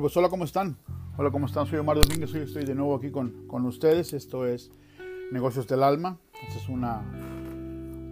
Pues 0.00 0.16
hola, 0.16 0.30
¿cómo 0.30 0.44
están? 0.44 0.78
Hola, 1.18 1.30
¿cómo 1.30 1.44
están? 1.44 1.66
Soy 1.66 1.78
Omar 1.78 1.98
Domínguez, 2.00 2.32
hoy 2.32 2.40
estoy 2.40 2.64
de 2.64 2.74
nuevo 2.74 2.94
aquí 2.94 3.10
con, 3.10 3.46
con 3.46 3.66
ustedes. 3.66 4.14
Esto 4.14 4.46
es 4.46 4.70
Negocios 5.30 5.68
del 5.68 5.82
Alma. 5.82 6.18
Esta 6.48 6.58
es 6.58 6.70
una, 6.70 7.02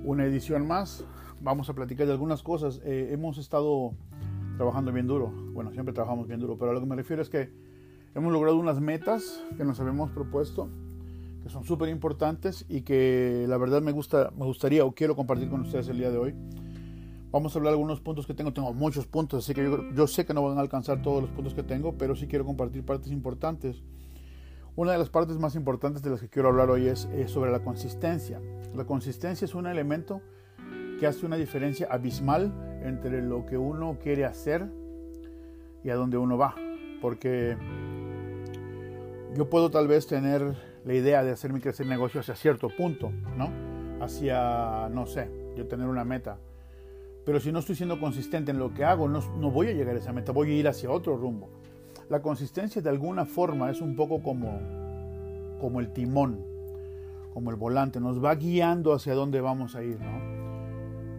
una 0.05 0.27
edición 0.27 0.67
más. 0.67 1.07
Vamos 1.41 1.71
a 1.71 1.75
platicar 1.75 2.07
de 2.07 2.13
algunas 2.13 2.43
cosas. 2.43 2.83
Eh, 2.85 3.09
hemos 3.13 3.39
estado 3.39 3.95
trabajando 4.59 4.93
bien 4.93 5.07
duro. 5.07 5.33
Bueno, 5.55 5.73
siempre 5.73 5.95
trabajamos 5.95 6.29
bien 6.29 6.41
duro, 6.41 6.59
pero 6.59 6.73
a 6.73 6.75
lo 6.75 6.81
que 6.81 6.87
me 6.87 6.95
refiero 6.95 7.23
es 7.23 7.31
que 7.31 7.51
hemos 8.15 8.35
logrado 8.35 8.59
unas 8.59 8.83
metas 8.83 9.43
que 9.57 9.65
nos 9.65 9.81
habíamos 9.81 10.11
propuesto, 10.11 10.69
que 11.43 11.49
son 11.49 11.65
súper 11.65 11.89
importantes 11.89 12.67
y 12.69 12.83
que 12.83 13.47
la 13.49 13.57
verdad 13.57 13.81
me, 13.81 13.93
gusta, 13.93 14.31
me 14.37 14.45
gustaría 14.45 14.85
o 14.85 14.93
quiero 14.93 15.17
compartir 15.17 15.49
con 15.49 15.63
ustedes 15.63 15.89
el 15.89 15.97
día 15.97 16.11
de 16.11 16.19
hoy. 16.19 16.35
Vamos 17.31 17.55
a 17.55 17.59
hablar 17.59 17.73
de 17.73 17.75
algunos 17.75 18.01
puntos 18.01 18.27
que 18.27 18.33
tengo. 18.33 18.53
Tengo 18.53 18.73
muchos 18.73 19.07
puntos, 19.07 19.45
así 19.45 19.55
que 19.55 19.63
yo, 19.63 19.91
yo, 19.93 20.07
sé 20.07 20.25
que 20.25 20.33
no 20.33 20.43
van 20.43 20.57
a 20.57 20.61
alcanzar 20.63 21.03
todos 21.03 21.21
los 21.21 21.31
puntos 21.31 21.53
que 21.53 21.63
tengo, 21.63 21.93
pero 21.99 22.17
sí 22.17 22.27
quiero 22.27 22.47
compartir 22.47 22.85
partes 22.85 23.13
importantes. 23.13 23.83
Una 24.77 24.93
de 24.93 24.99
las 24.99 25.11
partes 25.11 25.37
más 25.39 25.55
importantes 25.55 26.03
de 26.03 26.11
las 26.11 26.21
que 26.21 26.29
quiero 26.29 26.49
hablar 26.49 26.71
hoy 26.71 26.87
es, 26.87 27.05
es 27.07 27.31
sobre 27.31 27.51
la 27.51 27.61
consistencia. 27.61 28.41
La 28.75 28.85
consistencia 28.85 29.45
es 29.45 29.55
un 29.55 29.67
elemento 29.67 30.23
que 30.99 31.07
hace 31.07 31.27
una 31.27 31.37
diferencia 31.37 31.89
abismal 31.91 32.81
entre 32.83 33.21
lo 33.21 33.45
que 33.45 33.59
uno 33.59 33.99
quiere 34.03 34.25
hacer 34.25 34.67
y 35.85 35.91
a 35.91 35.97
dónde 35.97 36.17
uno 36.17 36.39
va. 36.39 36.55
Porque 37.03 37.59
yo 39.37 39.51
puedo 39.51 39.71
tal 39.71 39.87
vez 39.87 40.07
tener 40.07 40.57
la 40.85 40.95
idea 40.95 41.23
de 41.23 41.33
hacer 41.33 41.53
mi 41.53 41.61
crecer 41.61 41.87
negocio 41.87 42.21
hacia 42.21 42.37
cierto 42.37 42.71
punto, 42.75 43.11
¿no? 43.37 43.51
Hacia, 44.01 44.89
no 44.89 45.07
sé, 45.07 45.29
yo 45.57 45.67
tener 45.67 45.89
una 45.89 46.05
meta 46.05 46.39
pero 47.29 47.41
si 47.41 47.53
no 47.53 47.59
estoy 47.59 47.75
siendo 47.75 48.01
consistente 48.01 48.53
en 48.53 48.59
lo 48.59 48.73
que 48.73 48.87
hago, 48.87 49.07
no, 49.07 49.21
no, 49.37 49.51
voy 49.51 49.67
a 49.67 49.75
llegar 49.75 49.95
a 49.95 49.99
esa 49.99 50.15
meta, 50.15 50.33
voy 50.33 50.51
a 50.51 50.55
ir 50.55 50.67
hacia 50.67 50.91
otro 50.91 51.15
rumbo. 51.15 51.51
La 52.09 52.23
consistencia 52.23 52.81
de 52.81 52.89
alguna 52.89 53.27
forma 53.27 53.71
es 53.71 53.83
un 53.83 53.97
poco 53.97 54.23
como, 54.23 54.59
como 55.61 55.81
el 55.81 55.93
timón, 55.93 56.43
como 57.35 57.51
el 57.51 57.57
volante, 57.57 58.01
nos 58.01 58.25
va 58.25 58.35
guiando 58.35 58.95
hacia 58.95 59.13
dónde 59.13 59.43
vamos 59.43 59.77
a 59.77 59.83
ir. 59.83 59.99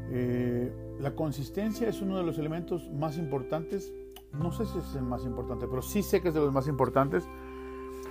Eh, 0.10 0.74
la 1.00 1.12
consistencia 1.12 1.88
es 1.88 2.02
uno 2.02 2.18
de 2.18 2.24
los 2.24 2.40
elementos 2.40 2.90
más 2.90 3.20
importantes, 3.20 3.94
no 4.34 4.52
sé 4.52 4.66
si 4.66 4.80
es 4.80 4.96
el 4.96 5.04
más 5.04 5.26
importante, 5.26 5.68
pero 5.70 5.84
sí 5.84 6.02
sé 6.02 6.24
que 6.24 6.30
es 6.30 6.34
de 6.34 6.40
los 6.40 6.52
más 6.52 6.68
importantes 6.68 7.24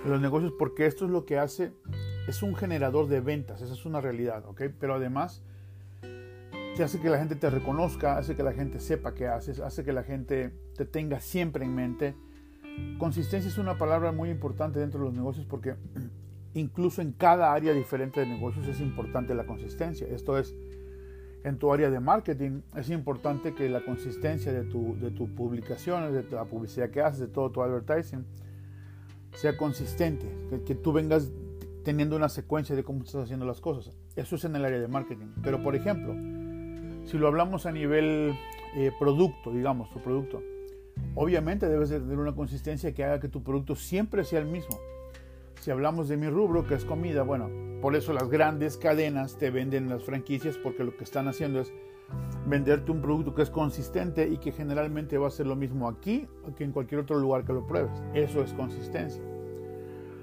en 0.05 0.09
los 0.09 0.21
negocios 0.21 0.53
porque 0.57 0.85
esto 0.85 1.03
es 1.03 1.11
lo 1.11 1.25
que 1.25 1.37
hace, 1.37 1.73
es 2.29 2.43
un 2.43 2.55
generador 2.55 3.09
de 3.09 3.19
ventas, 3.19 3.61
esa 3.61 3.73
es 3.73 3.85
una 3.85 3.99
realidad, 3.99 4.45
¿ok? 4.45 4.61
Pero 4.79 4.93
además 4.93 5.43
hace 6.83 6.99
que 6.99 7.09
la 7.09 7.17
gente 7.17 7.35
te 7.35 7.49
reconozca, 7.49 8.17
hace 8.17 8.35
que 8.35 8.43
la 8.43 8.53
gente 8.53 8.79
sepa 8.79 9.13
qué 9.13 9.27
haces, 9.27 9.59
hace 9.59 9.83
que 9.83 9.93
la 9.93 10.03
gente 10.03 10.51
te 10.75 10.85
tenga 10.85 11.19
siempre 11.19 11.65
en 11.65 11.75
mente. 11.75 12.15
Consistencia 12.97 13.49
es 13.49 13.57
una 13.57 13.77
palabra 13.77 14.11
muy 14.11 14.29
importante 14.29 14.79
dentro 14.79 14.99
de 14.99 15.05
los 15.07 15.13
negocios 15.13 15.45
porque 15.45 15.75
incluso 16.53 17.01
en 17.01 17.11
cada 17.11 17.53
área 17.53 17.73
diferente 17.73 18.19
de 18.19 18.27
negocios 18.27 18.67
es 18.67 18.79
importante 18.81 19.33
la 19.35 19.45
consistencia. 19.45 20.07
Esto 20.07 20.37
es, 20.37 20.55
en 21.43 21.57
tu 21.57 21.73
área 21.73 21.89
de 21.89 21.99
marketing 21.99 22.61
es 22.75 22.89
importante 22.89 23.53
que 23.53 23.69
la 23.69 23.83
consistencia 23.83 24.51
de 24.53 24.63
tu, 24.63 24.97
de 24.99 25.11
tu 25.11 25.33
publicaciones, 25.35 26.13
de 26.13 26.23
la 26.35 26.45
publicidad 26.45 26.89
que 26.89 27.01
haces, 27.01 27.19
de 27.19 27.27
todo 27.27 27.51
tu 27.51 27.61
advertising, 27.61 28.25
sea 29.33 29.57
consistente, 29.57 30.27
que, 30.49 30.63
que 30.63 30.75
tú 30.75 30.93
vengas 30.93 31.31
teniendo 31.83 32.15
una 32.15 32.29
secuencia 32.29 32.75
de 32.75 32.83
cómo 32.83 33.03
estás 33.03 33.23
haciendo 33.23 33.45
las 33.45 33.61
cosas. 33.61 33.97
Eso 34.15 34.35
es 34.35 34.43
en 34.43 34.55
el 34.55 34.65
área 34.65 34.79
de 34.79 34.87
marketing. 34.87 35.27
Pero, 35.41 35.63
por 35.63 35.75
ejemplo, 35.75 36.13
si 37.09 37.17
lo 37.17 37.27
hablamos 37.27 37.65
a 37.65 37.71
nivel 37.71 38.35
eh, 38.75 38.91
producto, 38.99 39.51
digamos, 39.51 39.89
tu 39.89 39.99
producto, 39.99 40.43
obviamente 41.15 41.67
debes 41.67 41.89
de 41.89 41.99
tener 41.99 42.19
una 42.19 42.35
consistencia 42.35 42.93
que 42.93 43.03
haga 43.03 43.19
que 43.19 43.27
tu 43.27 43.41
producto 43.41 43.75
siempre 43.75 44.23
sea 44.23 44.39
el 44.39 44.45
mismo. 44.45 44.77
Si 45.59 45.71
hablamos 45.71 46.07
de 46.07 46.17
mi 46.17 46.29
rubro, 46.29 46.67
que 46.67 46.75
es 46.75 46.85
comida, 46.85 47.23
bueno, 47.23 47.49
por 47.81 47.95
eso 47.95 48.13
las 48.13 48.29
grandes 48.29 48.77
cadenas 48.77 49.37
te 49.37 49.49
venden 49.49 49.89
las 49.89 50.03
franquicias 50.03 50.57
porque 50.57 50.83
lo 50.83 50.95
que 50.95 51.03
están 51.03 51.27
haciendo 51.27 51.61
es 51.61 51.73
venderte 52.45 52.91
un 52.91 53.01
producto 53.01 53.33
que 53.33 53.41
es 53.41 53.49
consistente 53.49 54.27
y 54.27 54.37
que 54.37 54.51
generalmente 54.51 55.17
va 55.17 55.27
a 55.27 55.31
ser 55.31 55.47
lo 55.47 55.55
mismo 55.55 55.89
aquí 55.89 56.27
que 56.55 56.63
en 56.63 56.71
cualquier 56.71 57.01
otro 57.01 57.17
lugar 57.17 57.43
que 57.43 57.53
lo 57.53 57.65
pruebes. 57.65 58.03
Eso 58.13 58.43
es 58.43 58.53
consistencia. 58.53 59.23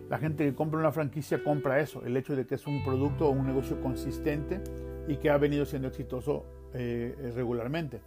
La 0.09 0.19
gente 0.19 0.45
que 0.45 0.55
compra 0.55 0.79
una 0.79 0.93
franquicia 0.93 1.43
compra 1.43 1.81
eso, 1.81 2.05
el 2.05 2.17
hecho 2.17 2.37
de 2.37 2.47
que 2.47 2.55
es 2.55 2.67
un 2.69 2.85
producto 2.85 3.27
o 3.27 3.31
un 3.31 3.45
negocio 3.45 3.81
consistente 3.81 4.63
y 5.09 5.17
que 5.17 5.31
ha 5.31 5.37
venido 5.37 5.65
siendo 5.65 5.89
exitoso 5.89 6.45
eh, 6.79 7.33
regularmente. 7.35 8.03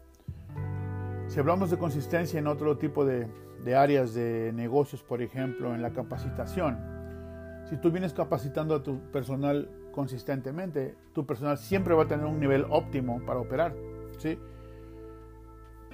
Si 1.28 1.40
hablamos 1.40 1.72
de 1.72 1.78
consistencia 1.78 2.40
en 2.40 2.46
otro 2.46 2.78
tipo 2.78 3.04
de, 3.04 3.28
áreas 3.76 4.14
de 4.14 4.52
negocios, 4.54 5.02
por 5.02 5.22
ejemplo, 5.22 5.74
en 5.74 5.82
la 5.82 5.92
capacitación, 5.92 6.78
si 7.68 7.78
tú 7.78 7.92
vienes 7.92 8.14
capacitando 8.14 8.76
a 8.76 8.84
tu 8.84 9.00
personal 9.12 9.70
consistentemente, 9.92 10.96
tu 11.14 11.26
personal 11.26 11.58
siempre 11.58 11.96
va 11.96 12.04
a 12.04 12.08
tener 12.08 12.26
un 12.26 12.40
nivel 12.40 12.66
óptimo 12.70 13.22
para 13.26 13.40
operar. 13.40 13.76
¿sí? 14.18 14.38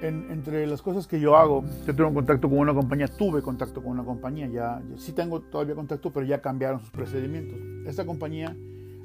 En, 0.02 0.30
entre 0.32 0.68
las 0.68 0.82
cosas 0.82 1.08
que 1.08 1.20
yo 1.20 1.38
hago, 1.38 1.64
yo 1.86 1.96
tengo 1.96 2.14
contacto 2.14 2.50
con 2.50 2.60
una 2.60 2.74
compañía, 2.74 3.08
tuve 3.08 3.42
contacto 3.42 3.82
con 3.82 3.94
una 3.94 4.04
compañía, 4.04 4.48
ya, 4.48 4.82
sí 4.98 5.14
tengo 5.14 5.40
todavía 5.40 5.76
contacto, 5.76 6.12
pero 6.12 6.26
ya 6.26 6.42
cambiaron 6.42 6.82
sus 6.82 6.92
procedimientos. 6.92 7.58
Esta 7.86 8.06
compañía 8.06 8.56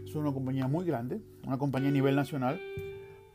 es 0.05 0.15
una 0.17 0.33
compañía 0.33 0.67
muy 0.67 0.85
grande, 0.85 1.21
una 1.47 1.59
compañía 1.59 1.91
a 1.91 1.93
nivel 1.93 2.17
nacional, 2.17 2.61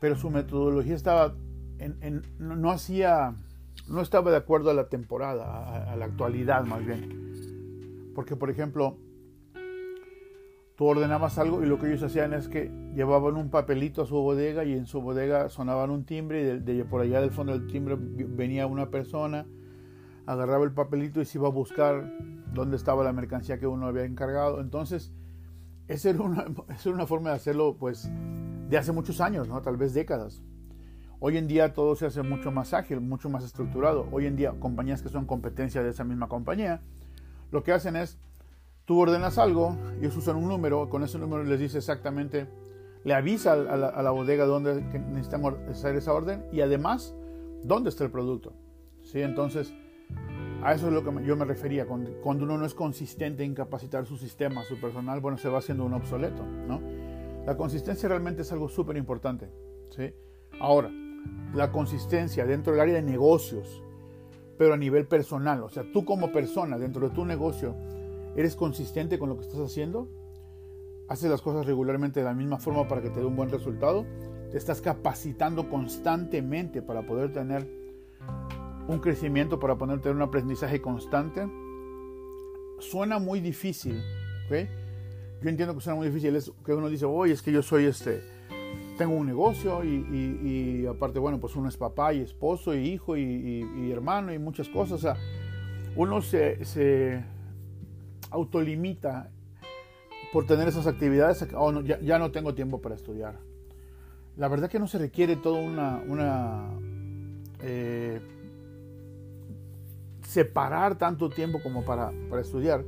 pero 0.00 0.16
su 0.16 0.30
metodología 0.30 0.94
estaba 0.94 1.34
en, 1.78 2.22
no, 2.38 2.70
hacía, 2.70 3.34
no 3.88 4.00
estaba 4.00 4.30
de 4.30 4.36
acuerdo 4.38 4.70
a 4.70 4.74
la 4.74 4.88
temporada, 4.88 5.90
a, 5.90 5.96
la 5.96 6.04
actualidad 6.06 6.64
más 6.64 6.84
bien. 6.84 8.12
Porque, 8.14 8.36
por 8.36 8.50
ejemplo, 8.50 8.96
tú 10.76 10.86
ordenabas 10.86 11.38
algo 11.38 11.62
y 11.62 11.66
lo 11.66 11.78
que 11.78 11.88
ellos 11.88 12.02
hacían 12.02 12.32
es 12.32 12.48
que 12.48 12.70
llevaban 12.94 13.36
un 13.36 13.50
papelito 13.50 14.02
a 14.02 14.06
su 14.06 14.14
bodega 14.14 14.64
y 14.64 14.72
en 14.72 14.86
su 14.86 15.00
bodega 15.00 15.48
sonaban 15.48 15.90
un 15.90 16.04
timbre 16.04 16.40
y 16.42 16.58
de, 16.60 16.84
por 16.84 17.02
allá 17.02 17.20
del 17.20 17.30
fondo 17.30 17.52
del 17.52 17.66
timbre 17.66 17.96
venía 17.98 18.66
una 18.66 18.90
persona, 18.90 19.46
agarraba 20.26 20.64
el 20.64 20.72
papelito 20.72 21.20
y 21.20 21.24
se 21.24 21.38
iba 21.38 21.48
a 21.48 21.52
buscar 21.52 22.10
dónde 22.54 22.76
estaba 22.76 23.04
la 23.04 23.12
mercancía 23.12 23.58
que 23.58 23.66
uno 23.66 23.86
había 23.86 24.04
encargado. 24.04 24.60
Entonces, 24.60 25.12
esa 25.88 26.10
era 26.10 26.22
una, 26.22 26.46
esa 26.70 26.88
era 26.88 26.96
una 26.96 27.06
forma 27.06 27.30
de 27.30 27.36
hacerlo, 27.36 27.76
pues, 27.78 28.10
de 28.68 28.78
hace 28.78 28.92
muchos 28.92 29.20
años, 29.20 29.48
¿no? 29.48 29.60
tal 29.62 29.76
vez 29.76 29.94
décadas. 29.94 30.42
Hoy 31.18 31.38
en 31.38 31.46
día 31.46 31.72
todo 31.72 31.96
se 31.96 32.06
hace 32.06 32.22
mucho 32.22 32.50
más 32.50 32.74
ágil, 32.74 33.00
mucho 33.00 33.30
más 33.30 33.44
estructurado. 33.44 34.06
Hoy 34.12 34.26
en 34.26 34.36
día 34.36 34.52
compañías 34.58 35.02
que 35.02 35.08
son 35.08 35.24
competencia 35.24 35.82
de 35.82 35.90
esa 35.90 36.04
misma 36.04 36.28
compañía, 36.28 36.82
lo 37.50 37.62
que 37.62 37.72
hacen 37.72 37.96
es, 37.96 38.18
tú 38.84 39.00
ordenas 39.00 39.38
algo, 39.38 39.76
ellos 40.00 40.16
usan 40.16 40.36
un 40.36 40.48
número, 40.48 40.90
con 40.90 41.02
ese 41.02 41.18
número 41.18 41.42
les 41.44 41.58
dice 41.58 41.78
exactamente, 41.78 42.46
le 43.04 43.14
avisa 43.14 43.52
a 43.52 43.56
la, 43.76 44.10
bodega 44.10 44.44
dónde 44.44 44.82
necesitamos 45.10 45.54
hacer 45.70 45.96
esa 45.96 46.12
orden 46.12 46.44
y 46.52 46.60
además 46.60 47.14
dónde 47.62 47.88
está 47.88 48.04
el 48.04 48.10
producto. 48.10 48.52
¿Sí? 49.02 49.22
Entonces, 49.22 49.72
a 50.62 50.74
eso 50.74 50.88
es 50.88 50.92
lo 50.92 51.04
que 51.04 51.24
yo 51.24 51.36
me 51.36 51.44
refería, 51.44 51.86
cuando, 51.86 52.10
cuando 52.20 52.44
uno 52.44 52.58
no 52.58 52.66
es 52.66 52.74
consistente 52.74 53.44
en 53.44 53.54
capacitar 53.54 54.04
su 54.04 54.16
sistema, 54.16 54.64
su 54.64 54.80
personal, 54.80 55.20
bueno, 55.20 55.38
se 55.38 55.48
va 55.48 55.58
haciendo 55.58 55.84
un 55.84 55.94
obsoleto, 55.94 56.44
¿no? 56.44 56.80
La 57.46 57.56
consistencia 57.56 58.08
realmente 58.08 58.42
es 58.42 58.50
algo 58.50 58.68
súper 58.68 58.96
importante. 58.96 59.48
¿sí? 59.90 60.12
Ahora, 60.60 60.90
la 61.54 61.70
consistencia 61.70 62.44
dentro 62.44 62.72
del 62.72 62.80
área 62.80 62.94
de 62.96 63.02
negocios, 63.02 63.84
pero 64.58 64.74
a 64.74 64.76
nivel 64.76 65.06
personal, 65.06 65.62
o 65.62 65.68
sea, 65.68 65.84
tú 65.92 66.04
como 66.04 66.32
persona 66.32 66.76
dentro 66.76 67.08
de 67.08 67.14
tu 67.14 67.24
negocio, 67.24 67.76
¿eres 68.34 68.56
consistente 68.56 69.16
con 69.18 69.28
lo 69.28 69.36
que 69.36 69.42
estás 69.42 69.60
haciendo? 69.60 70.08
¿Haces 71.08 71.30
las 71.30 71.40
cosas 71.40 71.66
regularmente 71.66 72.18
de 72.18 72.24
la 72.26 72.34
misma 72.34 72.58
forma 72.58 72.88
para 72.88 73.00
que 73.00 73.10
te 73.10 73.20
dé 73.20 73.26
un 73.26 73.36
buen 73.36 73.50
resultado? 73.50 74.04
¿Te 74.50 74.58
estás 74.58 74.80
capacitando 74.80 75.68
constantemente 75.68 76.82
para 76.82 77.06
poder 77.06 77.32
tener 77.32 77.64
un 78.88 78.98
crecimiento, 78.98 79.60
para 79.60 79.76
poder 79.76 80.00
tener 80.00 80.16
un 80.16 80.22
aprendizaje 80.22 80.80
constante? 80.80 81.48
Suena 82.80 83.20
muy 83.20 83.38
difícil, 83.38 84.02
¿ok? 84.46 84.85
Yo 85.42 85.48
entiendo 85.48 85.74
que 85.74 85.80
suena 85.80 85.96
muy 85.96 86.08
difícil, 86.08 86.34
es 86.36 86.52
que 86.64 86.72
uno 86.72 86.88
dice, 86.88 87.04
oye, 87.04 87.32
es 87.32 87.42
que 87.42 87.52
yo 87.52 87.62
soy 87.62 87.84
este, 87.84 88.22
tengo 88.96 89.14
un 89.14 89.26
negocio 89.26 89.84
y, 89.84 90.86
aparte, 90.86 91.18
bueno, 91.18 91.38
pues 91.38 91.54
uno 91.56 91.68
es 91.68 91.76
papá 91.76 92.12
y 92.12 92.20
esposo 92.20 92.74
y 92.74 92.88
hijo 92.88 93.16
y, 93.16 93.90
hermano 93.92 94.32
y 94.32 94.38
muchas 94.38 94.68
cosas. 94.68 94.92
O 94.92 94.98
sea, 94.98 95.16
uno 95.94 96.22
se, 96.22 96.64
se 96.64 97.22
autolimita 98.30 99.30
por 100.32 100.46
tener 100.46 100.68
esas 100.68 100.86
actividades, 100.86 101.46
oh, 101.54 101.72
no, 101.72 101.80
ya, 101.82 102.18
no 102.18 102.30
tengo 102.32 102.54
tiempo 102.54 102.80
para 102.80 102.94
estudiar. 102.94 103.38
La 104.36 104.48
verdad 104.48 104.68
que 104.68 104.78
no 104.78 104.86
se 104.86 104.98
requiere 104.98 105.36
toda 105.36 105.60
una, 105.60 106.02
una 106.06 106.70
eh, 107.60 108.20
separar 110.22 110.98
tanto 110.98 111.30
tiempo 111.30 111.62
como 111.62 111.84
para, 111.84 112.12
para 112.28 112.42
estudiar 112.42 112.84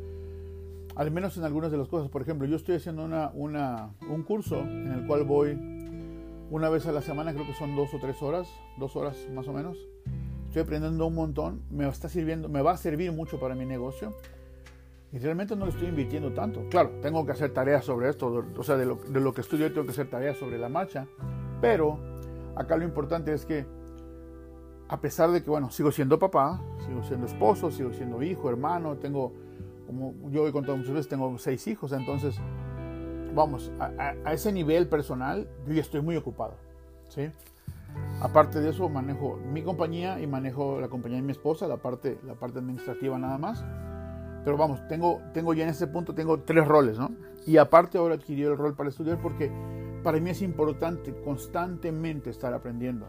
al 0.99 1.13
menos 1.13 1.37
en 1.39 1.45
algunas 1.45 1.71
de 1.71 1.79
las 1.79 1.89
cosas. 1.89 2.11
Por 2.11 2.23
ejemplo, 2.23 2.47
yo 2.47 2.57
estoy 2.57 2.75
haciendo 2.75 3.05
una, 3.05 3.91
un 4.11 4.23
curso 4.25 4.59
en 4.61 4.93
el 4.93 5.07
cual 5.07 5.25
voy 5.25 5.57
una 6.51 6.69
vez 6.69 6.87
a 6.87 6.93
la 6.93 7.03
semana, 7.03 7.33
creo 7.33 7.47
que 7.47 7.55
son 7.55 7.77
dos 7.77 7.95
o 7.95 7.99
tres 7.99 8.21
horas, 8.21 8.49
dos 8.79 8.97
horas 8.97 9.17
más 9.33 9.47
o 9.47 9.53
menos. 9.53 9.79
Estoy 10.49 10.63
aprendiendo 10.63 11.07
un 11.07 11.15
montón, 11.15 11.63
me 11.71 11.89
está 11.89 12.09
sirviendo, 12.09 12.49
me 12.49 12.63
va 12.63 12.73
a 12.73 12.77
servir 12.77 13.13
mucho 13.13 13.39
para 13.39 13.55
mi 13.55 13.65
negocio 13.65 14.15
y 15.13 15.19
realmente 15.19 15.55
no 15.55 15.67
le 15.67 15.71
estoy 15.71 15.89
invirtiendo 15.89 16.33
tanto. 16.33 16.65
Claro, 16.69 16.91
tengo 17.01 17.25
que 17.25 17.33
hacer 17.33 17.53
tareas 17.55 17.85
sobre 17.85 18.09
esto, 18.09 18.45
o 18.57 18.63
sea, 18.65 18.77
de 18.77 18.87
lo, 18.87 18.97
de 18.97 19.21
lo 19.21 19.33
que 19.33 19.43
estudio 19.43 19.73
tengo 19.73 19.85
que 19.85 19.93
hacer 19.93 20.11
tareas 20.11 20.37
sobre 20.37 20.59
la 20.59 20.69
marcha, 20.69 21.07
pero 21.61 21.99
acá 22.57 22.77
lo 22.77 22.85
importante 22.85 23.33
es 23.33 23.47
que 23.47 23.67
a 24.89 25.01
pesar 25.01 25.31
de 25.31 25.43
que, 25.43 25.51
bueno, 25.51 25.71
sigo 25.71 25.93
siendo 25.93 26.19
papá, 26.19 26.61
sigo 26.87 27.05
siendo 27.05 27.27
esposo, 27.27 27.71
sigo 27.71 27.93
siendo 27.93 28.23
hijo, 28.23 28.49
hermano, 28.49 28.97
tengo, 28.97 29.33
como 29.89 30.15
yo 30.31 30.47
he 30.47 30.53
contado 30.53 30.77
muchas 30.77 30.93
veces, 30.93 31.09
tengo 31.09 31.39
seis 31.39 31.67
hijos, 31.67 31.93
entonces, 31.93 32.39
vamos, 33.35 33.73
a, 33.81 34.13
ese 34.33 34.53
nivel 34.53 34.87
personal 34.87 35.49
yo 35.67 35.73
ya 35.73 35.81
estoy 35.81 36.03
muy 36.03 36.15
ocupado, 36.15 36.57
¿sí? 37.09 37.31
Aparte 38.21 38.61
de 38.61 38.69
eso, 38.69 38.87
manejo 38.91 39.39
mi 39.51 39.63
compañía 39.63 40.21
y 40.21 40.27
manejo 40.27 40.79
la 40.79 40.89
compañía 40.89 41.17
de 41.17 41.23
mi 41.23 41.33
esposa, 41.33 41.67
la 41.67 41.79
parte, 41.79 42.19
la 42.27 42.35
parte 42.35 42.59
administrativa 42.59 43.19
nada 43.19 43.39
más. 43.39 43.65
Pero 44.45 44.59
vamos, 44.59 44.87
tengo, 44.89 45.23
tengo 45.33 45.55
ya 45.55 45.65
en 45.65 45.71
este 45.71 45.87
punto, 45.87 46.15
tengo 46.15 46.41
tres 46.41 46.69
roles, 46.69 46.99
¿no? 46.99 47.11
Y 47.47 47.57
aparte 47.57 47.97
ahora 47.97 48.17
adquirí 48.17 48.43
el 48.43 48.59
rol 48.59 48.77
para 48.77 48.91
estudiar 48.91 49.23
porque 49.23 49.51
para 50.03 50.21
mí 50.21 50.29
es 50.31 50.43
importante 50.43 51.19
constantemente 51.23 52.29
estar 52.29 52.53
aprendiendo. 52.53 53.09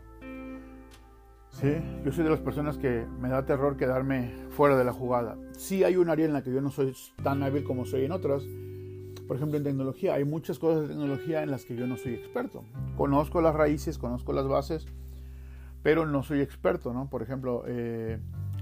¿Sí? 1.60 1.74
Yo 2.06 2.14
soy 2.14 2.24
de 2.24 2.30
las 2.30 2.40
personas 2.40 2.78
que 2.78 3.06
me 3.20 3.28
da 3.28 3.46
terror 3.46 3.76
quedarme 3.76 4.32
fuera 4.52 4.78
de 4.78 4.86
la 4.86 4.94
jugada. 4.94 5.38
Sí 5.58 5.84
hay 5.84 5.98
un 5.98 6.10
área 6.10 6.26
en 6.26 6.32
la 6.32 6.42
que 6.42 6.54
yo 6.54 6.62
no 6.62 6.72
soy 6.72 6.96
tan 7.22 7.44
hábil 7.44 7.66
como 7.66 7.86
soy 7.86 8.06
en 8.06 8.14
otras. 8.14 8.44
Por 9.28 9.36
ejemplo, 9.36 9.58
en 9.58 9.66
tecnología. 9.66 10.14
Hay 10.14 10.24
muchas 10.24 10.58
cosas 10.58 10.84
de 10.84 10.88
tecnología 10.88 11.44
en 11.44 11.52
las 11.52 11.66
que 11.66 11.76
yo 11.76 11.86
no 11.86 11.98
soy 11.98 12.14
experto. 12.14 12.64
Conozco 12.96 13.42
las 13.42 13.54
raíces, 13.54 13.98
conozco 13.98 14.32
las 14.32 14.48
bases, 14.48 14.86
pero 15.84 16.06
no 16.06 16.24
soy 16.24 16.40
experto, 16.40 16.94
¿no? 16.94 17.10
Por 17.10 17.24
ejemplo, 17.24 17.66
eh, 17.68 18.20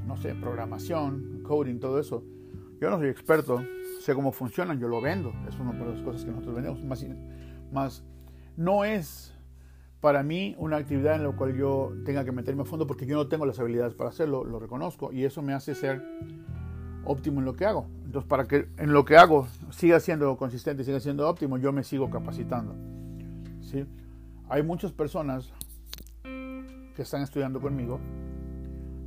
no 0.07 0.17
sé, 0.17 0.33
programación, 0.33 1.43
coding, 1.43 1.79
todo 1.79 1.99
eso. 1.99 2.23
Yo 2.81 2.89
no 2.89 2.97
soy 2.97 3.09
experto, 3.09 3.63
sé 4.01 4.15
cómo 4.15 4.31
funcionan, 4.31 4.79
yo 4.79 4.87
lo 4.87 5.01
vendo. 5.01 5.31
Es 5.47 5.59
una 5.59 5.71
de 5.71 5.93
las 5.93 6.01
cosas 6.01 6.25
que 6.25 6.31
nosotros 6.31 6.55
vendemos. 6.55 6.83
Más, 6.83 7.05
más 7.71 8.03
no 8.55 8.83
es 8.83 9.36
para 10.01 10.23
mí 10.23 10.55
una 10.57 10.77
actividad 10.77 11.15
en 11.15 11.23
la 11.23 11.31
cual 11.31 11.55
yo 11.55 11.93
tenga 12.05 12.23
que 12.23 12.31
meterme 12.31 12.61
a 12.61 12.65
fondo 12.65 12.85
porque 12.85 13.05
yo 13.05 13.15
no 13.15 13.27
tengo 13.27 13.45
las 13.45 13.59
habilidades 13.59 13.93
para 13.93 14.09
hacerlo, 14.09 14.43
lo 14.43 14.59
reconozco 14.59 15.11
y 15.11 15.25
eso 15.25 15.41
me 15.41 15.53
hace 15.53 15.73
ser 15.75 16.03
óptimo 17.03 17.39
en 17.39 17.45
lo 17.45 17.55
que 17.55 17.65
hago. 17.65 17.87
Entonces, 18.05 18.27
para 18.27 18.45
que 18.45 18.67
en 18.77 18.93
lo 18.93 19.05
que 19.05 19.17
hago 19.17 19.47
siga 19.71 19.99
siendo 19.99 20.37
consistente, 20.37 20.83
siga 20.83 20.99
siendo 20.99 21.27
óptimo, 21.27 21.57
yo 21.57 21.71
me 21.71 21.83
sigo 21.83 22.09
capacitando. 22.09 22.75
¿sí? 23.61 23.85
Hay 24.49 24.63
muchas 24.63 24.91
personas 24.91 25.51
que 26.23 27.01
están 27.01 27.21
estudiando 27.21 27.59
conmigo 27.59 27.99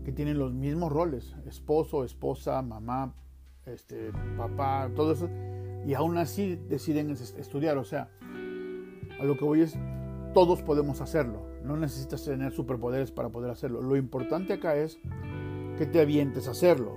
que 0.05 0.13
tienen 0.13 0.39
los 0.39 0.53
mismos 0.53 0.93
roles, 0.93 1.35
esposo, 1.47 2.05
esposa, 2.05 2.63
mamá, 2.63 3.13
este, 3.67 4.13
papá, 4.37 4.91
todo 4.95 5.13
eso, 5.13 5.29
y 5.87 5.95
aún 5.95 6.17
así 6.19 6.57
deciden 6.69 7.11
estudiar. 7.11 7.77
O 7.79 7.85
sea, 7.85 8.09
a 9.21 9.25
lo 9.25 9.37
que 9.37 9.45
voy 9.45 9.63
es, 9.63 9.77
todos 10.33 10.63
podemos 10.63 11.01
hacerlo. 11.01 11.43
No 11.65 11.77
necesitas 11.77 12.25
tener 12.25 12.53
superpoderes 12.53 13.11
para 13.11 13.29
poder 13.29 13.51
hacerlo. 13.51 13.83
Lo 13.83 13.97
importante 13.97 14.55
acá 14.55 14.77
es 14.77 14.99
que 15.79 15.87
te 15.87 16.01
avientes 16.01 16.49
a 16.49 16.53
hacerlo. 16.53 16.97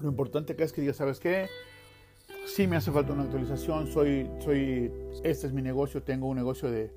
Lo 0.00 0.08
importante 0.08 0.52
acá 0.52 0.64
es 0.64 0.72
que 0.72 0.80
digas, 0.80 0.96
¿sabes 0.96 1.18
qué? 1.20 1.46
Sí 2.46 2.66
me 2.66 2.76
hace 2.76 2.90
falta 2.90 3.12
una 3.12 3.24
actualización, 3.24 3.88
soy, 3.88 4.28
soy, 4.40 4.90
este 5.22 5.46
es 5.46 5.52
mi 5.52 5.62
negocio, 5.62 6.02
tengo 6.02 6.28
un 6.28 6.36
negocio 6.36 6.70
de, 6.70 6.90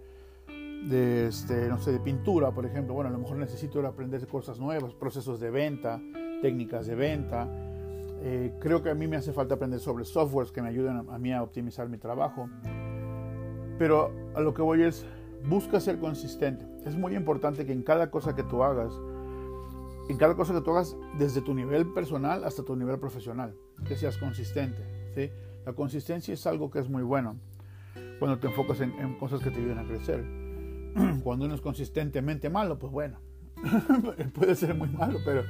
este, 1.27 1.67
no 1.67 1.79
sé, 1.79 1.91
de 1.91 1.99
pintura, 1.99 2.51
por 2.51 2.65
ejemplo. 2.65 2.93
Bueno, 2.93 3.09
a 3.09 3.13
lo 3.13 3.19
mejor 3.19 3.37
necesito 3.37 3.85
aprender 3.85 4.25
cosas 4.27 4.59
nuevas, 4.59 4.93
procesos 4.93 5.39
de 5.39 5.49
venta, 5.49 6.01
técnicas 6.41 6.87
de 6.87 6.95
venta. 6.95 7.47
Eh, 8.23 8.53
creo 8.59 8.83
que 8.83 8.91
a 8.91 8.95
mí 8.95 9.07
me 9.07 9.17
hace 9.17 9.33
falta 9.33 9.55
aprender 9.55 9.79
sobre 9.79 10.05
softwares 10.05 10.51
que 10.51 10.61
me 10.61 10.69
ayuden 10.69 11.09
a 11.09 11.17
mí 11.17 11.33
a 11.33 11.41
optimizar 11.41 11.89
mi 11.89 11.97
trabajo. 11.97 12.49
Pero 13.77 14.11
a 14.35 14.41
lo 14.41 14.53
que 14.53 14.61
voy 14.61 14.83
es, 14.83 15.05
busca 15.47 15.79
ser 15.79 15.99
consistente. 15.99 16.65
Es 16.85 16.95
muy 16.95 17.15
importante 17.15 17.65
que 17.65 17.73
en 17.73 17.83
cada 17.83 18.11
cosa 18.11 18.35
que 18.35 18.43
tú 18.43 18.63
hagas, 18.63 18.93
en 20.09 20.17
cada 20.17 20.35
cosa 20.35 20.53
que 20.53 20.61
tú 20.61 20.71
hagas, 20.71 20.95
desde 21.17 21.41
tu 21.41 21.53
nivel 21.53 21.91
personal 21.93 22.43
hasta 22.43 22.63
tu 22.63 22.75
nivel 22.75 22.99
profesional, 22.99 23.55
que 23.85 23.95
seas 23.95 24.17
consistente. 24.17 24.83
¿sí? 25.15 25.31
La 25.65 25.73
consistencia 25.73 26.33
es 26.33 26.45
algo 26.47 26.69
que 26.69 26.79
es 26.79 26.89
muy 26.89 27.03
bueno 27.03 27.37
cuando 28.19 28.39
te 28.39 28.47
enfocas 28.47 28.81
en, 28.81 29.17
cosas 29.17 29.41
que 29.41 29.51
te 29.51 29.59
ayuden 29.59 29.79
a 29.79 29.85
crecer. 29.85 30.23
Cuando 31.23 31.45
uno 31.45 31.55
es 31.55 31.61
consistentemente 31.61 32.49
malo, 32.49 32.77
pues 32.77 32.91
bueno, 32.91 33.17
puede 34.33 34.55
ser 34.55 34.75
muy 34.75 34.89
malo, 34.89 35.19
pero 35.23 35.41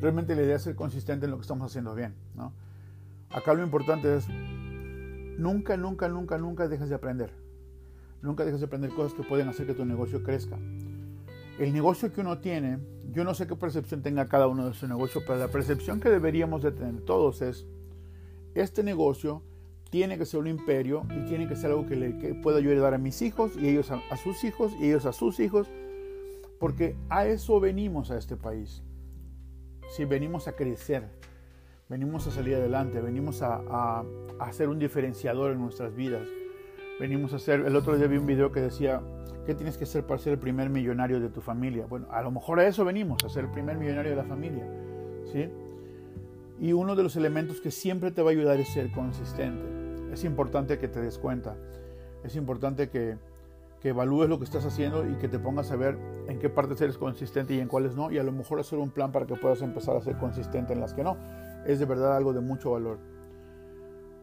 realmente 0.00 0.34
la 0.34 0.42
idea 0.42 0.56
es 0.56 0.62
ser 0.62 0.74
consistente 0.74 1.26
en 1.26 1.32
lo 1.32 1.36
que 1.36 1.42
estamos 1.42 1.70
haciendo 1.70 1.94
bien. 1.94 2.14
¿no? 2.34 2.54
Acá 3.30 3.52
lo 3.52 3.62
importante 3.62 4.16
es, 4.16 4.26
nunca, 5.38 5.76
nunca, 5.76 6.08
nunca, 6.08 6.38
nunca 6.38 6.66
dejes 6.66 6.88
de 6.88 6.94
aprender 6.94 7.43
Nunca 8.24 8.42
dejes 8.42 8.60
de 8.60 8.66
aprender 8.66 8.90
cosas 8.90 9.12
que 9.12 9.22
pueden 9.22 9.48
hacer 9.48 9.66
que 9.66 9.74
tu 9.74 9.84
negocio 9.84 10.22
crezca. 10.22 10.56
El 11.58 11.74
negocio 11.74 12.10
que 12.10 12.22
uno 12.22 12.38
tiene, 12.38 12.78
yo 13.12 13.22
no 13.22 13.34
sé 13.34 13.46
qué 13.46 13.54
percepción 13.54 14.00
tenga 14.00 14.28
cada 14.28 14.46
uno 14.46 14.66
de 14.66 14.72
su 14.72 14.88
negocio, 14.88 15.20
pero 15.26 15.38
la 15.38 15.48
percepción 15.48 16.00
que 16.00 16.08
deberíamos 16.08 16.62
de 16.62 16.72
tener 16.72 17.02
todos 17.02 17.42
es, 17.42 17.66
este 18.54 18.82
negocio 18.82 19.42
tiene 19.90 20.16
que 20.16 20.24
ser 20.24 20.40
un 20.40 20.46
imperio 20.46 21.06
y 21.10 21.26
tiene 21.26 21.46
que 21.46 21.54
ser 21.54 21.70
algo 21.70 21.86
que, 21.86 21.96
le, 21.96 22.34
pueda 22.36 22.56
ayudar 22.56 22.94
a 22.94 22.98
mis 22.98 23.20
hijos 23.20 23.52
y 23.60 23.68
ellos 23.68 23.90
a, 23.90 24.16
sus 24.16 24.42
hijos 24.42 24.72
y 24.80 24.86
ellos 24.86 25.04
a 25.04 25.12
sus 25.12 25.38
hijos, 25.38 25.68
porque 26.58 26.96
a 27.10 27.26
eso 27.26 27.60
venimos 27.60 28.10
a 28.10 28.16
este 28.16 28.36
país. 28.36 28.82
Si 29.94 30.06
venimos 30.06 30.48
a 30.48 30.52
crecer, 30.52 31.10
venimos 31.90 32.26
a 32.26 32.30
salir 32.30 32.54
adelante, 32.54 33.02
venimos 33.02 33.42
a, 33.42 33.60
a, 33.68 34.04
a 34.40 34.52
ser 34.54 34.70
un 34.70 34.78
diferenciador 34.78 35.52
en 35.52 35.58
nuestras 35.58 35.94
vidas 35.94 36.26
venimos 37.00 37.32
a 37.32 37.36
hacer, 37.36 37.60
el 37.60 37.76
otro 37.76 37.96
día 37.96 38.06
vi 38.06 38.16
un 38.16 38.26
video 38.26 38.52
que 38.52 38.60
decía, 38.60 39.00
¿qué 39.46 39.54
tienes 39.54 39.76
que 39.76 39.84
hacer 39.84 40.04
para 40.04 40.18
ser 40.18 40.34
el 40.34 40.38
primer 40.38 40.70
millonario 40.70 41.20
de 41.20 41.28
tu 41.28 41.40
familia? 41.40 41.86
Bueno, 41.86 42.06
a 42.10 42.22
lo 42.22 42.30
mejor 42.30 42.60
a 42.60 42.66
eso 42.66 42.84
venimos, 42.84 43.22
a 43.24 43.28
ser 43.28 43.44
el 43.44 43.50
primer 43.50 43.76
millonario 43.76 44.10
de 44.10 44.16
la 44.16 44.24
familia, 44.24 44.64
¿sí? 45.32 45.48
Y 46.60 46.72
uno 46.72 46.94
de 46.94 47.02
los 47.02 47.16
elementos 47.16 47.60
que 47.60 47.70
siempre 47.70 48.10
te 48.10 48.22
va 48.22 48.30
a 48.30 48.32
ayudar 48.32 48.60
es 48.60 48.68
ser 48.68 48.92
consistente. 48.92 50.12
Es 50.12 50.24
importante 50.24 50.78
que 50.78 50.86
te 50.86 51.00
des 51.00 51.18
cuenta, 51.18 51.56
es 52.22 52.36
importante 52.36 52.88
que, 52.88 53.16
que 53.80 53.88
evalúes 53.88 54.28
lo 54.28 54.38
que 54.38 54.44
estás 54.44 54.64
haciendo 54.64 55.08
y 55.08 55.16
que 55.16 55.28
te 55.28 55.40
pongas 55.40 55.72
a 55.72 55.76
ver 55.76 55.98
en 56.28 56.38
qué 56.38 56.48
partes 56.48 56.80
eres 56.80 56.96
consistente 56.96 57.54
y 57.54 57.60
en 57.60 57.66
cuáles 57.66 57.96
no, 57.96 58.12
y 58.12 58.18
a 58.18 58.22
lo 58.22 58.30
mejor 58.30 58.60
hacer 58.60 58.78
un 58.78 58.90
plan 58.90 59.10
para 59.10 59.26
que 59.26 59.34
puedas 59.34 59.60
empezar 59.62 59.96
a 59.96 60.00
ser 60.00 60.16
consistente 60.16 60.72
en 60.72 60.80
las 60.80 60.94
que 60.94 61.02
no. 61.02 61.16
Es 61.66 61.80
de 61.80 61.86
verdad 61.86 62.16
algo 62.16 62.32
de 62.32 62.40
mucho 62.40 62.70
valor. 62.70 62.98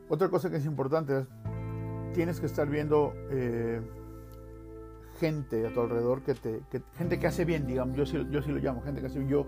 Otra 0.08 0.30
cosa 0.30 0.50
que 0.50 0.58
es 0.58 0.66
importante 0.66 1.20
es 1.20 1.28
tienes 2.14 2.40
que 2.40 2.46
estar 2.46 2.70
viendo 2.70 3.14
eh, 3.30 3.82
gente 5.20 5.68
a 5.68 5.74
tu 5.74 5.82
alrededor 5.82 6.22
que 6.22 6.34
te 6.34 6.62
gente 6.98 7.20
que 7.20 7.28
hace 7.28 7.46
bien 7.46 7.68
digamos 7.68 7.96
yo 7.96 8.06
sí, 8.06 8.26
yo 8.32 8.42
sí 8.42 8.52
lo 8.52 8.60
llamo 8.60 8.82
gente 8.82 9.02
que 9.02 9.08
hace 9.08 9.20
bien. 9.20 9.30
Yo 9.30 9.46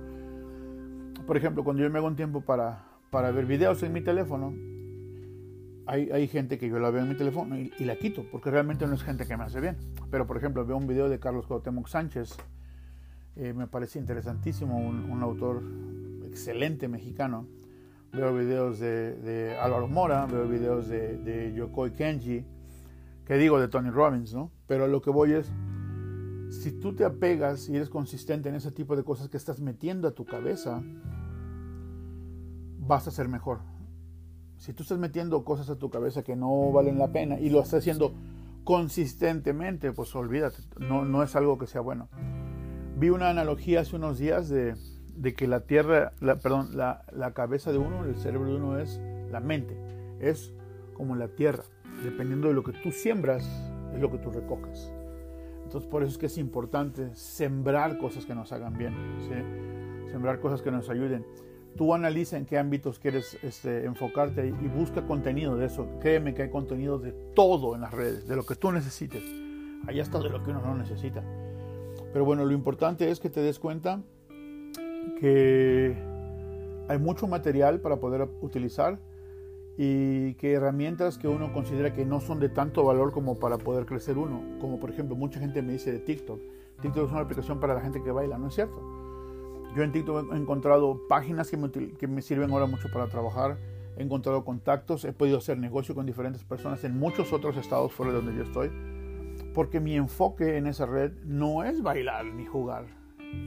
por 1.25 1.37
ejemplo 1.37 1.63
cuando 1.63 1.83
yo 1.83 1.89
me 1.89 1.99
hago 1.99 2.07
un 2.07 2.15
tiempo 2.15 2.41
para, 2.41 2.85
para 3.09 3.31
ver 3.31 3.45
videos 3.45 3.81
en 3.83 3.93
mi 3.93 4.01
teléfono 4.01 4.53
hay, 5.85 6.09
hay 6.11 6.27
gente 6.27 6.57
que 6.57 6.69
yo 6.69 6.79
la 6.79 6.89
veo 6.91 7.03
en 7.03 7.09
mi 7.09 7.15
teléfono 7.15 7.57
y, 7.57 7.71
la 7.79 7.97
quito 7.97 8.25
porque 8.31 8.49
realmente 8.49 8.87
no 8.87 8.93
es 8.93 9.03
gente 9.03 9.25
que 9.25 9.35
me 9.35 9.43
hace 9.43 9.59
bien. 9.59 9.77
Pero 10.09 10.27
por 10.27 10.37
ejemplo 10.37 10.65
veo 10.65 10.77
un 10.77 10.87
video 10.87 11.09
de 11.09 11.19
Carlos 11.19 11.45
Cuauhtémoc 11.47 11.87
Sánchez 11.87 12.37
eh, 13.35 13.51
me 13.51 13.65
parece 13.65 13.97
interesantísimo 13.97 14.77
un, 14.77 15.09
un 15.09 15.23
autor 15.23 15.63
excelente 16.25 16.87
mexicano. 16.87 17.47
Veo 18.11 18.35
videos 18.35 18.79
de, 18.79 19.15
de, 19.15 19.57
Álvaro 19.57 19.87
Mora, 19.87 20.27
veo 20.27 20.47
videos 20.47 20.87
de, 20.87 21.17
de 21.17 21.51
Yokoi 21.53 21.93
Kenji, 21.93 22.45
que 23.25 23.35
digo 23.35 23.59
de 23.59 23.67
Tony 23.67 23.89
Robbins, 23.89 24.33
¿no? 24.33 24.51
Pero 24.67 24.87
lo 24.87 25.01
que 25.01 25.09
voy 25.09 25.33
es, 25.33 25.51
si 26.49 26.71
tú 26.71 26.93
te 26.93 27.05
apegas 27.05 27.69
y 27.69 27.75
eres 27.75 27.89
consistente 27.89 28.49
en 28.49 28.55
ese 28.55 28.71
tipo 28.71 28.95
de 28.95 29.03
cosas 29.03 29.29
que 29.29 29.37
estás 29.37 29.59
metiendo 29.59 30.07
a 30.07 30.11
tu 30.11 30.25
cabeza, 30.25 30.83
vas 32.79 33.07
a 33.07 33.11
ser 33.11 33.29
mejor. 33.29 33.59
Si 34.57 34.73
tú 34.73 34.83
estás 34.83 34.97
metiendo 34.97 35.43
cosas 35.43 35.69
a 35.69 35.77
tu 35.77 35.89
cabeza 35.89 36.23
que 36.23 36.35
no 36.35 36.71
valen 36.71 36.97
la 36.97 37.11
pena 37.11 37.39
y 37.39 37.49
lo 37.49 37.59
estás 37.59 37.79
haciendo 37.79 38.13
consistentemente, 38.63 39.91
pues 39.91 40.15
olvídate, 40.15 40.57
no, 40.79 41.05
no 41.05 41.23
es 41.23 41.35
algo 41.35 41.57
que 41.57 41.67
sea 41.67 41.81
bueno. 41.81 42.09
Vi 42.97 43.09
una 43.09 43.29
analogía 43.29 43.81
hace 43.81 43.95
unos 43.95 44.19
días 44.19 44.47
de, 44.49 44.75
que 45.35 45.47
la 45.47 45.61
tierra, 45.61 46.13
perdón, 46.19 46.77
la 46.77 47.31
cabeza 47.33 47.71
de 47.71 47.77
uno, 47.77 48.05
el 48.05 48.15
cerebro 48.15 48.49
de 48.49 48.55
uno 48.55 48.79
es 48.79 49.01
la 49.31 49.39
mente, 49.39 49.77
es 50.19 50.53
como 50.93 51.15
la 51.15 51.29
tierra 51.29 51.63
dependiendo 52.03 52.47
de 52.47 52.53
lo 52.53 52.63
que 52.63 52.73
tú 52.73 52.91
siembras, 52.91 53.43
es 53.93 54.01
lo 54.01 54.11
que 54.11 54.17
tú 54.17 54.31
recojas. 54.31 54.91
Entonces 55.63 55.89
por 55.89 56.03
eso 56.03 56.11
es 56.11 56.17
que 56.17 56.25
es 56.27 56.37
importante 56.37 57.15
sembrar 57.15 57.97
cosas 57.97 58.25
que 58.25 58.35
nos 58.35 58.51
hagan 58.51 58.77
bien, 58.77 58.93
sembrar 60.11 60.39
cosas 60.39 60.61
que 60.61 60.71
nos 60.71 60.89
ayuden. 60.89 61.25
Tú 61.75 61.95
analiza 61.95 62.37
en 62.37 62.45
qué 62.45 62.59
ámbitos 62.59 62.99
quieres 62.99 63.39
este, 63.41 63.85
enfocarte 63.85 64.45
y 64.47 64.67
busca 64.67 65.07
contenido 65.07 65.55
de 65.57 65.65
eso. 65.65 65.87
Créeme 65.99 66.35
que 66.35 66.43
hay 66.43 66.49
contenido 66.49 66.99
de 66.99 67.13
todo 67.33 67.73
en 67.73 67.81
las 67.81 67.91
redes, 67.91 68.27
de 68.27 68.35
lo 68.35 68.45
que 68.45 68.55
tú 68.55 68.71
necesites. 68.71 69.23
Allá 69.87 70.03
está 70.03 70.19
de 70.19 70.29
lo 70.29 70.43
que 70.43 70.51
uno 70.51 70.61
no 70.61 70.75
necesita. 70.75 71.23
Pero 72.11 72.25
bueno, 72.25 72.45
lo 72.45 72.53
importante 72.53 73.09
es 73.09 73.19
que 73.19 73.31
te 73.31 73.41
des 73.41 73.57
cuenta 73.57 74.03
que 75.19 75.95
hay 76.87 76.97
mucho 76.99 77.27
material 77.27 77.79
para 77.79 77.97
poder 77.97 78.29
utilizar 78.41 78.99
y 79.77 80.35
que 80.35 80.53
herramientas 80.53 81.17
que 81.17 81.27
uno 81.27 81.51
considera 81.51 81.93
que 81.93 82.05
no 82.05 82.19
son 82.19 82.39
de 82.39 82.49
tanto 82.49 82.83
valor 82.83 83.11
como 83.11 83.39
para 83.39 83.57
poder 83.57 83.85
crecer 83.85 84.17
uno. 84.17 84.41
Como 84.59 84.79
por 84.79 84.91
ejemplo, 84.91 85.15
mucha 85.15 85.39
gente 85.39 85.61
me 85.61 85.73
dice 85.73 85.91
de 85.91 85.99
TikTok. 85.99 86.39
TikTok 86.81 87.05
es 87.05 87.11
una 87.11 87.21
aplicación 87.21 87.59
para 87.59 87.73
la 87.73 87.81
gente 87.81 88.03
que 88.03 88.11
baila, 88.11 88.37
¿no 88.37 88.47
es 88.47 88.55
cierto? 88.55 88.81
Yo 89.75 89.81
en 89.81 89.91
TikTok 89.91 90.33
he 90.33 90.37
encontrado 90.37 91.07
páginas 91.07 91.49
que 91.49 91.57
me, 91.57 91.71
que 91.71 92.07
me 92.07 92.21
sirven 92.21 92.51
ahora 92.51 92.67
mucho 92.67 92.89
para 92.91 93.07
trabajar. 93.07 93.57
He 93.97 94.03
encontrado 94.03 94.43
contactos, 94.43 95.05
he 95.05 95.13
podido 95.13 95.37
hacer 95.39 95.57
negocio 95.57 95.95
con 95.95 96.05
diferentes 96.05 96.43
personas 96.43 96.83
en 96.83 96.97
muchos 96.97 97.33
otros 97.33 97.57
estados 97.57 97.91
fuera 97.91 98.11
de 98.11 98.17
donde 98.17 98.35
yo 98.35 98.43
estoy. 98.43 98.71
Porque 99.53 99.79
mi 99.79 99.95
enfoque 99.95 100.57
en 100.57 100.67
esa 100.67 100.85
red 100.85 101.11
no 101.23 101.63
es 101.63 101.81
bailar 101.81 102.25
ni 102.25 102.45
jugar, 102.45 102.85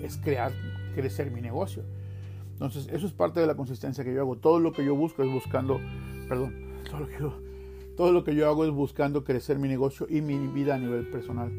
es 0.02 0.16
crear, 0.16 0.52
crecer 0.94 1.30
mi 1.30 1.40
negocio. 1.40 1.84
Entonces, 2.52 2.88
eso 2.90 3.06
es 3.06 3.12
parte 3.12 3.38
de 3.38 3.46
la 3.46 3.54
consistencia 3.54 4.02
que 4.02 4.14
yo 4.14 4.20
hago. 4.22 4.36
Todo 4.36 4.58
lo 4.60 4.72
que 4.72 4.84
yo 4.84 4.96
busco 4.96 5.22
es 5.22 5.30
buscando 5.30 5.78
perdón, 6.28 6.54
todo 6.90 7.00
lo, 7.00 7.08
que 7.08 7.18
yo, 7.18 7.34
todo 7.96 8.12
lo 8.12 8.24
que 8.24 8.34
yo 8.34 8.48
hago 8.48 8.64
es 8.64 8.70
buscando 8.70 9.24
crecer 9.24 9.58
mi 9.58 9.68
negocio 9.68 10.06
y 10.08 10.20
mi 10.20 10.38
vida 10.38 10.74
a 10.74 10.78
nivel 10.78 11.06
personal. 11.08 11.50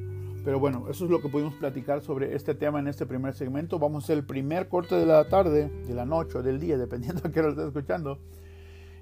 Pero 0.44 0.62
bueno, 0.62 0.86
eso 0.90 1.04
es 1.04 1.12
lo 1.12 1.20
que 1.22 1.28
pudimos 1.28 1.56
platicar 1.56 2.02
sobre 2.02 2.34
este 2.34 2.56
tema 2.56 2.80
en 2.80 2.88
este 2.88 3.06
primer 3.06 3.34
segmento. 3.34 3.80
Vamos 3.80 4.04
a 4.04 4.06
hacer 4.06 4.20
el 4.20 4.26
primer 4.26 4.70
corte 4.70 4.96
de 4.96 5.06
la 5.06 5.28
tarde, 5.28 5.70
de 5.86 5.94
la 5.94 6.06
noche 6.06 6.38
o 6.38 6.42
del 6.42 6.60
día, 6.60 6.78
dependiendo 6.78 7.22
a 7.26 7.32
qué 7.32 7.42
lo 7.42 7.50
estés 7.50 7.68
escuchando. 7.68 8.18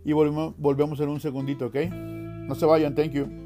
Y 0.04 0.14
volvemos, 0.14 0.56
volvemos 0.58 1.00
en 1.02 1.10
un 1.10 1.20
segundito, 1.20 1.68
¿ok? 1.68 1.76
No 2.48 2.56
se 2.56 2.66
vayan, 2.66 2.96
thank 2.96 3.12
you. 3.12 3.45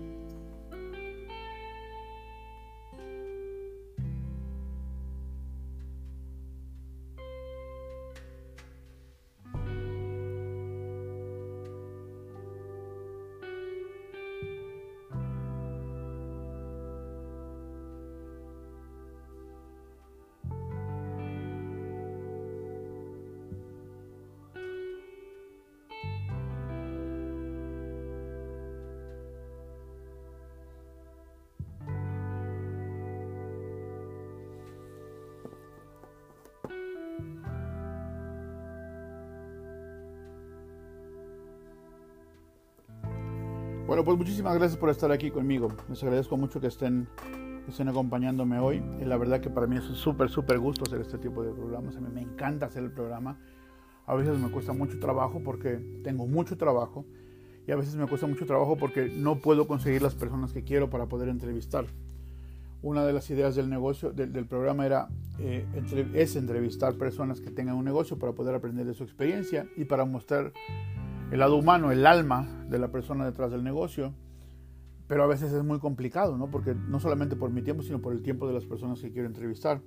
Pues 44.09 44.17
muchísimas 44.17 44.55
gracias 44.55 44.75
por 44.75 44.89
estar 44.89 45.11
aquí 45.11 45.29
conmigo. 45.29 45.71
Les 45.87 46.01
agradezco 46.01 46.35
mucho 46.35 46.59
que 46.59 46.65
estén, 46.65 47.07
estén 47.67 47.89
acompañándome 47.89 48.57
hoy. 48.57 48.81
Y 48.99 49.05
la 49.05 49.17
verdad 49.17 49.39
que 49.39 49.51
para 49.51 49.67
mí 49.67 49.77
es 49.77 49.87
un 49.87 49.93
súper, 49.93 50.29
súper 50.29 50.57
gusto 50.57 50.83
hacer 50.83 50.99
este 50.99 51.19
tipo 51.19 51.43
de 51.43 51.51
programas. 51.51 51.95
Me 52.01 52.23
encanta 52.23 52.65
hacer 52.65 52.81
el 52.81 52.91
programa. 52.91 53.39
A 54.07 54.15
veces 54.15 54.39
me 54.39 54.49
cuesta 54.49 54.73
mucho 54.73 54.99
trabajo 54.99 55.43
porque 55.45 55.77
tengo 56.03 56.25
mucho 56.25 56.57
trabajo. 56.57 57.05
Y 57.67 57.71
a 57.71 57.75
veces 57.75 57.97
me 57.97 58.07
cuesta 58.07 58.25
mucho 58.25 58.47
trabajo 58.47 58.77
porque 58.77 59.13
no 59.15 59.41
puedo 59.41 59.67
conseguir 59.67 60.01
las 60.01 60.15
personas 60.15 60.53
que 60.53 60.63
quiero 60.63 60.89
para 60.89 61.05
poder 61.05 61.29
entrevistar. 61.29 61.85
Una 62.81 63.05
de 63.05 63.13
las 63.13 63.29
ideas 63.29 63.53
del 63.53 63.69
negocio, 63.69 64.11
del, 64.11 64.33
del 64.33 64.47
programa 64.47 64.87
era, 64.87 65.07
eh, 65.37 65.67
entre, 65.75 66.07
es 66.19 66.35
entrevistar 66.35 66.95
personas 66.95 67.41
que 67.41 67.51
tengan 67.51 67.75
un 67.75 67.85
negocio 67.85 68.17
para 68.17 68.31
poder 68.31 68.55
aprender 68.55 68.87
de 68.87 68.95
su 68.95 69.03
experiencia 69.03 69.67
y 69.77 69.85
para 69.85 70.05
mostrar 70.05 70.51
el 71.31 71.39
lado 71.39 71.57
humano, 71.57 71.91
el 71.91 72.05
alma 72.05 72.65
de 72.69 72.79
la 72.79 72.89
persona 72.89 73.25
detrás 73.25 73.51
del 73.51 73.63
negocio, 73.63 74.13
pero 75.07 75.23
a 75.23 75.27
veces 75.27 75.51
es 75.51 75.63
muy 75.63 75.79
complicado, 75.79 76.37
¿no? 76.37 76.49
Porque 76.49 76.75
no 76.75 76.99
solamente 76.99 77.35
por 77.35 77.51
mi 77.51 77.61
tiempo, 77.61 77.83
sino 77.83 77.99
por 77.99 78.13
el 78.13 78.21
tiempo 78.21 78.47
de 78.47 78.53
las 78.53 78.65
personas 78.65 78.99
que 78.99 79.11
quiero 79.11 79.27
entrevistar. 79.27 79.81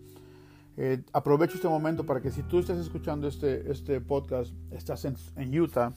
Eh, 0.77 1.03
aprovecho 1.13 1.57
este 1.57 1.69
momento 1.69 2.05
para 2.07 2.21
que 2.21 2.31
si 2.31 2.43
tú 2.43 2.59
estás 2.59 2.79
escuchando 2.79 3.29
este, 3.29 3.71
este 3.71 4.01
podcast, 4.01 4.53
estás 4.71 5.05
en, 5.05 5.17
en 5.37 5.61
Utah 5.61 5.93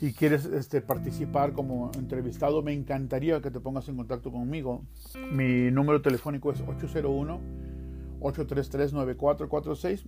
y 0.00 0.12
quieres 0.12 0.44
este, 0.46 0.80
participar 0.80 1.52
como 1.52 1.90
entrevistado, 1.94 2.62
me 2.62 2.72
encantaría 2.72 3.40
que 3.40 3.50
te 3.50 3.60
pongas 3.60 3.88
en 3.88 3.96
contacto 3.96 4.30
conmigo. 4.30 4.84
Mi 5.32 5.70
número 5.70 6.02
telefónico 6.02 6.50
es 6.50 6.60
801 6.60 7.40
833 8.20 8.92
9446 8.92 10.04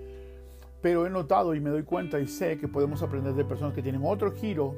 Pero 0.80 1.06
he 1.06 1.10
notado 1.10 1.56
y 1.56 1.60
me 1.60 1.70
doy 1.70 1.82
cuenta 1.82 2.20
y 2.20 2.28
sé 2.28 2.56
que 2.58 2.68
podemos 2.68 3.02
aprender 3.02 3.34
de 3.34 3.44
personas 3.44 3.74
que 3.74 3.82
tienen 3.82 4.02
otro 4.04 4.30
giro 4.30 4.76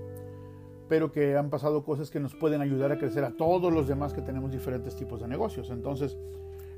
pero 0.88 1.10
que 1.10 1.36
han 1.36 1.50
pasado 1.50 1.84
cosas 1.84 2.10
que 2.10 2.20
nos 2.20 2.34
pueden 2.34 2.60
ayudar 2.60 2.92
a 2.92 2.98
crecer 2.98 3.24
a 3.24 3.30
todos 3.30 3.72
los 3.72 3.88
demás 3.88 4.12
que 4.12 4.22
tenemos 4.22 4.52
diferentes 4.52 4.94
tipos 4.96 5.20
de 5.20 5.28
negocios. 5.28 5.70
Entonces, 5.70 6.16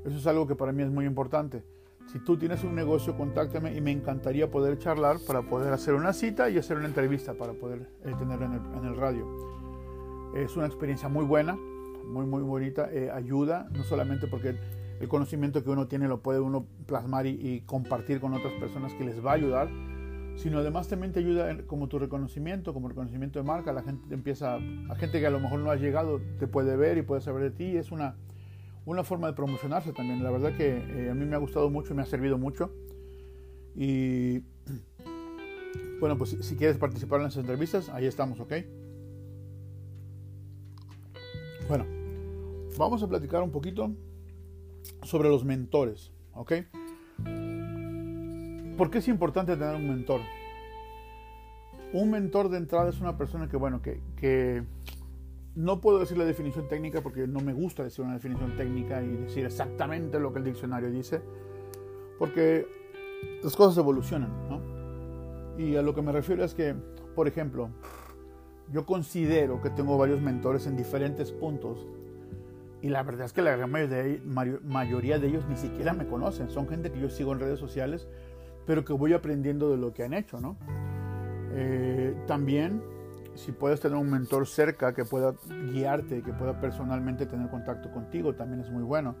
eso 0.05 0.17
es 0.17 0.27
algo 0.27 0.47
que 0.47 0.55
para 0.55 0.71
mí 0.71 0.83
es 0.83 0.89
muy 0.89 1.05
importante. 1.05 1.63
Si 2.11 2.17
tú 2.19 2.37
tienes 2.37 2.63
un 2.63 2.73
negocio, 2.73 3.15
contáctame 3.15 3.75
y 3.75 3.81
me 3.81 3.91
encantaría 3.91 4.49
poder 4.49 4.79
charlar 4.79 5.17
para 5.27 5.43
poder 5.43 5.71
hacer 5.73 5.93
una 5.93 6.11
cita 6.11 6.49
y 6.49 6.57
hacer 6.57 6.77
una 6.77 6.87
entrevista 6.87 7.35
para 7.35 7.53
poder 7.53 7.87
eh, 8.03 8.13
tenerlo 8.17 8.45
en 8.45 8.85
el, 8.85 8.95
radio. 8.95 9.27
Es 10.35 10.57
una 10.57 10.65
experiencia 10.65 11.07
muy 11.07 11.23
buena, 11.23 11.55
muy, 12.07 12.25
muy 12.25 12.41
bonita. 12.41 12.89
Eh, 12.91 13.11
ayuda, 13.11 13.67
no 13.71 13.83
solamente 13.83 14.25
porque 14.25 14.55
el 14.99 15.07
conocimiento 15.07 15.63
que 15.63 15.69
uno 15.69 15.87
tiene 15.87 16.07
lo 16.07 16.21
puede 16.21 16.39
uno 16.39 16.65
plasmar 16.87 17.27
y, 17.27 17.29
y 17.29 17.61
compartir 17.61 18.19
con 18.19 18.33
otras 18.33 18.53
personas 18.53 18.95
que 18.95 19.03
les 19.03 19.23
va 19.23 19.31
a 19.31 19.35
ayudar, 19.35 19.69
sino 20.39 20.59
además 20.59 20.87
también 20.87 21.11
te 21.11 21.19
ayuda 21.19 21.65
como 21.67 21.89
tu 21.89 21.99
reconocimiento, 21.99 22.73
como 22.73 22.87
reconocimiento 22.87 23.39
de 23.39 23.43
marca. 23.43 23.73
La 23.73 23.83
gente 23.83 24.13
empieza, 24.15 24.55
a 24.55 24.95
gente 24.95 25.19
que 25.19 25.27
a 25.27 25.29
lo 25.29 25.41
mejor 25.41 25.59
no 25.59 25.69
ha 25.69 25.75
llegado, 25.75 26.21
te 26.39 26.47
puede 26.47 26.77
ver 26.77 26.97
y 26.97 27.01
puede 27.01 27.19
saber 27.19 27.43
de 27.43 27.51
ti. 27.51 27.75
Es 27.75 27.91
una, 27.91 28.15
una 28.85 29.03
forma 29.03 29.27
de 29.27 29.33
promocionarse 29.33 29.91
también. 29.91 30.23
La 30.23 30.31
verdad 30.31 30.55
que 30.55 30.77
eh, 30.77 31.09
a 31.11 31.13
mí 31.13 31.25
me 31.25 31.35
ha 31.35 31.39
gustado 31.39 31.69
mucho 31.69 31.91
y 31.91 31.97
me 31.97 32.03
ha 32.03 32.05
servido 32.05 32.37
mucho. 32.37 32.71
Y 33.75 34.39
bueno, 35.99 36.17
pues 36.17 36.37
si, 36.39 36.55
quieres 36.55 36.77
participar 36.77 37.19
en 37.19 37.25
las 37.25 37.35
entrevistas, 37.35 37.89
ahí 37.89 38.05
estamos, 38.05 38.39
¿ok? 38.39 38.53
Bueno, 41.67 41.85
vamos 42.77 43.03
a 43.03 43.09
platicar 43.09 43.43
un 43.43 43.51
poquito 43.51 43.91
sobre 45.03 45.27
los 45.27 45.43
mentores, 45.43 46.13
¿ok? 46.31 46.53
¿Por 48.79 48.89
qué 48.89 48.99
es 48.99 49.09
importante 49.09 49.57
tener 49.57 49.75
un 49.75 49.89
mentor? 49.89 50.21
Un 51.91 52.11
mentor 52.11 52.47
de 52.47 52.59
entrada 52.59 52.89
es 52.89 53.01
una 53.01 53.17
persona 53.17 53.49
que, 53.49 53.57
bueno, 53.57 53.81
que, 53.81 53.99
que 54.15 54.63
no 55.53 55.81
puedo 55.81 55.99
decir 55.99 56.17
la 56.17 56.23
definición 56.23 56.69
técnica 56.69 57.01
porque 57.01 57.27
no 57.27 57.41
me 57.41 57.51
gusta 57.51 57.83
decir 57.83 58.05
una 58.05 58.13
definición 58.13 58.55
técnica 58.55 59.03
y 59.03 59.07
decir 59.09 59.45
exactamente 59.45 60.17
lo 60.17 60.31
que 60.31 60.39
el 60.39 60.45
diccionario 60.45 60.89
dice, 60.91 61.19
porque 62.17 62.67
las 63.43 63.53
cosas 63.53 63.77
evolucionan, 63.77 64.31
¿no? 64.47 64.61
Y 65.61 65.75
a 65.75 65.81
lo 65.81 65.93
que 65.93 66.01
me 66.01 66.13
refiero 66.13 66.45
es 66.45 66.53
que, 66.53 66.73
por 67.15 67.27
ejemplo, 67.27 67.71
yo 68.71 68.85
considero 68.85 69.61
que 69.61 69.71
tengo 69.71 69.97
varios 69.97 70.21
mentores 70.21 70.67
en 70.67 70.77
diferentes 70.77 71.33
puntos 71.33 71.85
y 72.81 72.87
la 72.87 73.03
verdad 73.03 73.25
es 73.25 73.33
que 73.33 73.41
la 73.41 73.57
gran 73.57 73.73
mayoría 74.63 75.19
de 75.19 75.27
ellos 75.27 75.43
ni 75.49 75.57
siquiera 75.57 75.91
me 75.91 76.07
conocen, 76.07 76.49
son 76.49 76.65
gente 76.69 76.93
que 76.93 77.01
yo 77.01 77.09
sigo 77.09 77.33
en 77.33 77.41
redes 77.41 77.59
sociales 77.59 78.07
pero 78.69 78.85
que 78.85 78.93
voy 78.93 79.13
aprendiendo 79.13 79.71
de 79.71 79.77
lo 79.77 79.95
que 79.95 80.03
han 80.03 80.13
hecho, 80.13 80.39
¿no? 80.39 80.55
Eh, 81.53 82.15
también, 82.27 82.83
si 83.33 83.51
puedes 83.51 83.79
tener 83.79 83.97
un 83.97 84.11
mentor 84.11 84.45
cerca 84.45 84.93
que 84.93 85.05
pueda 85.05 85.33
guiarte, 85.73 86.21
que 86.21 86.31
pueda 86.33 86.61
personalmente 86.61 87.25
tener 87.25 87.49
contacto 87.49 87.91
contigo, 87.91 88.35
también 88.35 88.61
es 88.61 88.69
muy 88.69 88.83
bueno. 88.83 89.15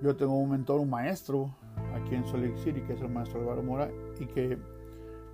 Yo 0.00 0.14
tengo 0.14 0.38
un 0.38 0.50
mentor, 0.50 0.78
un 0.78 0.90
maestro 0.90 1.56
aquí 1.92 2.14
en 2.14 2.24
Salt 2.24 2.44
Lake 2.44 2.58
City, 2.58 2.82
que 2.82 2.92
es 2.92 3.00
el 3.00 3.08
maestro 3.08 3.40
Álvaro 3.40 3.64
Mora, 3.64 3.90
y 4.20 4.26
que 4.26 4.56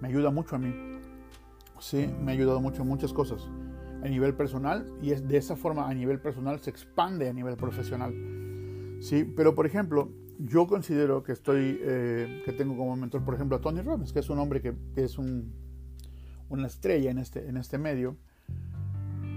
me 0.01 0.09
ayuda 0.09 0.31
mucho 0.31 0.57
a 0.57 0.59
mí. 0.59 0.75
Sí, 1.81 2.11
me 2.23 2.33
ha 2.33 2.35
ayudado 2.35 2.63
mucho 2.63 2.81
en 2.81 2.89
muchas 2.89 3.13
cosas 3.13 3.47
a 4.03 4.09
nivel 4.09 4.33
personal 4.37 4.87
y 5.03 5.11
es 5.11 5.29
de 5.29 5.37
esa 5.37 5.55
forma 5.55 5.87
a 5.87 5.93
nivel 5.93 6.19
personal 6.19 6.61
se 6.61 6.71
expande 6.71 7.29
a 7.29 7.35
nivel 7.35 7.59
profesional. 7.59 8.15
Sí, 9.01 9.31
pero 9.37 9.55
por 9.55 9.67
ejemplo, 9.67 10.09
yo 10.38 10.66
considero 10.66 11.23
que 11.23 11.33
estoy, 11.33 11.78
eh, 11.83 12.42
que 12.45 12.52
tengo 12.52 12.76
como 12.76 12.97
mentor, 12.97 13.25
por 13.25 13.35
ejemplo, 13.35 13.57
a 13.57 13.61
Tony 13.61 13.83
Robbins, 13.83 14.12
que 14.12 14.21
es 14.21 14.30
un 14.30 14.38
hombre 14.38 14.61
que, 14.61 14.75
es 14.97 15.18
un, 15.18 15.52
una 16.49 16.66
estrella 16.66 17.11
en 17.11 17.18
este, 17.18 17.49
en 17.49 17.57
este 17.57 17.78
medio. 17.78 18.16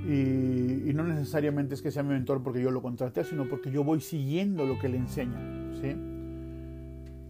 Y, 0.07 0.93
no 0.93 1.03
necesariamente 1.03 1.73
es 1.73 1.81
que 1.81 1.89
sea 1.89 2.03
mi 2.03 2.09
mentor 2.09 2.43
porque 2.43 2.61
yo 2.61 2.69
lo 2.69 2.81
contraté, 2.81 3.23
sino 3.23 3.47
porque 3.47 3.71
yo 3.71 3.83
voy 3.83 4.01
siguiendo 4.01 4.65
lo 4.65 4.77
que 4.77 4.89
le 4.89 4.97
enseña. 4.97 5.39
¿sí? 5.81 5.87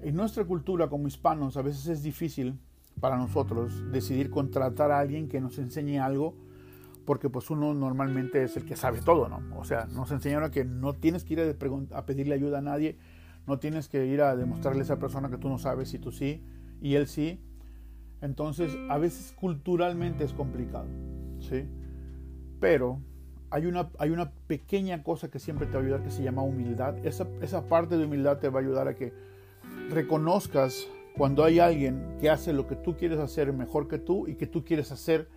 En 0.01 0.15
nuestra 0.15 0.45
cultura 0.45 0.89
como 0.89 1.07
hispanos 1.07 1.57
a 1.57 1.61
veces 1.61 1.87
es 1.87 2.03
difícil 2.03 2.59
para 2.99 3.17
nosotros 3.17 3.91
decidir 3.91 4.29
contratar 4.29 4.91
a 4.91 4.99
alguien 4.99 5.29
que 5.29 5.39
nos 5.39 5.57
enseñe 5.59 5.99
algo 5.99 6.35
porque 7.05 7.29
pues 7.29 7.49
uno 7.49 7.73
normalmente 7.73 8.43
es 8.43 8.57
el 8.57 8.65
que 8.65 8.75
sabe 8.75 9.01
todo, 9.01 9.29
¿no? 9.29 9.41
O 9.57 9.63
sea, 9.63 9.85
nos 9.85 10.11
enseñaron 10.11 10.51
que 10.51 10.65
no 10.65 10.93
tienes 10.93 11.23
que 11.23 11.33
ir 11.33 11.39
a, 11.39 11.97
a 11.97 12.05
pedirle 12.05 12.35
ayuda 12.35 12.59
a 12.59 12.61
nadie, 12.61 12.97
no 13.47 13.59
tienes 13.59 13.87
que 13.87 14.05
ir 14.05 14.21
a 14.21 14.35
demostrarle 14.35 14.81
a 14.81 14.83
esa 14.83 14.99
persona 14.99 15.29
que 15.29 15.37
tú 15.37 15.49
no 15.49 15.57
sabes 15.57 15.93
y 15.93 15.99
tú 15.99 16.11
sí, 16.11 16.43
y 16.81 16.95
él 16.95 17.07
sí. 17.07 17.39
Entonces, 18.21 18.77
a 18.89 18.97
veces 18.97 19.33
culturalmente 19.39 20.23
es 20.23 20.33
complicado, 20.33 20.85
¿sí? 21.39 21.65
Pero 22.59 22.99
hay 23.49 23.65
una, 23.65 23.89
hay 23.97 24.11
una 24.11 24.31
pequeña 24.47 25.03
cosa 25.03 25.29
que 25.29 25.39
siempre 25.39 25.65
te 25.65 25.73
va 25.73 25.79
a 25.79 25.83
ayudar 25.83 26.03
que 26.03 26.11
se 26.11 26.23
llama 26.23 26.43
humildad. 26.43 27.03
Esa, 27.05 27.27
esa 27.41 27.67
parte 27.67 27.97
de 27.97 28.05
humildad 28.05 28.37
te 28.37 28.49
va 28.49 28.59
a 28.59 28.63
ayudar 28.63 28.87
a 28.87 28.95
que 28.95 29.11
reconozcas 29.89 30.87
cuando 31.17 31.43
hay 31.43 31.59
alguien 31.59 32.17
que 32.19 32.29
hace 32.29 32.53
lo 32.53 32.67
que 32.67 32.75
tú 32.75 32.95
quieres 32.95 33.19
hacer 33.19 33.51
mejor 33.53 33.87
que 33.87 33.97
tú 33.97 34.27
y 34.27 34.35
que 34.35 34.47
tú 34.47 34.63
quieres 34.63 34.91
hacer 34.91 35.27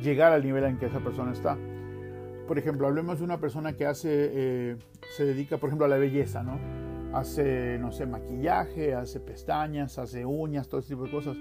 llegar 0.00 0.32
al 0.32 0.44
nivel 0.44 0.64
en 0.64 0.78
que 0.78 0.86
esa 0.86 1.00
persona 1.00 1.32
está. 1.32 1.58
Por 2.46 2.58
ejemplo, 2.58 2.86
hablemos 2.86 3.18
de 3.18 3.24
una 3.24 3.40
persona 3.40 3.72
que 3.72 3.86
hace, 3.86 4.08
eh, 4.10 4.76
se 5.16 5.24
dedica, 5.24 5.58
por 5.58 5.68
ejemplo, 5.68 5.86
a 5.86 5.88
la 5.88 5.96
belleza, 5.96 6.44
¿no? 6.44 6.58
Hace, 7.12 7.78
no 7.78 7.92
sé, 7.92 8.06
maquillaje, 8.06 8.94
hace 8.94 9.20
pestañas, 9.20 9.98
hace 9.98 10.26
uñas, 10.26 10.68
todo 10.68 10.80
ese 10.80 10.90
tipo 10.90 11.04
de 11.04 11.10
cosas. 11.10 11.36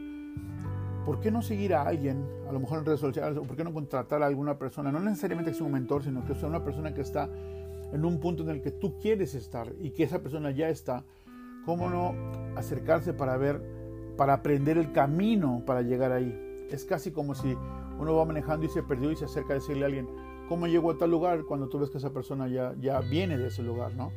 ¿Por 1.06 1.20
qué 1.20 1.30
no 1.30 1.42
seguir 1.42 1.76
a 1.76 1.84
alguien, 1.84 2.26
a 2.48 2.52
lo 2.52 2.60
mejor 2.60 2.80
en 2.80 2.86
redes 2.86 3.00
sociales, 3.00 3.38
o 3.38 3.44
por 3.44 3.56
qué 3.56 3.64
no 3.64 3.74
contratar 3.74 4.24
a 4.24 4.26
alguna 4.26 4.58
persona? 4.58 4.92
No 4.92 5.00
necesariamente 5.00 5.52
que 5.52 5.58
sea 5.58 5.68
un 5.68 5.74
mentor, 5.74 6.04
sino 6.04 6.26
que 6.26 6.34
sea 6.34 6.50
una 6.50 6.64
persona 6.64 6.94
que 6.94 7.02
está 7.02 7.30
en 7.94 8.06
un 8.06 8.20
punto 8.20 8.44
en 8.44 8.50
el 8.50 8.62
que 8.62 8.72
tú 8.72 8.98
quieres 9.00 9.36
estar 9.36 9.72
y 9.80 9.92
que 9.92 10.04
esa 10.04 10.20
persona 10.20 10.52
ya 10.52 10.70
está. 10.70 11.04
¿Cómo 11.66 11.90
no 11.90 12.14
acercarse 12.56 13.14
para 13.14 13.38
ver, 13.38 13.62
para 14.18 14.34
aprender 14.34 14.78
el 14.78 14.92
camino 14.92 15.64
para 15.66 15.82
llegar 15.82 16.12
ahí? 16.12 16.68
Es 16.70 16.86
casi 16.86 17.12
como 17.12 17.36
si 17.36 17.56
uno 18.00 18.16
va 18.16 18.26
manejando 18.26 18.66
y 18.66 18.70
se 18.70 18.84
perdió 18.84 19.12
y 19.12 19.16
se 19.16 19.26
acerca 19.26 19.54
a 19.54 19.56
decirle 19.56 19.84
a 19.84 19.88
alguien, 19.88 20.08
¿cómo 20.50 20.68
llegó 20.68 20.92
a 20.92 20.98
tal 20.98 21.12
lugar? 21.12 21.44
Cuando 21.46 21.70
tú 21.70 21.80
ves 21.80 21.90
que 21.90 21.98
esa 21.98 22.12
persona 22.12 22.48
ya, 22.48 22.74
ya 22.80 23.00
viene 23.02 23.38
de 23.38 23.48
ese 23.48 23.64
lugar, 23.64 23.96
¿no? 23.96 24.12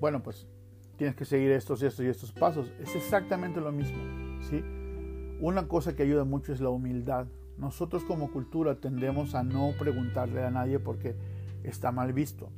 Bueno, 0.00 0.22
pues 0.22 0.46
tienes 1.00 1.16
que 1.16 1.24
seguir 1.24 1.50
estos 1.52 1.82
y 1.82 1.86
estos 1.86 2.04
y 2.04 2.08
estos 2.08 2.30
pasos. 2.30 2.70
Es 2.78 2.94
exactamente 2.94 3.58
lo 3.58 3.72
mismo, 3.72 3.96
¿sí? 4.42 4.62
Una 5.40 5.66
cosa 5.66 5.96
que 5.96 6.02
ayuda 6.02 6.24
mucho 6.24 6.52
es 6.52 6.60
la 6.60 6.68
humildad. 6.68 7.26
Nosotros 7.56 8.04
como 8.04 8.30
cultura 8.30 8.74
tendemos 8.74 9.34
a 9.34 9.42
no 9.42 9.72
preguntarle 9.78 10.44
a 10.44 10.50
nadie 10.50 10.78
porque 10.78 11.14
está 11.64 11.90
mal 11.90 12.12
visto. 12.12 12.50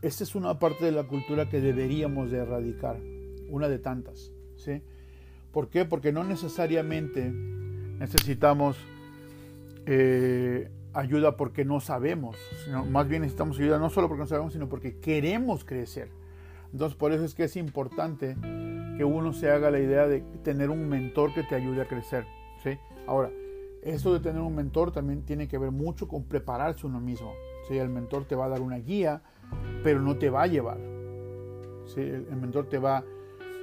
Esta 0.00 0.22
es 0.22 0.36
una 0.36 0.60
parte 0.60 0.84
de 0.84 0.92
la 0.92 1.08
cultura 1.08 1.48
que 1.48 1.60
deberíamos 1.60 2.30
de 2.30 2.38
erradicar, 2.38 3.00
una 3.50 3.68
de 3.68 3.80
tantas, 3.80 4.30
¿sí? 4.54 4.80
¿Por 5.50 5.68
qué? 5.68 5.84
Porque 5.84 6.12
no 6.12 6.22
necesariamente 6.22 7.32
necesitamos 7.32 8.76
eh, 9.86 10.70
ayuda 10.92 11.36
porque 11.36 11.64
no 11.64 11.80
sabemos, 11.80 12.36
sino 12.64 12.84
más 12.84 13.08
bien 13.08 13.22
necesitamos 13.22 13.58
ayuda 13.58 13.80
no 13.80 13.90
solo 13.90 14.06
porque 14.06 14.20
no 14.20 14.28
sabemos, 14.28 14.52
sino 14.52 14.68
porque 14.68 15.00
queremos 15.00 15.64
crecer. 15.64 16.10
Entonces 16.72 16.96
por 16.96 17.12
eso 17.12 17.24
es 17.24 17.34
que 17.34 17.44
es 17.44 17.56
importante 17.56 18.36
que 18.96 19.04
uno 19.04 19.32
se 19.32 19.50
haga 19.50 19.70
la 19.70 19.78
idea 19.78 20.06
de 20.06 20.20
tener 20.42 20.70
un 20.70 20.88
mentor 20.88 21.32
que 21.34 21.42
te 21.42 21.54
ayude 21.54 21.82
a 21.82 21.86
crecer. 21.86 22.26
¿sí? 22.62 22.78
Ahora, 23.06 23.30
eso 23.82 24.12
de 24.12 24.20
tener 24.20 24.40
un 24.40 24.54
mentor 24.54 24.90
también 24.90 25.22
tiene 25.22 25.48
que 25.48 25.58
ver 25.58 25.70
mucho 25.70 26.08
con 26.08 26.24
prepararse 26.24 26.86
uno 26.86 27.00
mismo. 27.00 27.32
¿sí? 27.68 27.76
El 27.78 27.88
mentor 27.88 28.24
te 28.24 28.34
va 28.34 28.46
a 28.46 28.48
dar 28.48 28.60
una 28.60 28.78
guía, 28.78 29.22
pero 29.82 30.00
no 30.00 30.16
te 30.16 30.30
va 30.30 30.42
a 30.42 30.46
llevar. 30.46 30.78
¿sí? 31.86 32.00
El, 32.00 32.36
mentor 32.36 32.68
te 32.68 32.78
va, 32.78 33.04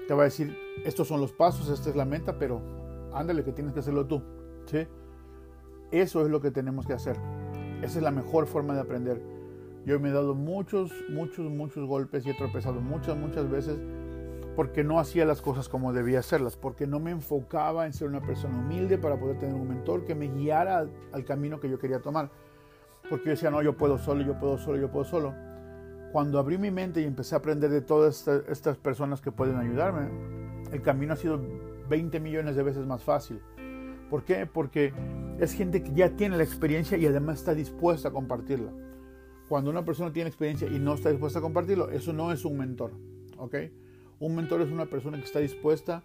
te 0.08 0.14
va 0.14 0.22
a 0.22 0.26
decir, 0.26 0.56
estos 0.86 1.08
son 1.08 1.20
los 1.20 1.34
pasos, 1.34 1.70
esta 1.70 1.90
es 1.90 1.96
la 1.96 2.06
meta, 2.06 2.38
pero 2.38 2.62
ándale 3.14 3.44
que 3.44 3.52
tienes 3.52 3.74
que 3.74 3.80
hacerlo 3.80 4.06
tú. 4.06 4.22
¿sí? 4.66 4.88
Eso 5.92 6.24
es 6.24 6.30
lo 6.30 6.42
que 6.42 6.52
tenemos 6.52 6.86
que 6.86 6.94
hacer. 6.94 7.18
Esa 7.82 7.98
es 7.98 8.04
la 8.04 8.12
mejor 8.12 8.48
forma 8.48 8.74
de 8.76 8.82
aprender. 8.82 9.33
Yo 9.86 10.00
me 10.00 10.10
he 10.10 10.12
dado 10.12 10.34
muchos, 10.34 10.92
muchos, 11.10 11.50
muchos 11.52 11.88
golpes 11.88 12.26
y 12.26 12.30
he 12.30 12.34
tropezado 12.34 12.82
muchas, 12.82 13.18
muchas 13.18 13.50
veces 13.50 13.80
porque 14.56 14.84
no 14.84 15.00
hacía 15.00 15.26
las 15.26 15.42
cosas 15.42 15.68
como 15.68 15.94
debía 15.94 16.20
hacerlas, 16.20 16.56
porque 16.56 16.86
no 16.86 17.00
me 17.00 17.12
enfocaba 17.12 17.86
en 17.86 17.94
ser 17.94 18.08
una 18.08 18.22
persona 18.22 18.58
humilde 18.58 18.98
para 18.98 19.20
poder 19.20 19.40
tener 19.40 19.56
un 19.56 19.68
mentor 19.68 20.06
que 20.06 20.16
me 20.16 20.28
guiara 20.28 20.88
al 21.12 21.26
camino 21.26 21.60
que 21.60 21.70
yo 21.70 21.80
quería 21.80 22.02
tomar. 22.02 22.30
Porque 23.10 23.26
yo 23.26 23.32
decía, 23.32 23.52
no, 23.52 23.62
yo 23.62 23.76
puedo 23.76 23.98
solo, 23.98 24.24
yo 24.24 24.40
puedo 24.40 24.58
solo, 24.58 24.78
yo 24.78 24.92
puedo 24.92 25.06
solo. 25.06 25.34
Cuando 26.12 26.38
abrí 26.38 26.58
mi 26.58 26.70
mente 26.70 27.02
y 27.02 27.06
empecé 27.06 27.36
a 27.36 27.40
aprender 27.40 27.72
de 27.72 27.82
todas 27.82 28.28
estas 28.48 28.78
personas 28.78 29.22
que 29.22 29.32
pueden 29.32 29.58
ayudarme, 29.58 30.10
el 30.72 30.82
camino 30.82 31.14
ha 31.14 31.18
sido 31.18 31.42
20 31.90 32.20
millones 32.20 32.56
de 32.56 32.64
veces 32.64 32.86
más 32.86 33.04
fácil. 33.04 33.42
¿Por 34.10 34.24
qué? 34.24 34.46
Porque 34.46 34.94
es 35.40 35.54
gente 35.54 35.82
que 35.82 35.92
ya 35.94 36.16
tiene 36.16 36.38
la 36.38 36.44
experiencia 36.44 36.98
y 36.98 37.08
además 37.08 37.40
está 37.40 37.56
dispuesta 37.56 38.10
a 38.10 38.12
compartirla. 38.12 38.72
Cuando 39.54 39.70
una 39.70 39.86
persona 39.86 40.12
tiene 40.12 40.30
experiencia 40.30 40.68
y 40.68 40.80
no 40.80 40.96
está 40.96 41.12
dispuesta 41.12 41.38
a 41.38 41.42
compartirlo, 41.44 41.92
eso 41.92 42.12
no 42.12 42.32
es 42.32 42.44
un 42.44 42.58
mentor. 42.58 42.90
¿ok? 43.38 43.56
Un 44.18 44.36
mentor 44.36 44.62
es 44.62 44.72
una 44.72 44.88
persona 44.88 45.20
que 45.20 45.26
está 45.26 45.38
dispuesta 45.38 46.02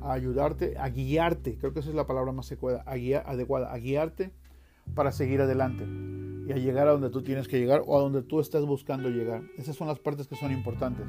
a 0.00 0.14
ayudarte, 0.14 0.78
a 0.78 0.88
guiarte, 0.88 1.58
creo 1.58 1.74
que 1.74 1.80
esa 1.80 1.90
es 1.90 1.94
la 1.94 2.06
palabra 2.06 2.32
más 2.32 2.46
adecuada, 2.46 2.82
a, 2.86 2.92
adecuada, 3.30 3.70
a 3.70 3.76
guiarte 3.76 4.32
para 4.94 5.12
seguir 5.12 5.42
adelante 5.42 5.84
y 6.48 6.52
a 6.52 6.56
llegar 6.56 6.88
a 6.88 6.92
donde 6.92 7.10
tú 7.10 7.22
tienes 7.22 7.48
que 7.48 7.58
llegar 7.58 7.82
o 7.84 7.98
a 7.98 8.00
donde 8.00 8.22
tú 8.22 8.40
estás 8.40 8.64
buscando 8.64 9.10
llegar. 9.10 9.42
Esas 9.58 9.76
son 9.76 9.88
las 9.88 9.98
partes 9.98 10.26
que 10.26 10.36
son 10.36 10.50
importantes. 10.50 11.04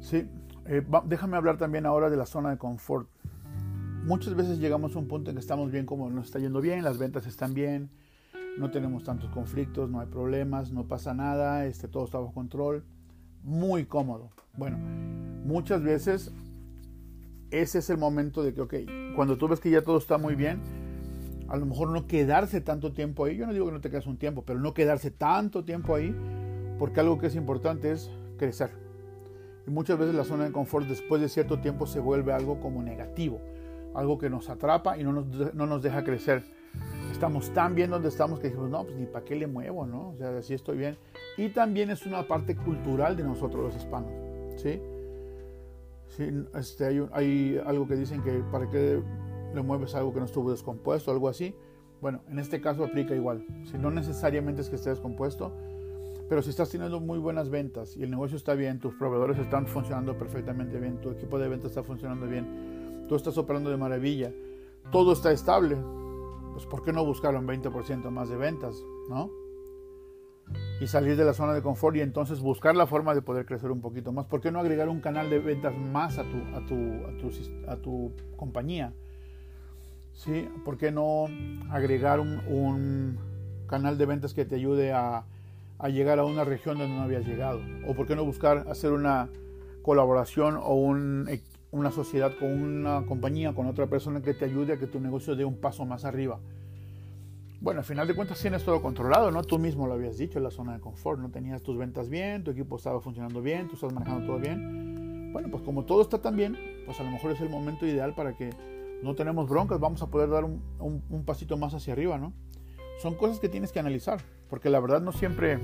Sí, 0.00 0.26
eh, 0.66 0.84
déjame 1.04 1.36
hablar 1.36 1.58
también 1.58 1.86
ahora 1.86 2.10
de 2.10 2.16
la 2.16 2.26
zona 2.26 2.50
de 2.50 2.58
confort 2.58 3.08
muchas 4.08 4.34
veces 4.34 4.58
llegamos 4.58 4.96
a 4.96 4.98
un 4.98 5.06
punto 5.06 5.30
en 5.30 5.36
que 5.36 5.40
estamos 5.40 5.70
bien 5.70 5.84
como 5.84 6.08
nos 6.08 6.26
está 6.26 6.38
yendo 6.38 6.60
bien, 6.62 6.82
las 6.82 6.98
ventas 6.98 7.26
están 7.26 7.52
bien, 7.52 7.90
no 8.58 8.70
tenemos 8.70 9.04
tantos 9.04 9.30
conflictos, 9.30 9.88
no 9.90 10.00
hay 10.00 10.06
problemas, 10.06 10.72
no 10.72 10.86
pasa 10.86 11.14
nada, 11.14 11.66
este, 11.66 11.88
todo 11.88 12.04
está 12.04 12.18
bajo 12.18 12.32
control, 12.32 12.84
muy 13.42 13.86
cómodo. 13.86 14.30
Bueno, 14.56 14.78
muchas 15.44 15.82
veces 15.82 16.32
ese 17.50 17.78
es 17.78 17.90
el 17.90 17.98
momento 17.98 18.42
de 18.42 18.52
que, 18.54 18.60
ok, 18.60 18.74
cuando 19.14 19.38
tú 19.38 19.48
ves 19.48 19.60
que 19.60 19.70
ya 19.70 19.82
todo 19.82 19.98
está 19.98 20.18
muy 20.18 20.34
bien, 20.34 20.60
a 21.48 21.56
lo 21.56 21.64
mejor 21.64 21.90
no 21.90 22.06
quedarse 22.06 22.60
tanto 22.60 22.92
tiempo 22.92 23.24
ahí, 23.24 23.36
yo 23.36 23.46
no 23.46 23.52
digo 23.52 23.66
que 23.66 23.72
no 23.72 23.80
te 23.80 23.90
quedes 23.90 24.06
un 24.06 24.18
tiempo, 24.18 24.42
pero 24.44 24.58
no 24.58 24.74
quedarse 24.74 25.10
tanto 25.10 25.64
tiempo 25.64 25.94
ahí, 25.94 26.14
porque 26.78 27.00
algo 27.00 27.18
que 27.18 27.28
es 27.28 27.36
importante 27.36 27.92
es 27.92 28.10
crecer. 28.36 28.70
Y 29.66 29.70
muchas 29.70 29.98
veces 29.98 30.14
la 30.14 30.24
zona 30.24 30.44
de 30.44 30.52
confort 30.52 30.86
después 30.86 31.20
de 31.20 31.28
cierto 31.28 31.60
tiempo 31.60 31.86
se 31.86 32.00
vuelve 32.00 32.32
algo 32.32 32.60
como 32.60 32.82
negativo 32.82 33.40
algo 33.94 34.18
que 34.18 34.30
nos 34.30 34.48
atrapa 34.48 34.98
y 34.98 35.04
no 35.04 35.12
nos, 35.12 35.54
no 35.54 35.66
nos 35.66 35.82
deja 35.82 36.04
crecer. 36.04 36.42
Estamos 37.18 37.50
tan 37.50 37.74
bien 37.74 37.90
donde 37.90 38.10
estamos 38.10 38.38
que 38.38 38.46
dijimos, 38.46 38.70
no, 38.70 38.84
pues 38.84 38.94
ni 38.94 39.04
para 39.04 39.24
qué 39.24 39.34
le 39.34 39.48
muevo, 39.48 39.84
¿no? 39.84 40.10
O 40.10 40.16
sea, 40.16 40.38
así 40.38 40.54
estoy 40.54 40.78
bien. 40.78 40.96
Y 41.36 41.48
también 41.48 41.90
es 41.90 42.06
una 42.06 42.28
parte 42.28 42.54
cultural 42.54 43.16
de 43.16 43.24
nosotros 43.24 43.64
los 43.64 43.74
hispanos, 43.74 44.12
¿sí? 44.54 44.80
sí 46.10 46.30
este, 46.54 46.86
hay, 46.86 47.04
hay 47.10 47.60
algo 47.66 47.88
que 47.88 47.96
dicen 47.96 48.22
que 48.22 48.40
para 48.52 48.70
qué 48.70 49.02
le 49.52 49.62
mueves 49.62 49.96
algo 49.96 50.12
que 50.12 50.20
no 50.20 50.26
estuvo 50.26 50.52
descompuesto, 50.52 51.10
algo 51.10 51.28
así. 51.28 51.56
Bueno, 52.00 52.20
en 52.28 52.38
este 52.38 52.60
caso 52.60 52.84
aplica 52.84 53.16
igual. 53.16 53.44
Si 53.64 53.78
no 53.78 53.90
necesariamente 53.90 54.60
es 54.60 54.68
que 54.68 54.76
esté 54.76 54.90
descompuesto, 54.90 55.50
pero 56.28 56.40
si 56.40 56.50
estás 56.50 56.70
teniendo 56.70 57.00
muy 57.00 57.18
buenas 57.18 57.50
ventas 57.50 57.96
y 57.96 58.04
el 58.04 58.12
negocio 58.12 58.36
está 58.36 58.54
bien, 58.54 58.78
tus 58.78 58.94
proveedores 58.94 59.40
están 59.40 59.66
funcionando 59.66 60.16
perfectamente 60.16 60.78
bien, 60.78 61.00
tu 61.00 61.10
equipo 61.10 61.36
de 61.40 61.48
ventas 61.48 61.72
está 61.72 61.82
funcionando 61.82 62.28
bien, 62.28 63.06
tú 63.08 63.16
estás 63.16 63.36
operando 63.38 63.70
de 63.70 63.76
maravilla, 63.76 64.32
todo 64.92 65.12
está 65.12 65.32
estable, 65.32 65.76
pues 66.58 66.66
¿por 66.66 66.82
qué 66.82 66.92
no 66.92 67.04
buscarlo 67.04 67.38
en 67.38 67.46
20% 67.46 68.10
más 68.10 68.28
de 68.28 68.36
ventas, 68.36 68.82
no? 69.08 69.30
Y 70.80 70.88
salir 70.88 71.16
de 71.16 71.24
la 71.24 71.32
zona 71.32 71.54
de 71.54 71.62
confort 71.62 71.94
y 71.94 72.00
entonces 72.00 72.40
buscar 72.40 72.74
la 72.74 72.88
forma 72.88 73.14
de 73.14 73.22
poder 73.22 73.46
crecer 73.46 73.70
un 73.70 73.80
poquito 73.80 74.10
más. 74.10 74.26
¿Por 74.26 74.40
qué 74.40 74.50
no 74.50 74.58
agregar 74.58 74.88
un 74.88 75.00
canal 75.00 75.30
de 75.30 75.38
ventas 75.38 75.72
más 75.76 76.18
a 76.18 76.24
tu, 76.24 76.38
a 76.56 76.66
tu, 76.66 77.30
a 77.68 77.76
tu, 77.76 78.12
compañía? 78.36 78.92
¿Sí? 80.14 80.48
¿Por 80.64 80.78
qué 80.78 80.90
no 80.90 81.26
agregar 81.70 82.18
un, 82.18 82.40
un 82.48 83.18
canal 83.68 83.96
de 83.96 84.06
ventas 84.06 84.34
que 84.34 84.44
te 84.44 84.56
ayude 84.56 84.92
a, 84.92 85.26
a 85.78 85.88
llegar 85.90 86.18
a 86.18 86.24
una 86.24 86.42
región 86.42 86.76
donde 86.76 86.96
no 86.96 87.02
habías 87.02 87.24
llegado? 87.24 87.60
¿O 87.86 87.94
por 87.94 88.08
qué 88.08 88.16
no 88.16 88.24
buscar 88.24 88.66
hacer 88.68 88.90
una 88.90 89.28
colaboración 89.82 90.56
o 90.56 90.74
un, 90.74 91.28
una 91.70 91.90
sociedad 91.90 92.32
con 92.38 92.50
una 92.50 93.04
compañía, 93.06 93.54
con 93.54 93.66
otra 93.66 93.86
persona 93.86 94.22
que 94.22 94.34
te 94.34 94.44
ayude 94.44 94.74
a 94.74 94.78
que 94.78 94.86
tu 94.86 95.00
negocio 95.00 95.36
dé 95.36 95.44
un 95.44 95.56
paso 95.56 95.84
más 95.84 96.04
arriba. 96.04 96.40
Bueno, 97.60 97.80
al 97.80 97.84
final 97.84 98.06
de 98.06 98.14
cuentas 98.14 98.40
tienes 98.40 98.64
todo 98.64 98.80
controlado, 98.80 99.30
¿no? 99.30 99.42
Tú 99.42 99.58
mismo 99.58 99.86
lo 99.86 99.94
habías 99.94 100.16
dicho 100.16 100.38
en 100.38 100.44
la 100.44 100.50
zona 100.50 100.74
de 100.74 100.80
confort, 100.80 101.20
no 101.20 101.30
tenías 101.30 101.62
tus 101.62 101.76
ventas 101.76 102.08
bien, 102.08 102.44
tu 102.44 102.52
equipo 102.52 102.76
estaba 102.76 103.00
funcionando 103.00 103.42
bien, 103.42 103.68
tú 103.68 103.74
estás 103.74 103.92
manejando 103.92 104.26
todo 104.26 104.38
bien. 104.38 105.32
Bueno, 105.32 105.48
pues 105.50 105.62
como 105.62 105.84
todo 105.84 106.02
está 106.02 106.22
tan 106.22 106.36
bien, 106.36 106.56
pues 106.86 107.00
a 107.00 107.02
lo 107.02 107.10
mejor 107.10 107.32
es 107.32 107.40
el 107.40 107.50
momento 107.50 107.84
ideal 107.84 108.14
para 108.14 108.36
que 108.36 108.50
no 109.02 109.14
tenemos 109.14 109.48
broncas, 109.48 109.80
vamos 109.80 110.02
a 110.02 110.06
poder 110.06 110.30
dar 110.30 110.44
un, 110.44 110.62
un 110.78 111.24
pasito 111.24 111.56
más 111.56 111.74
hacia 111.74 111.92
arriba, 111.92 112.16
¿no? 112.18 112.32
son 112.98 113.14
cosas 113.14 113.40
que 113.40 113.48
tienes 113.48 113.72
que 113.72 113.78
analizar, 113.78 114.20
porque 114.50 114.68
la 114.70 114.80
verdad 114.80 115.00
no 115.00 115.12
siempre, 115.12 115.58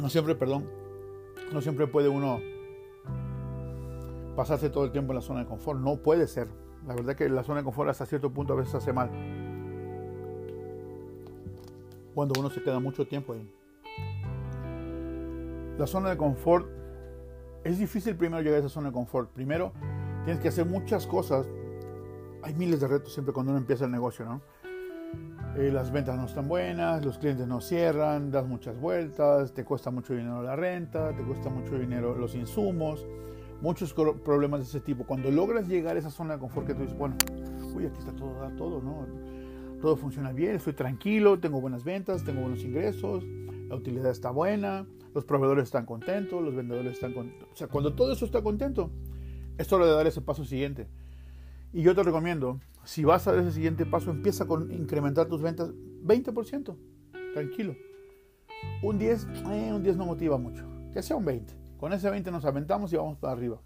no 0.00 0.08
siempre, 0.08 0.34
perdón, 0.34 0.68
no 1.52 1.60
siempre 1.60 1.86
puede 1.86 2.08
uno 2.08 2.40
pasarse 4.36 4.70
todo 4.70 4.84
el 4.84 4.92
tiempo 4.92 5.12
en 5.12 5.16
la 5.16 5.22
zona 5.22 5.40
de 5.40 5.46
confort. 5.46 5.80
No 5.80 5.96
puede 5.96 6.26
ser. 6.26 6.48
La 6.86 6.94
verdad 6.94 7.14
que 7.14 7.28
la 7.28 7.44
zona 7.44 7.60
de 7.60 7.64
confort 7.64 7.90
hasta 7.90 8.06
cierto 8.06 8.32
punto 8.32 8.52
a 8.52 8.56
veces 8.56 8.74
hace 8.74 8.92
mal. 8.92 9.10
Cuando 12.14 12.38
uno 12.38 12.50
se 12.50 12.62
queda 12.62 12.78
mucho 12.80 13.06
tiempo 13.06 13.32
ahí. 13.32 13.48
La 15.78 15.86
zona 15.86 16.10
de 16.10 16.16
confort, 16.16 16.68
es 17.64 17.78
difícil 17.78 18.16
primero 18.16 18.42
llegar 18.42 18.56
a 18.56 18.60
esa 18.60 18.68
zona 18.68 18.88
de 18.88 18.92
confort. 18.92 19.30
Primero 19.30 19.72
tienes 20.24 20.42
que 20.42 20.48
hacer 20.48 20.66
muchas 20.66 21.06
cosas. 21.06 21.46
Hay 22.42 22.54
miles 22.54 22.80
de 22.80 22.88
retos 22.88 23.12
siempre 23.12 23.32
cuando 23.32 23.52
uno 23.52 23.60
empieza 23.60 23.84
el 23.84 23.92
negocio, 23.92 24.24
¿no? 24.24 24.42
Eh, 25.56 25.70
las 25.70 25.92
ventas 25.92 26.16
no 26.16 26.24
están 26.24 26.48
buenas, 26.48 27.04
los 27.04 27.18
clientes 27.18 27.46
no 27.46 27.60
cierran, 27.60 28.30
das 28.30 28.46
muchas 28.46 28.80
vueltas, 28.80 29.52
te 29.52 29.64
cuesta 29.64 29.90
mucho 29.90 30.14
dinero 30.14 30.42
la 30.42 30.56
renta, 30.56 31.14
te 31.14 31.22
cuesta 31.22 31.50
mucho 31.50 31.78
dinero 31.78 32.16
los 32.16 32.34
insumos, 32.34 33.06
muchos 33.62 33.94
problemas 33.94 34.60
de 34.60 34.66
ese 34.66 34.80
tipo. 34.80 35.04
Cuando 35.04 35.30
logras 35.30 35.68
llegar 35.68 35.96
a 35.96 35.98
esa 36.00 36.10
zona 36.10 36.34
de 36.34 36.40
confort 36.40 36.66
que 36.66 36.74
tú 36.74 36.82
dices, 36.82 36.98
bueno, 36.98 37.16
uy, 37.74 37.86
aquí 37.86 37.98
está 37.98 38.12
todo, 38.12 38.34
todo, 38.58 38.82
¿no? 38.82 39.06
Todo 39.80 39.96
funciona 39.96 40.32
bien, 40.32 40.56
estoy 40.56 40.74
tranquilo, 40.74 41.38
tengo 41.38 41.60
buenas 41.60 41.84
ventas, 41.84 42.24
tengo 42.24 42.42
buenos 42.42 42.62
ingresos, 42.62 43.24
la 43.68 43.76
utilidad 43.76 44.10
está 44.10 44.30
buena, 44.30 44.86
los 45.14 45.24
proveedores 45.24 45.64
están 45.64 45.86
contentos, 45.86 46.42
los 46.42 46.54
vendedores 46.54 46.92
están 46.92 47.14
contentos. 47.14 47.48
O 47.52 47.56
sea, 47.56 47.68
cuando 47.68 47.94
todo 47.94 48.12
eso 48.12 48.24
está 48.24 48.42
contento, 48.42 48.90
es 49.58 49.72
hora 49.72 49.86
de 49.86 49.92
dar 49.92 50.06
ese 50.06 50.20
paso 50.20 50.44
siguiente. 50.44 50.88
Y 51.72 51.82
yo 51.82 51.94
te 51.94 52.02
recomiendo, 52.02 52.60
si 52.84 53.04
vas 53.04 53.26
a 53.26 53.32
dar 53.32 53.42
ese 53.42 53.52
siguiente 53.52 53.86
paso, 53.86 54.10
empieza 54.10 54.46
con 54.46 54.70
incrementar 54.72 55.26
tus 55.26 55.40
ventas 55.40 55.70
20%. 56.04 56.76
Tranquilo. 57.32 57.76
Un 58.82 58.98
10, 58.98 59.26
eh, 59.50 59.72
un 59.72 59.82
10 59.82 59.96
no 59.96 60.06
motiva 60.06 60.36
mucho. 60.36 60.64
Que 60.92 61.02
sea 61.02 61.16
un 61.16 61.24
20. 61.24 61.61
Con 61.82 61.92
ese 61.92 62.08
20 62.08 62.30
nos 62.30 62.44
aventamos 62.44 62.92
y 62.92 62.96
vamos 62.96 63.18
para 63.18 63.32
arriba. 63.32 63.60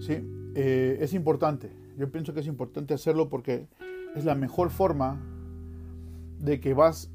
Sí, 0.00 0.14
eh, 0.56 0.98
es 1.00 1.14
importante. 1.14 1.70
Yo 1.96 2.10
pienso 2.10 2.34
que 2.34 2.40
es 2.40 2.48
importante 2.48 2.92
hacerlo 2.92 3.28
porque 3.28 3.68
es 4.16 4.24
la 4.24 4.34
mejor 4.34 4.70
forma 4.70 5.16
de 6.40 6.58
que 6.58 6.74
vas, 6.74 7.08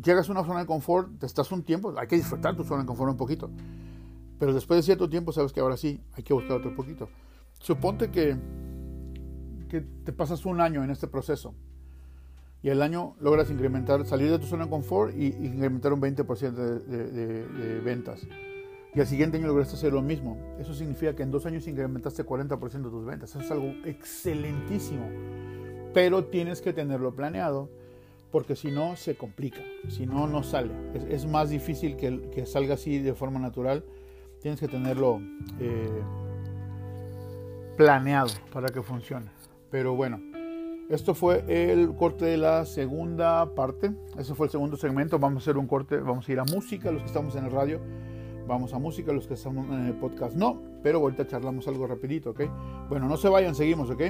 llegas 0.00 0.28
a 0.28 0.32
una 0.32 0.44
zona 0.44 0.60
de 0.60 0.66
confort, 0.66 1.18
te 1.18 1.26
estás 1.26 1.50
un 1.50 1.64
tiempo, 1.64 1.92
hay 1.98 2.06
que 2.06 2.14
disfrutar 2.14 2.54
tu 2.54 2.62
zona 2.62 2.82
de 2.82 2.86
confort 2.86 3.10
un 3.10 3.16
poquito. 3.16 3.50
Pero 4.38 4.54
después 4.54 4.78
de 4.78 4.82
cierto 4.84 5.08
tiempo 5.08 5.32
sabes 5.32 5.52
que 5.52 5.58
ahora 5.58 5.76
sí 5.76 6.00
hay 6.12 6.22
que 6.22 6.32
buscar 6.32 6.58
otro 6.58 6.72
poquito. 6.76 7.08
Suponte 7.58 8.12
que, 8.12 8.36
que 9.68 9.80
te 9.80 10.12
pasas 10.12 10.46
un 10.46 10.60
año 10.60 10.84
en 10.84 10.92
este 10.92 11.08
proceso 11.08 11.56
y 12.62 12.70
el 12.70 12.82
año 12.82 13.14
logras 13.20 13.50
incrementar, 13.50 14.04
salir 14.04 14.30
de 14.30 14.38
tu 14.38 14.46
zona 14.46 14.64
de 14.64 14.70
confort 14.70 15.14
y, 15.16 15.26
incrementar 15.26 15.92
un 15.92 16.00
20% 16.00 16.52
de, 16.52 17.80
ventas. 17.84 18.26
Y 18.94 19.00
al 19.00 19.06
siguiente 19.06 19.36
año 19.36 19.46
lograste 19.46 19.76
hacer 19.76 19.92
lo 19.92 20.02
mismo. 20.02 20.36
Eso 20.58 20.74
significa 20.74 21.14
que 21.14 21.22
en 21.22 21.30
dos 21.30 21.46
años 21.46 21.68
incrementaste 21.68 22.24
40% 22.24 22.58
de 22.70 22.90
tus 22.90 23.04
ventas. 23.04 23.30
Eso 23.30 23.40
es 23.40 23.50
algo 23.50 23.72
excelentísimo. 23.84 25.08
Pero 25.94 26.24
tienes 26.24 26.60
que 26.60 26.72
tenerlo 26.72 27.14
planeado 27.14 27.70
porque 28.32 28.56
si 28.56 28.72
no 28.72 28.96
se 28.96 29.14
complica. 29.14 29.60
Si 29.88 30.06
no, 30.06 30.26
no 30.26 30.42
sale. 30.42 30.72
Es, 31.08 31.26
más 31.26 31.50
difícil 31.50 31.96
que, 31.96 32.28
que, 32.30 32.44
salga 32.44 32.74
así 32.74 32.98
de 32.98 33.14
forma 33.14 33.38
natural. 33.38 33.84
Tienes 34.40 34.58
que 34.58 34.68
tenerlo 34.68 35.20
eh, 35.60 36.02
planeado 37.76 38.30
para 38.52 38.68
que 38.68 38.82
funcione. 38.82 39.30
Pero 39.70 39.94
bueno, 39.94 40.20
esto 40.88 41.14
fue 41.14 41.44
el 41.48 41.94
corte 41.94 42.24
de 42.24 42.36
la 42.38 42.64
segunda 42.64 43.54
parte. 43.54 43.92
Ese 44.16 44.34
fue 44.34 44.46
el 44.46 44.50
segundo 44.50 44.76
segmento. 44.76 45.18
Vamos 45.18 45.42
a 45.42 45.44
hacer 45.44 45.58
un 45.58 45.66
corte, 45.66 45.98
vamos 45.98 46.28
a 46.28 46.32
ir 46.32 46.40
a 46.40 46.44
música, 46.44 46.90
los 46.90 47.02
que 47.02 47.08
estamos 47.08 47.36
en 47.36 47.44
el 47.44 47.50
radio. 47.50 47.80
Vamos 48.46 48.72
a 48.72 48.78
música, 48.78 49.12
los 49.12 49.26
que 49.26 49.34
estamos 49.34 49.66
en 49.66 49.86
el 49.86 49.94
podcast 49.94 50.34
no. 50.34 50.62
Pero 50.82 50.98
ahorita 51.00 51.26
charlamos 51.26 51.68
algo 51.68 51.86
rapidito, 51.86 52.30
¿ok? 52.30 52.40
Bueno, 52.88 53.06
no 53.06 53.18
se 53.18 53.28
vayan, 53.28 53.54
seguimos, 53.54 53.90
¿ok? 53.90 54.02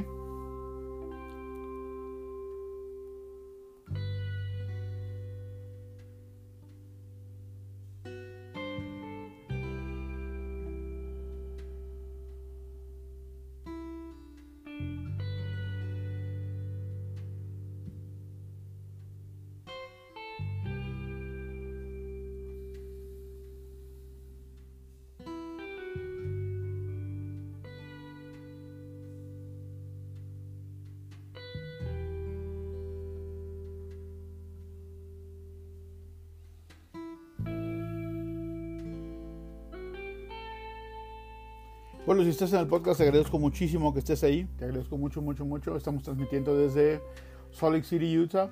Bueno, 42.09 42.23
si 42.23 42.31
estás 42.31 42.51
en 42.55 42.61
el 42.61 42.67
podcast, 42.67 42.97
te 42.97 43.05
agradezco 43.05 43.39
muchísimo 43.39 43.93
que 43.93 43.99
estés 43.99 44.25
ahí. 44.25 44.49
Te 44.57 44.65
agradezco 44.65 44.97
mucho, 44.97 45.21
mucho, 45.21 45.45
mucho. 45.45 45.77
Estamos 45.77 46.03
transmitiendo 46.03 46.57
desde 46.57 47.03
Salt 47.51 47.75
Lake 47.75 47.87
City, 47.87 48.19
Utah. 48.19 48.49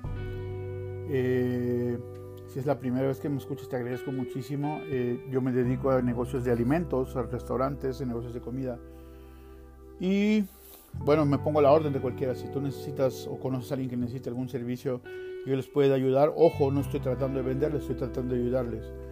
Eh, 1.09 1.97
si 2.53 2.59
es 2.59 2.67
la 2.67 2.77
primera 2.77 3.07
vez 3.07 3.19
que 3.19 3.29
me 3.29 3.37
escuchas, 3.37 3.67
te 3.67 3.75
agradezco 3.75 4.11
muchísimo. 4.11 4.79
Eh, 4.83 5.25
yo 5.31 5.41
me 5.41 5.51
dedico 5.51 5.89
a 5.89 6.03
negocios 6.03 6.43
de 6.43 6.51
alimentos, 6.51 7.15
a 7.15 7.23
restaurantes, 7.23 7.99
a 7.99 8.05
negocios 8.05 8.35
de 8.35 8.41
comida. 8.41 8.77
Y 9.99 10.43
bueno, 10.99 11.25
me 11.25 11.39
pongo 11.39 11.57
a 11.57 11.63
la 11.63 11.71
orden 11.71 11.93
de 11.93 11.99
cualquiera. 11.99 12.35
Si 12.35 12.47
tú 12.49 12.61
necesitas 12.61 13.25
o 13.25 13.39
conoces 13.39 13.71
a 13.71 13.73
alguien 13.73 13.89
que 13.89 13.97
necesite 13.97 14.29
algún 14.29 14.49
servicio, 14.49 15.01
yo 15.47 15.55
les 15.55 15.65
pueda 15.65 15.95
ayudar. 15.95 16.31
Ojo, 16.35 16.69
no 16.69 16.81
estoy 16.81 16.99
tratando 16.99 17.39
de 17.39 17.45
venderles, 17.47 17.81
estoy 17.81 17.95
tratando 17.95 18.35
de 18.35 18.41
ayudarles 18.41 19.06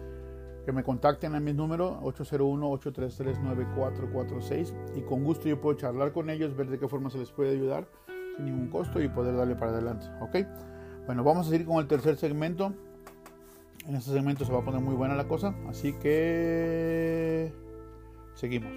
que 0.66 0.72
me 0.72 0.82
contacten 0.82 1.34
a 1.36 1.40
mi 1.40 1.52
número 1.52 2.00
801-833-9446 2.02 4.74
y 4.96 5.02
con 5.02 5.22
gusto 5.22 5.48
yo 5.48 5.60
puedo 5.60 5.78
charlar 5.78 6.10
con 6.10 6.28
ellos, 6.28 6.56
ver 6.56 6.68
de 6.68 6.80
qué 6.80 6.88
forma 6.88 7.08
se 7.08 7.18
les 7.18 7.30
puede 7.30 7.52
ayudar 7.52 7.86
sin 8.34 8.46
ningún 8.46 8.68
costo 8.68 9.00
y 9.00 9.08
poder 9.08 9.36
darle 9.36 9.54
para 9.54 9.70
adelante. 9.70 10.08
¿Ok? 10.20 10.38
Bueno, 11.06 11.22
vamos 11.22 11.46
a 11.46 11.50
seguir 11.50 11.66
con 11.66 11.76
el 11.76 11.86
tercer 11.86 12.16
segmento. 12.16 12.74
En 13.86 13.94
este 13.94 14.10
segmento 14.10 14.44
se 14.44 14.52
va 14.52 14.58
a 14.58 14.64
poner 14.64 14.80
muy 14.80 14.96
buena 14.96 15.14
la 15.14 15.28
cosa, 15.28 15.54
así 15.68 15.92
que 15.92 17.52
seguimos. 18.34 18.72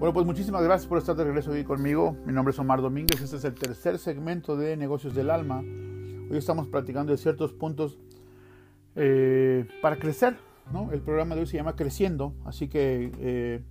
Bueno, 0.00 0.12
pues 0.12 0.26
muchísimas 0.26 0.64
gracias 0.64 0.88
por 0.88 0.98
estar 0.98 1.14
de 1.14 1.22
regreso 1.22 1.52
aquí 1.52 1.62
conmigo. 1.62 2.16
Mi 2.26 2.32
nombre 2.32 2.50
es 2.50 2.58
Omar 2.58 2.82
Domínguez. 2.82 3.20
Este 3.20 3.36
es 3.36 3.44
el 3.44 3.54
tercer 3.54 4.00
segmento 4.00 4.56
de 4.56 4.76
Negocios 4.76 5.14
del 5.14 5.30
Alma. 5.30 5.60
Hoy 5.60 6.36
estamos 6.36 6.66
platicando 6.66 7.12
de 7.12 7.18
ciertos 7.18 7.52
puntos 7.52 8.00
eh, 8.98 9.66
para 9.80 9.96
crecer. 9.96 10.36
¿no? 10.72 10.92
El 10.92 11.00
programa 11.00 11.34
de 11.34 11.42
hoy 11.42 11.46
se 11.46 11.56
llama 11.56 11.76
Creciendo, 11.76 12.34
así 12.44 12.68
que 12.68 13.10
eh, 13.20 13.62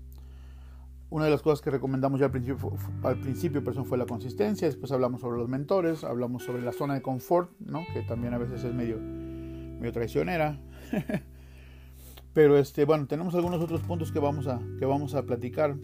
una 1.09 1.25
de 1.25 1.31
las 1.31 1.41
cosas 1.41 1.61
que 1.61 1.69
recomendamos 1.69 2.19
ya 2.19 2.25
al 2.25 2.31
principio, 2.31 2.71
al 3.03 3.19
principio 3.19 3.61
fue 3.61 3.97
la 3.97 4.05
consistencia, 4.05 4.67
después 4.67 4.91
hablamos 4.91 5.21
sobre 5.21 5.37
los 5.37 5.47
mentores, 5.47 6.03
hablamos 6.03 6.43
sobre 6.43 6.63
la 6.63 6.71
zona 6.71 6.95
de 6.95 7.01
confort, 7.01 7.51
¿no? 7.59 7.85
que 7.93 8.01
también 8.01 8.33
a 8.33 8.37
veces 8.37 8.63
es 8.63 8.73
medio, 8.73 8.97
medio 8.99 9.91
traicionera. 9.91 10.59
Pero 12.33 12.57
este, 12.57 12.85
bueno, 12.85 13.07
tenemos 13.07 13.35
algunos 13.35 13.61
otros 13.61 13.81
puntos 13.81 14.11
que 14.11 14.19
vamos, 14.19 14.47
a, 14.47 14.59
que 14.79 14.85
vamos 14.85 15.15
a 15.15 15.23
platicar 15.23 15.75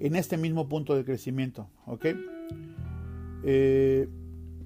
en 0.00 0.16
este 0.16 0.36
mismo 0.36 0.68
punto 0.68 0.94
de 0.94 1.04
crecimiento. 1.04 1.68
¿ok? 1.86 2.06
Eh, 3.44 4.08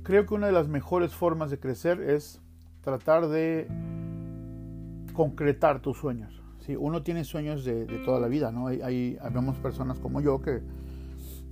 creo 0.03 0.27
que 0.27 0.35
una 0.35 0.47
de 0.47 0.53
las 0.53 0.69
mejores 0.69 1.15
formas 1.15 1.51
de 1.51 1.59
crecer 1.59 2.01
es 2.01 2.41
tratar 2.83 3.29
de 3.29 3.69
concretar 5.19 5.83
tus 5.83 5.99
sueños. 5.99 6.41
¿sí? 6.65 6.77
Uno 6.77 7.03
tiene 7.03 7.25
sueños 7.25 7.65
de, 7.65 7.87
toda 8.05 8.21
la 8.21 8.29
vida, 8.29 8.53
¿no? 8.53 8.69
Hay, 8.69 8.81
hay, 8.81 9.19
personas 9.61 9.99
como 9.99 10.21
yo 10.21 10.41
que 10.41 10.61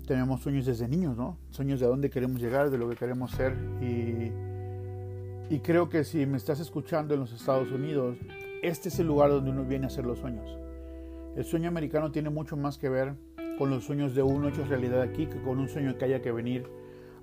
tenemos 0.07 0.41
sueños 0.41 0.67
desde 0.67 0.87
niños, 0.87 1.17
¿no? 1.17 1.37
Sueños 1.51 1.81
de 1.81 1.87
dónde 1.87 2.09
queremos 2.09 2.41
llegar, 2.41 2.71
de 2.71 2.79
lo 2.79 2.89
que 2.89 2.95
queremos 2.95 3.33
ser. 3.33 3.57
Y, 3.83 4.31
y 5.53 5.59
creo 5.65 5.89
que 5.89 6.05
si 6.05 6.27
me 6.27 6.37
estás 6.37 6.61
escuchando 6.61 7.15
en 7.15 7.19
los 7.19 7.33
Estados 7.33 7.73
Unidos, 7.73 8.17
este 8.63 8.89
es 8.89 9.01
el 9.01 9.09
lugar 9.09 9.31
donde 9.31 9.51
uno 9.51 9.65
viene 9.65 9.87
a 9.87 9.89
hacer 9.89 10.07
los 10.07 10.21
sueños. 10.21 10.49
El 11.35 11.45
sueño 11.45 11.67
americano 11.67 12.13
tiene 12.13 12.31
mucho 12.31 12.57
más 12.57 12.79
que 12.79 12.89
ver 12.89 13.15
con 13.59 13.69
los 13.69 13.83
sueños 13.83 14.15
de 14.15 14.23
uno 14.23 14.49
hechos 14.49 14.69
realidad 14.69 15.03
aquí 15.03 15.27
que 15.27 15.43
con 15.43 15.59
un 15.59 15.69
sueño 15.69 15.99
que 15.99 16.05
haya 16.05 16.23
que 16.23 16.31
venir 16.31 16.69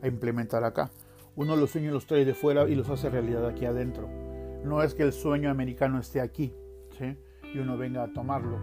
a 0.01 0.07
implementar 0.07 0.65
acá. 0.65 0.91
Uno 1.37 1.55
los 1.55 1.71
sueños 1.71 1.93
los 1.93 2.05
trae 2.05 2.25
de 2.25 2.33
fuera 2.33 2.67
y 2.67 2.75
los 2.75 2.89
hace 2.89 3.09
realidad 3.09 3.47
aquí 3.47 3.63
adentro. 3.63 4.32
No 4.63 4.81
es 4.81 4.93
que 4.93 5.03
el 5.03 5.13
sueño 5.13 5.49
americano 5.49 5.99
esté 5.99 6.21
aquí 6.21 6.53
¿sí? 6.97 7.17
y 7.53 7.59
uno 7.59 7.77
venga 7.77 8.03
a 8.03 8.13
tomarlo. 8.13 8.57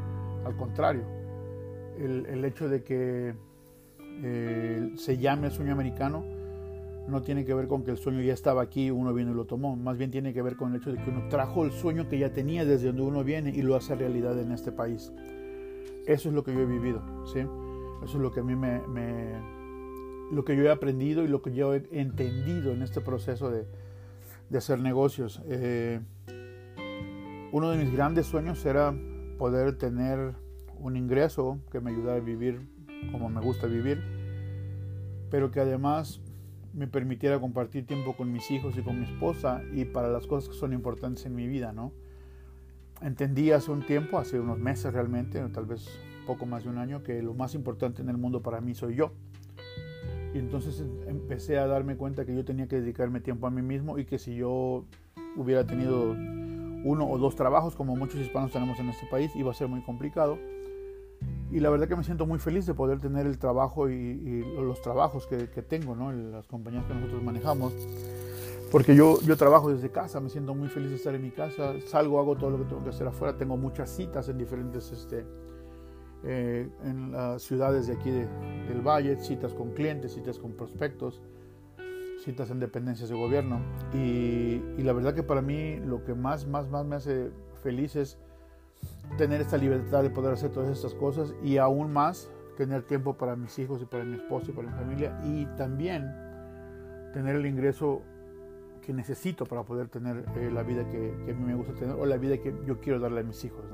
Al 0.44 0.56
contrario, 0.56 1.04
el, 1.98 2.44
hecho 2.44 2.68
de 2.68 2.82
que 2.82 3.34
eh, 4.22 4.92
se 4.96 5.18
llame 5.18 5.50
sueño 5.50 5.72
americano 5.72 6.24
no 7.08 7.22
tiene 7.22 7.44
que 7.44 7.54
ver 7.54 7.66
con 7.66 7.82
que 7.82 7.90
el 7.90 7.98
sueño 7.98 8.22
ya 8.22 8.32
estaba 8.32 8.62
aquí 8.62 8.90
uno 8.90 9.12
vino 9.12 9.32
y 9.32 9.34
lo 9.34 9.44
tomó, 9.44 9.76
más 9.76 9.98
bien 9.98 10.10
tiene 10.10 10.32
que 10.32 10.42
ver 10.42 10.56
con 10.56 10.72
el 10.72 10.80
hecho 10.80 10.92
de 10.92 11.02
que 11.02 11.10
uno 11.10 11.28
trajo 11.28 11.64
el 11.64 11.72
sueño 11.72 12.08
que 12.08 12.18
ya 12.18 12.32
tenía 12.32 12.64
desde 12.64 12.86
donde 12.88 13.02
uno 13.02 13.24
viene 13.24 13.50
y 13.50 13.62
lo 13.62 13.76
hace 13.76 13.94
realidad 13.94 14.38
en 14.38 14.52
este 14.52 14.72
país. 14.72 15.12
Eso 16.06 16.28
es 16.28 16.34
lo 16.34 16.44
que 16.44 16.54
yo 16.54 16.60
he 16.60 16.66
vivido, 16.66 17.02
¿sí? 17.26 17.40
Eso 18.02 18.16
es 18.16 18.22
lo 18.22 18.30
que 18.30 18.40
a 18.40 18.42
mí 18.42 18.54
me, 18.56 18.80
lo 20.30 20.44
que 20.44 20.56
yo 20.56 20.64
he 20.64 20.70
aprendido 20.70 21.22
y 21.24 21.28
lo 21.28 21.42
que 21.42 21.52
yo 21.52 21.74
he 21.74 21.82
entendido 21.90 22.72
en 22.72 22.82
este 22.82 23.00
proceso 23.00 23.50
de, 23.50 23.66
de 24.50 24.58
hacer 24.58 24.80
negocios. 24.80 25.40
Eh, 25.46 26.00
uno 27.52 27.70
de 27.70 27.78
mis 27.78 27.92
grandes 27.92 28.26
sueños 28.26 28.64
era 28.66 28.94
poder 29.38 29.78
tener 29.78 30.34
un 30.78 30.96
ingreso 30.96 31.58
que 31.70 31.80
me 31.80 31.90
ayudara 31.90 32.18
a 32.18 32.20
vivir 32.20 32.68
como 33.12 33.30
me 33.30 33.40
gusta 33.40 33.66
vivir, 33.66 34.02
pero 35.30 35.50
que 35.50 35.60
además 35.60 36.20
me 36.72 36.86
permitiera 36.86 37.40
compartir 37.40 37.86
tiempo 37.86 38.16
con 38.16 38.30
mis 38.32 38.50
hijos 38.50 38.76
y 38.76 38.82
con 38.82 38.98
mi 39.00 39.06
esposa 39.06 39.62
y 39.72 39.84
para 39.84 40.08
las 40.08 40.26
cosas 40.26 40.50
que 40.50 40.56
son 40.56 40.72
importantes 40.72 41.24
en 41.26 41.34
mi 41.34 41.46
vida, 41.46 41.72
¿no? 41.72 41.92
Entendí 43.00 43.50
hace 43.50 43.70
un 43.70 43.84
tiempo, 43.84 44.18
hace 44.18 44.38
unos 44.38 44.58
meses 44.58 44.92
realmente, 44.92 45.40
tal 45.48 45.66
vez 45.66 45.88
poco 46.26 46.46
más 46.46 46.64
de 46.64 46.70
un 46.70 46.78
año, 46.78 47.02
que 47.02 47.22
lo 47.22 47.34
más 47.34 47.54
importante 47.54 48.02
en 48.02 48.10
el 48.10 48.18
mundo 48.18 48.42
para 48.42 48.60
mí 48.60 48.74
soy 48.74 48.94
yo. 48.94 49.12
Y 50.34 50.38
entonces 50.38 50.84
empecé 51.06 51.58
a 51.58 51.66
darme 51.66 51.96
cuenta 51.96 52.24
que 52.24 52.34
yo 52.34 52.44
tenía 52.44 52.68
que 52.68 52.80
dedicarme 52.80 53.20
tiempo 53.20 53.46
a 53.46 53.50
mí 53.50 53.62
mismo 53.62 53.98
y 53.98 54.04
que 54.04 54.18
si 54.18 54.36
yo 54.36 54.84
hubiera 55.36 55.66
tenido 55.66 56.12
uno 56.84 57.08
o 57.08 57.18
dos 57.18 57.36
trabajos, 57.36 57.74
como 57.74 57.96
muchos 57.96 58.20
hispanos 58.20 58.52
tenemos 58.52 58.78
en 58.78 58.88
este 58.88 59.06
país, 59.06 59.34
iba 59.34 59.50
a 59.50 59.54
ser 59.54 59.68
muy 59.68 59.82
complicado 59.82 60.38
y 61.50 61.58
la 61.58 61.68
verdad 61.70 61.88
que 61.88 61.96
me 61.96 62.04
siento 62.04 62.26
muy 62.26 62.38
feliz 62.38 62.64
de 62.66 62.74
poder 62.74 63.00
tener 63.00 63.26
el 63.26 63.38
trabajo 63.38 63.88
y, 63.90 64.44
los 64.56 64.80
trabajos 64.82 65.26
que, 65.26 65.62
tengo, 65.62 65.96
¿no? 65.96 66.12
las 66.12 66.46
compañías 66.46 66.84
que 66.86 66.94
nosotros 66.94 67.22
manejamos. 67.22 67.74
Porque 68.70 68.94
yo, 68.94 69.20
yo 69.22 69.36
trabajo 69.36 69.72
desde 69.72 69.90
casa, 69.90 70.20
me 70.20 70.30
siento 70.30 70.54
muy 70.54 70.68
feliz 70.68 70.90
de 70.90 70.96
estar 70.96 71.12
en 71.12 71.22
mi 71.22 71.32
casa, 71.32 71.74
salgo, 71.86 72.20
hago 72.20 72.36
todo 72.36 72.50
lo 72.50 72.58
que 72.58 72.64
tengo 72.66 72.84
que 72.84 72.90
hacer 72.90 73.08
afuera, 73.08 73.36
tengo 73.36 73.56
muchas 73.56 73.90
citas 73.90 74.28
en 74.28 74.38
diferentes, 74.38 74.92
este, 74.92 75.26
eh, 76.24 76.68
en 76.84 77.12
las 77.12 77.42
ciudades 77.42 77.86
de 77.86 77.94
aquí 77.94 78.10
del 78.10 78.80
Valle, 78.86 79.16
citas 79.16 79.54
con 79.54 79.70
clientes, 79.72 80.12
citas 80.14 80.38
con 80.38 80.52
prospectos, 80.52 81.22
citas 82.24 82.50
en 82.50 82.60
dependencias 82.60 83.08
de 83.08 83.16
gobierno. 83.16 83.60
Y, 83.94 84.62
y 84.76 84.82
la 84.82 84.92
verdad 84.92 85.14
que 85.14 85.22
para 85.22 85.42
mí 85.42 85.76
lo 85.76 86.04
que 86.04 86.14
más, 86.14 86.46
más, 86.46 86.68
más 86.68 86.84
me 86.84 86.96
hace 86.96 87.30
feliz 87.62 87.96
es 87.96 88.18
tener 89.16 89.40
esta 89.40 89.56
libertad 89.56 90.02
de 90.02 90.10
poder 90.10 90.32
hacer 90.32 90.50
todas 90.50 90.70
estas 90.70 90.94
cosas 90.94 91.34
y 91.42 91.58
aún 91.58 91.92
más 91.92 92.30
tener 92.56 92.82
tiempo 92.82 93.14
para 93.14 93.36
mis 93.36 93.58
hijos 93.58 93.82
y 93.82 93.86
para 93.86 94.04
mi 94.04 94.16
esposo 94.16 94.50
y 94.50 94.54
para 94.54 94.68
mi 94.68 94.74
familia 94.74 95.18
y 95.24 95.46
también 95.56 96.14
tener 97.12 97.36
el 97.36 97.46
ingreso 97.46 98.02
que 98.82 98.92
necesito 98.92 99.46
para 99.46 99.62
poder 99.62 99.88
tener 99.88 100.24
eh, 100.36 100.50
la 100.52 100.62
vida 100.62 100.88
que, 100.88 101.10
a 101.30 101.34
mí 101.34 101.44
me 101.44 101.54
gusta 101.54 101.74
tener 101.74 101.96
o 101.96 102.06
la 102.06 102.16
vida 102.16 102.38
que 102.38 102.54
yo 102.66 102.80
quiero 102.80 102.98
darle 102.98 103.20
a 103.20 103.24
mis 103.24 103.44
hijos. 103.44 103.64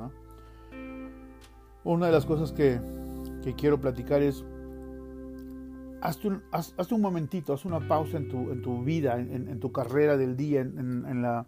Una 1.86 2.06
de 2.06 2.12
las 2.12 2.26
cosas 2.26 2.50
que, 2.50 2.80
quiero 3.56 3.80
platicar 3.80 4.20
es, 4.20 4.44
hazte 6.00 6.26
un, 6.26 6.42
un, 6.90 7.00
momentito, 7.00 7.52
haz 7.52 7.64
una 7.64 7.78
pausa 7.78 8.16
en 8.16 8.28
tu, 8.28 8.82
vida, 8.82 9.20
en, 9.20 9.60
tu 9.60 9.70
carrera 9.70 10.16
del 10.16 10.36
día, 10.36 10.62
en, 10.62 11.22
la, 11.22 11.46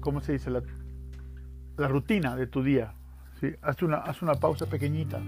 ¿cómo 0.00 0.20
se 0.20 0.32
dice? 0.32 0.50
La, 0.50 0.64
rutina 1.86 2.34
de 2.34 2.48
tu 2.48 2.64
día. 2.64 2.96
¿sí? 3.40 3.52
Haz, 3.62 3.80
una, 3.84 3.98
haz 3.98 4.22
una 4.22 4.34
pausa 4.34 4.66
pequeñita. 4.66 5.20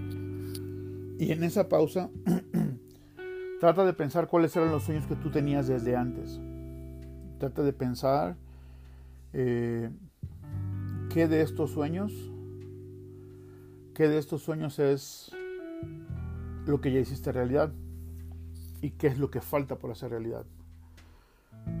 Y 1.17 1.31
en 1.31 1.41
esa 1.41 1.69
pausa, 1.69 2.09
trata 3.61 3.85
de 3.85 3.93
pensar 3.93 4.27
cuáles 4.27 4.53
eran 4.57 4.73
los 4.73 4.83
sueños 4.83 5.07
que 5.07 5.15
tú 5.15 5.31
tenías 5.31 5.67
desde 5.67 5.95
antes. 5.95 6.41
Trata 7.39 7.63
de 7.63 7.71
pensar 7.71 8.35
eh, 9.31 9.89
qué 11.15 11.29
de 11.29 11.41
estos 11.41 11.71
sueños, 11.71 12.11
qué 13.93 14.09
de 14.09 14.17
estos 14.17 14.41
sueños 14.41 14.79
es 14.79 15.33
lo 16.65 16.81
que 16.81 16.91
ya 16.91 16.99
hiciste 16.99 17.31
realidad 17.31 17.71
y 18.81 18.91
qué 18.91 19.07
es 19.07 19.17
lo 19.17 19.31
que 19.31 19.39
falta 19.39 19.77
por 19.77 19.91
hacer 19.91 20.09
realidad. 20.09 20.45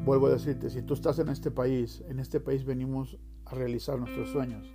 Vuelvo 0.05 0.27
a 0.27 0.29
decirte, 0.29 0.69
si 0.69 0.83
tú 0.83 0.93
estás 0.93 1.19
en 1.19 1.27
este 1.27 1.51
país, 1.51 2.01
en 2.07 2.21
este 2.21 2.39
país 2.39 2.63
venimos 2.63 3.19
a 3.43 3.55
realizar 3.55 3.99
nuestros 3.99 4.29
sueños. 4.29 4.73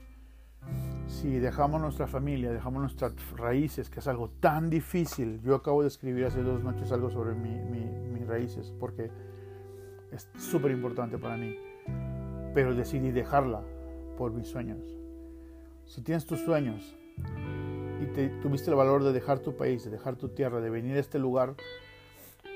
Si 1.07 1.39
dejamos 1.39 1.81
nuestra 1.81 2.07
familia, 2.07 2.53
dejamos 2.53 2.83
nuestras 2.83 3.15
raíces, 3.39 3.89
que 3.89 4.01
es 4.01 4.09
algo 4.09 4.29
tan 4.41 4.69
difícil, 4.69 5.41
yo 5.41 5.55
acabo 5.55 5.81
de 5.81 5.89
escribir 5.89 6.27
hace 6.27 6.43
dos 6.43 6.63
noches 6.63 6.93
algo 6.93 7.09
sobre 7.09 7.35
mis 7.35 8.27
raíces, 8.27 8.75
porque 8.79 9.11
es 10.13 10.29
súper 10.37 10.71
importante 10.71 11.17
para 11.17 11.39
mí, 11.39 11.57
pero 12.53 12.75
decidí 12.75 13.11
dejarla 13.11 13.65
por 14.21 14.35
mis 14.35 14.49
sueños. 14.49 14.85
Si 15.87 16.03
tienes 16.03 16.27
tus 16.27 16.41
sueños 16.41 16.95
y 18.03 18.07
te, 18.13 18.29
tuviste 18.43 18.69
el 18.69 18.77
valor 18.77 19.03
de 19.03 19.15
dejar 19.15 19.39
tu 19.39 19.57
país, 19.57 19.83
de 19.83 19.91
dejar 19.91 20.17
tu 20.17 20.29
tierra, 20.29 20.61
de 20.61 20.69
venir 20.69 20.99
a 20.99 21.01
este 21.01 21.19
lugar, 21.19 21.55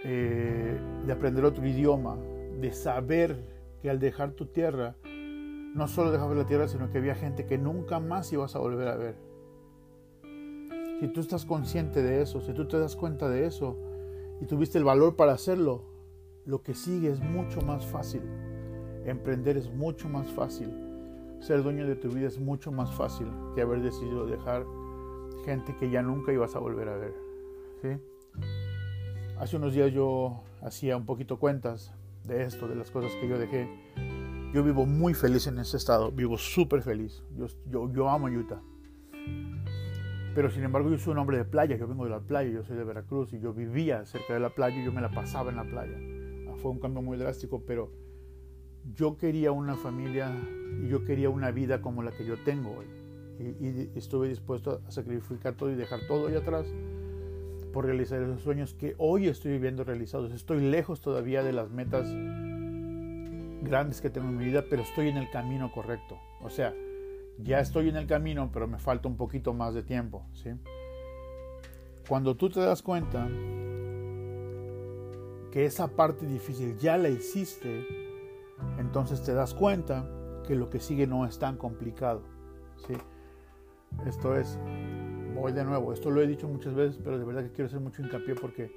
eh, 0.05 0.79
de 1.07 1.11
aprender 1.11 1.43
otro 1.43 1.67
idioma, 1.67 2.19
de 2.61 2.71
saber 2.75 3.43
que 3.81 3.89
al 3.89 3.99
dejar 3.99 4.33
tu 4.33 4.45
tierra, 4.45 4.95
no 5.05 5.89
solo 5.89 6.13
dejabas 6.13 6.37
la 6.37 6.45
tierra, 6.45 6.69
sino 6.69 6.93
que 6.93 6.99
había 6.99 7.15
gente 7.15 7.47
que 7.47 7.57
nunca 7.57 7.99
más 7.99 8.31
ibas 8.31 8.55
a 8.57 8.59
volver 8.59 8.89
a 8.89 8.97
ver. 8.97 9.15
Si 11.01 11.09
tú 11.09 11.21
estás 11.21 11.47
consciente 11.47 12.03
de 12.03 12.21
eso, 12.21 12.43
si 12.43 12.53
tú 12.53 12.69
te 12.69 12.79
das 12.79 12.95
cuenta 12.95 13.31
de 13.31 13.47
eso 13.47 13.79
y 14.43 14.45
tuviste 14.45 14.77
el 14.77 14.85
valor 14.85 15.17
para 15.17 15.33
hacerlo, 15.33 15.81
lo 16.45 16.61
que 16.61 16.75
sigue 16.75 17.09
es 17.09 17.21
mucho 17.21 17.63
más 17.63 17.87
fácil. 17.87 18.21
Emprender 19.07 19.57
es 19.57 19.73
mucho 19.73 20.11
más 20.11 20.31
fácil. 20.31 20.84
Ser 21.47 21.63
dueño 21.63 21.87
de 21.87 21.95
tu 21.95 22.09
vida 22.09 22.27
es 22.27 22.41
mucho 22.41 22.73
más 22.73 22.91
fácil 22.95 23.27
que 23.55 23.61
haber 23.61 23.83
decidido 23.83 24.25
dejar 24.25 24.65
gente 25.45 25.77
que 25.77 25.91
ya 25.91 26.01
nunca 26.01 26.33
ibas 26.33 26.57
a 26.57 26.59
volver 26.59 26.89
a 26.89 26.97
ver. 26.97 27.15
¿sí? 27.83 27.89
Hace 29.39 29.59
unos 29.59 29.75
días 29.75 29.93
yo 29.93 30.43
hacía 30.63 30.97
un 30.97 31.05
poquito 31.05 31.39
cuentas 31.39 31.93
de 32.25 32.45
esto, 32.45 32.67
de 32.67 32.77
las 32.77 32.91
cosas 32.91 33.13
que 33.21 33.29
yo 33.29 33.39
dejé 33.39 33.69
yo 34.55 34.63
vivo 34.63 34.87
muy 34.87 35.13
feliz 35.13 35.47
en 35.49 35.59
ese 35.59 35.77
estado, 35.77 36.13
vivo 36.13 36.39
súper 36.39 36.81
feliz. 36.81 37.23
Yo, 37.37 37.47
yo, 37.69 37.93
yo, 37.93 38.09
amo 38.09 38.29
Utah. 38.29 38.63
Pero 40.35 40.49
sin 40.49 40.63
embargo 40.63 40.89
yo 40.89 40.97
soy 40.97 41.13
un 41.13 41.19
hombre 41.19 41.37
de 41.37 41.45
playa, 41.45 41.77
yo 41.77 41.87
vengo 41.87 42.05
de 42.05 42.11
la 42.11 42.21
playa, 42.21 42.51
yo 42.51 42.63
soy 42.63 42.77
de 42.77 42.85
Veracruz 42.85 43.35
y 43.35 43.41
yo 43.41 43.53
vivía 43.53 44.07
cerca 44.07 44.33
de 44.33 44.41
la 44.41 44.55
playa 44.55 44.81
y 44.81 44.85
yo 44.85 44.93
me 44.93 45.03
la 45.03 45.11
pasaba 45.11 45.51
en 45.51 45.57
la 45.57 45.65
playa. 45.65 45.99
Ah, 46.49 46.55
fue 46.57 46.71
un 46.71 46.79
cambio 46.79 47.03
muy 47.03 47.19
drástico, 47.19 47.65
pero 47.67 47.91
yo 48.97 49.17
quería 49.17 49.53
una 49.53 49.77
familia 49.77 50.31
y 50.83 50.89
yo 50.89 51.05
quería 51.05 51.31
una 51.31 51.51
vida 51.51 51.81
como 51.81 52.03
la 52.03 52.13
que 52.13 52.25
yo 52.25 52.37
tengo 52.45 52.77
hoy. 52.79 52.87
Y, 53.39 53.99
estuve 53.99 54.29
dispuesto 54.29 54.83
a 54.87 54.91
sacrificar 54.91 55.55
todo 55.55 55.71
y 55.71 55.75
dejar 55.75 56.01
todo 56.07 56.29
ahí 56.29 56.37
atrás 56.37 56.67
por 57.73 57.87
realizar 57.87 58.23
esos 58.23 58.43
sueños 58.43 58.75
que 58.75 58.95
hoy 58.99 59.29
estoy 59.29 59.53
viviendo 59.53 59.83
realizados. 59.83 60.33
Estoy 60.33 60.61
lejos 60.61 61.01
todavía 61.01 61.43
de 61.43 61.53
las 61.53 61.71
metas 61.71 62.07
grandes 63.63 64.01
que 64.01 64.11
tengo 64.11 64.29
en 64.29 64.37
mi 64.37 64.45
vida, 64.45 64.65
pero 64.69 64.83
estoy 64.83 65.09
en 65.09 65.17
el 65.17 65.31
camino 65.31 65.73
correcto. 65.73 66.19
O 66.43 66.51
sea, 66.51 66.75
ya 67.39 67.59
estoy 67.59 67.89
en 67.89 67.97
el 67.97 68.07
camino, 68.07 68.51
pero 68.53 68.69
me 68.69 68.79
falta 68.79 69.09
un 69.09 69.17
poquito 69.17 69.53
más 69.53 69.75
de 69.75 69.83
tiempo. 69.83 70.25
¿sí? 70.35 70.51
Cuando 72.07 72.37
tú 72.37 72.51
te 72.51 72.61
das 72.61 72.83
cuenta 72.83 73.29
que 75.51 75.65
esa 75.65 75.89
parte 75.89 76.27
difícil 76.27 76.77
ya 76.79 76.97
la 76.97 77.09
hiciste, 77.09 78.04
entonces 78.79 79.23
te 79.23 79.35
das 79.35 79.55
cuenta 79.55 80.07
que 80.47 80.55
lo 80.55 80.71
que 80.71 80.81
sigue 80.81 81.07
no 81.07 81.27
es 81.27 81.39
tan 81.39 81.57
complicado. 81.57 82.23
¿sí? 82.87 82.95
Esto 84.07 84.37
es, 84.37 84.59
voy 85.35 85.53
de 85.53 85.65
nuevo, 85.65 85.93
esto 85.93 86.11
lo 86.11 86.21
he 86.21 86.27
dicho 86.27 86.49
muchas 86.49 86.75
veces, 86.75 87.01
pero 87.03 87.19
de 87.19 87.25
verdad 87.25 87.43
que 87.43 87.53
quiero 87.53 87.67
hacer 87.67 87.81
mucho 87.81 88.03
hincapié 88.03 88.35
porque 88.35 88.71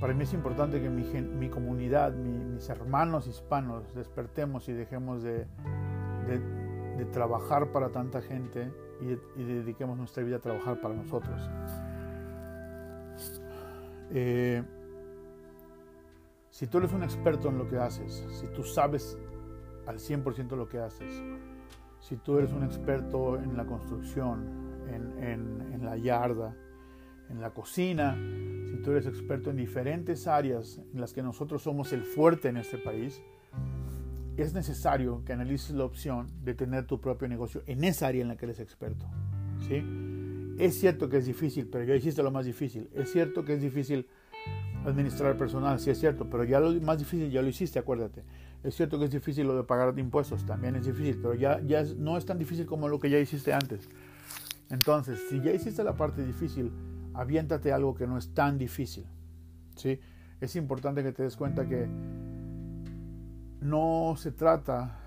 para 0.00 0.14
mí 0.14 0.22
es 0.22 0.32
importante 0.32 0.80
que 0.80 0.88
mi, 0.88 1.48
comunidad, 1.48 2.12
mis 2.12 2.68
hermanos 2.68 3.26
hispanos, 3.26 3.94
despertemos 3.94 4.68
y 4.68 4.72
dejemos 4.72 5.22
de, 5.22 5.46
trabajar 7.12 7.70
para 7.70 7.90
tanta 7.90 8.22
gente 8.22 8.72
y, 9.00 9.44
dediquemos 9.44 9.96
nuestra 9.96 10.22
vida 10.22 10.36
a 10.36 10.40
trabajar 10.40 10.80
para 10.80 10.94
nosotros. 10.94 11.40
Eh, 14.10 14.62
si 16.54 16.68
tú 16.68 16.78
eres 16.78 16.92
un 16.92 17.02
experto 17.02 17.48
en 17.48 17.58
lo 17.58 17.66
que 17.66 17.78
haces, 17.78 18.24
si 18.30 18.46
tú 18.46 18.62
sabes 18.62 19.18
al 19.88 19.98
100% 19.98 20.56
lo 20.56 20.68
que 20.68 20.78
haces, 20.78 21.20
si 21.98 22.14
tú 22.14 22.38
eres 22.38 22.52
un 22.52 22.62
experto 22.62 23.36
en 23.36 23.56
la 23.56 23.66
construcción, 23.66 24.86
en 24.88 25.84
la 25.84 25.96
yarda, 25.96 26.54
en 27.28 27.40
la 27.40 27.50
cocina, 27.50 28.16
si 28.70 28.76
tú 28.84 28.92
eres 28.92 29.06
experto 29.06 29.50
en 29.50 29.56
diferentes 29.56 30.28
áreas 30.28 30.80
en 30.92 31.00
las 31.00 31.12
que 31.12 31.24
nosotros 31.24 31.60
somos 31.60 31.92
el 31.92 32.04
fuerte 32.04 32.50
en 32.50 32.58
este 32.58 32.78
país, 32.78 33.20
es 34.36 34.54
necesario 34.54 35.24
que 35.24 35.32
analices 35.32 35.72
la 35.72 35.84
opción 35.84 36.28
de 36.44 36.54
tener 36.54 36.86
tu 36.86 37.00
propio 37.00 37.26
negocio 37.26 37.64
en 37.66 37.82
esa 37.82 38.06
área 38.06 38.22
en 38.22 38.28
la 38.28 38.36
que 38.36 38.44
eres 38.44 38.60
experto. 38.60 39.06
¿sí? 39.66 39.82
Es 40.56 40.78
cierto 40.78 41.08
que 41.08 41.16
es 41.16 41.26
difícil, 41.26 41.66
pero 41.66 41.82
ya 41.82 41.96
hiciste 41.96 42.22
lo 42.22 42.30
más 42.30 42.46
difícil. 42.46 42.88
Es 42.94 43.10
cierto 43.10 43.44
que 43.44 43.54
es 43.54 43.60
difícil 43.60 44.06
administrar 44.84 45.36
personal, 45.36 45.78
sí 45.80 45.90
es 45.90 45.98
cierto, 45.98 46.28
pero 46.28 46.44
ya 46.44 46.60
lo 46.60 46.72
más 46.80 46.98
difícil 46.98 47.30
ya 47.30 47.42
lo 47.42 47.48
hiciste, 47.48 47.78
acuérdate. 47.78 48.22
Es 48.62 48.74
cierto 48.74 48.98
que 48.98 49.06
es 49.06 49.10
difícil 49.10 49.46
lo 49.46 49.56
de 49.56 49.64
pagar 49.64 49.98
impuestos, 49.98 50.44
también 50.46 50.76
es 50.76 50.86
difícil, 50.86 51.18
pero 51.20 51.34
ya, 51.34 51.60
ya 51.60 51.84
no 51.96 52.16
es 52.16 52.24
tan 52.24 52.38
difícil 52.38 52.66
como 52.66 52.88
lo 52.88 52.98
que 52.98 53.10
ya 53.10 53.18
hiciste 53.18 53.52
antes. 53.52 53.88
Entonces, 54.70 55.20
si 55.28 55.40
ya 55.40 55.52
hiciste 55.52 55.84
la 55.84 55.94
parte 55.94 56.24
difícil, 56.24 56.72
aviéntate 57.12 57.72
algo 57.72 57.94
que 57.94 58.06
no 58.06 58.16
es 58.18 58.32
tan 58.34 58.58
difícil. 58.58 59.04
¿sí? 59.76 60.00
Es 60.40 60.56
importante 60.56 61.02
que 61.02 61.12
te 61.12 61.22
des 61.22 61.36
cuenta 61.36 61.68
que 61.68 61.86
no 63.60 64.14
se 64.16 64.32
trata 64.32 64.98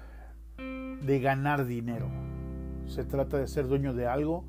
de 0.57 1.19
ganar 1.19 1.65
dinero, 1.65 2.09
se 2.87 3.03
trata 3.03 3.37
de 3.37 3.47
ser 3.47 3.67
dueño 3.67 3.93
de 3.93 4.07
algo 4.07 4.45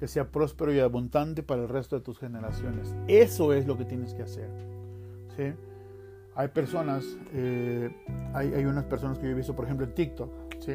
que 0.00 0.08
sea 0.08 0.30
próspero 0.30 0.72
y 0.72 0.80
abundante 0.80 1.42
para 1.42 1.62
el 1.62 1.68
resto 1.68 1.94
de 1.94 2.02
tus 2.02 2.18
generaciones. 2.18 2.96
Eso 3.06 3.52
es 3.52 3.66
lo 3.66 3.76
que 3.76 3.84
tienes 3.84 4.14
que 4.14 4.22
hacer. 4.22 4.48
¿sí? 5.36 5.52
Hay 6.34 6.48
personas, 6.48 7.04
eh, 7.34 7.94
hay, 8.32 8.64
unas 8.64 8.84
personas 8.84 9.18
que 9.18 9.26
yo 9.26 9.32
he 9.32 9.34
visto, 9.34 9.54
por 9.54 9.66
ejemplo, 9.66 9.84
en 9.84 9.94
TikTok, 9.94 10.30
¿sí? 10.58 10.72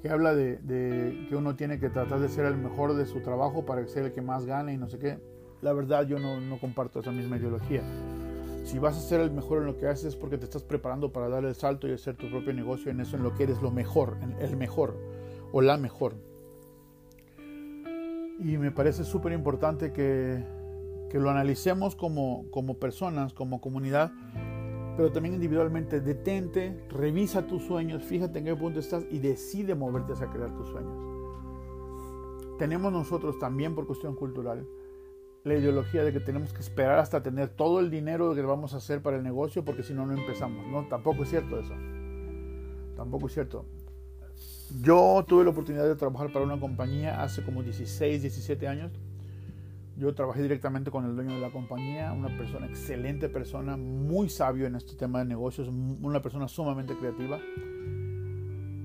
que 0.00 0.08
habla 0.08 0.36
de, 0.36 1.26
que 1.28 1.34
uno 1.34 1.56
tiene 1.56 1.80
que 1.80 1.90
tratar 1.90 2.20
de 2.20 2.28
ser 2.28 2.46
el 2.46 2.56
mejor 2.56 2.94
de 2.94 3.06
su 3.06 3.20
trabajo 3.20 3.66
para 3.66 3.84
ser 3.88 4.04
el 4.04 4.12
que 4.12 4.22
más 4.22 4.46
gane 4.46 4.72
y 4.72 4.76
no 4.76 4.88
sé 4.88 5.00
qué. 5.00 5.18
La 5.60 5.72
verdad 5.72 6.06
yo 6.06 6.20
no 6.20 6.60
comparto 6.60 7.00
esa 7.00 7.10
misma 7.10 7.38
ideología. 7.38 7.82
Si 8.68 8.78
vas 8.78 8.96
a 8.96 9.00
ser 9.00 9.20
el 9.20 9.32
mejor 9.32 9.58
en 9.58 9.66
lo 9.66 9.78
que 9.78 9.88
haces 9.88 10.04
es 10.04 10.16
porque 10.16 10.38
te 10.38 10.44
estás 10.44 10.62
preparando 10.62 11.10
para 11.10 11.28
dar 11.28 11.44
el 11.44 11.54
salto 11.54 11.88
y 11.88 11.92
hacer 11.92 12.16
tu 12.16 12.30
propio 12.30 12.52
negocio 12.52 12.92
en 12.92 13.00
eso, 13.00 13.16
en 13.16 13.24
lo 13.24 13.34
que 13.34 13.44
eres 13.44 13.62
lo 13.62 13.70
mejor, 13.70 14.18
el 14.38 14.56
mejor 14.56 14.94
o 15.52 15.60
la 15.60 15.76
mejor. 15.78 16.14
Y 18.38 18.56
me 18.56 18.70
parece 18.70 19.04
súper 19.04 19.32
importante 19.32 19.92
que, 19.92 20.44
que, 21.10 21.18
lo 21.18 21.30
analicemos 21.30 21.96
como, 21.96 22.48
como 22.50 22.78
personas, 22.78 23.32
como 23.34 23.60
comunidad, 23.60 24.12
pero 24.96 25.10
también 25.10 25.34
individualmente. 25.34 26.00
Detente, 26.00 26.84
revisa 26.88 27.46
tus 27.46 27.64
sueños, 27.64 28.04
fíjate 28.04 28.38
en 28.38 28.44
qué 28.44 28.54
punto 28.54 28.78
estás 28.78 29.04
y 29.10 29.18
decide 29.18 29.74
moverte 29.74 30.12
hacia 30.12 30.30
crear 30.30 30.54
tus 30.54 30.68
sueños. 30.68 30.96
Tenemos 32.58 32.92
nosotros 32.92 33.38
también 33.38 33.74
por 33.74 33.86
cuestión 33.86 34.14
cultural 34.14 34.66
la 35.44 35.54
ideología 35.54 36.04
de 36.04 36.12
que 36.12 36.20
tenemos 36.20 36.52
que 36.52 36.60
esperar 36.60 36.98
hasta 36.98 37.22
tener 37.22 37.48
todo 37.48 37.80
el 37.80 37.90
dinero 37.90 38.34
que 38.34 38.42
vamos 38.42 38.74
a 38.74 38.78
hacer 38.78 39.02
para 39.02 39.16
el 39.16 39.22
negocio 39.22 39.64
porque 39.64 39.82
si 39.82 39.94
no, 39.94 40.06
no 40.06 40.14
empezamos. 40.14 40.66
No, 40.66 40.86
tampoco 40.88 41.22
es 41.22 41.30
cierto 41.30 41.58
eso. 41.58 41.74
Tampoco 42.96 43.26
es 43.26 43.32
cierto. 43.32 43.64
Yo 44.82 45.24
tuve 45.26 45.44
la 45.44 45.50
oportunidad 45.50 45.86
de 45.86 45.96
trabajar 45.96 46.30
para 46.30 46.44
una 46.44 46.60
compañía 46.60 47.22
hace 47.22 47.42
como 47.42 47.62
16, 47.62 48.20
17 48.20 48.68
años. 48.68 48.92
Yo 49.96 50.14
trabajé 50.14 50.42
directamente 50.42 50.90
con 50.90 51.06
el 51.06 51.16
dueño 51.16 51.34
de 51.34 51.40
la 51.40 51.50
compañía, 51.50 52.12
una 52.12 52.28
persona, 52.36 52.66
excelente 52.66 53.28
persona, 53.28 53.76
muy 53.76 54.28
sabio 54.28 54.66
en 54.66 54.76
este 54.76 54.94
tema 54.94 55.20
de 55.20 55.24
negocios, 55.24 55.68
una 55.68 56.22
persona 56.22 56.46
sumamente 56.48 56.94
creativa. 56.96 57.40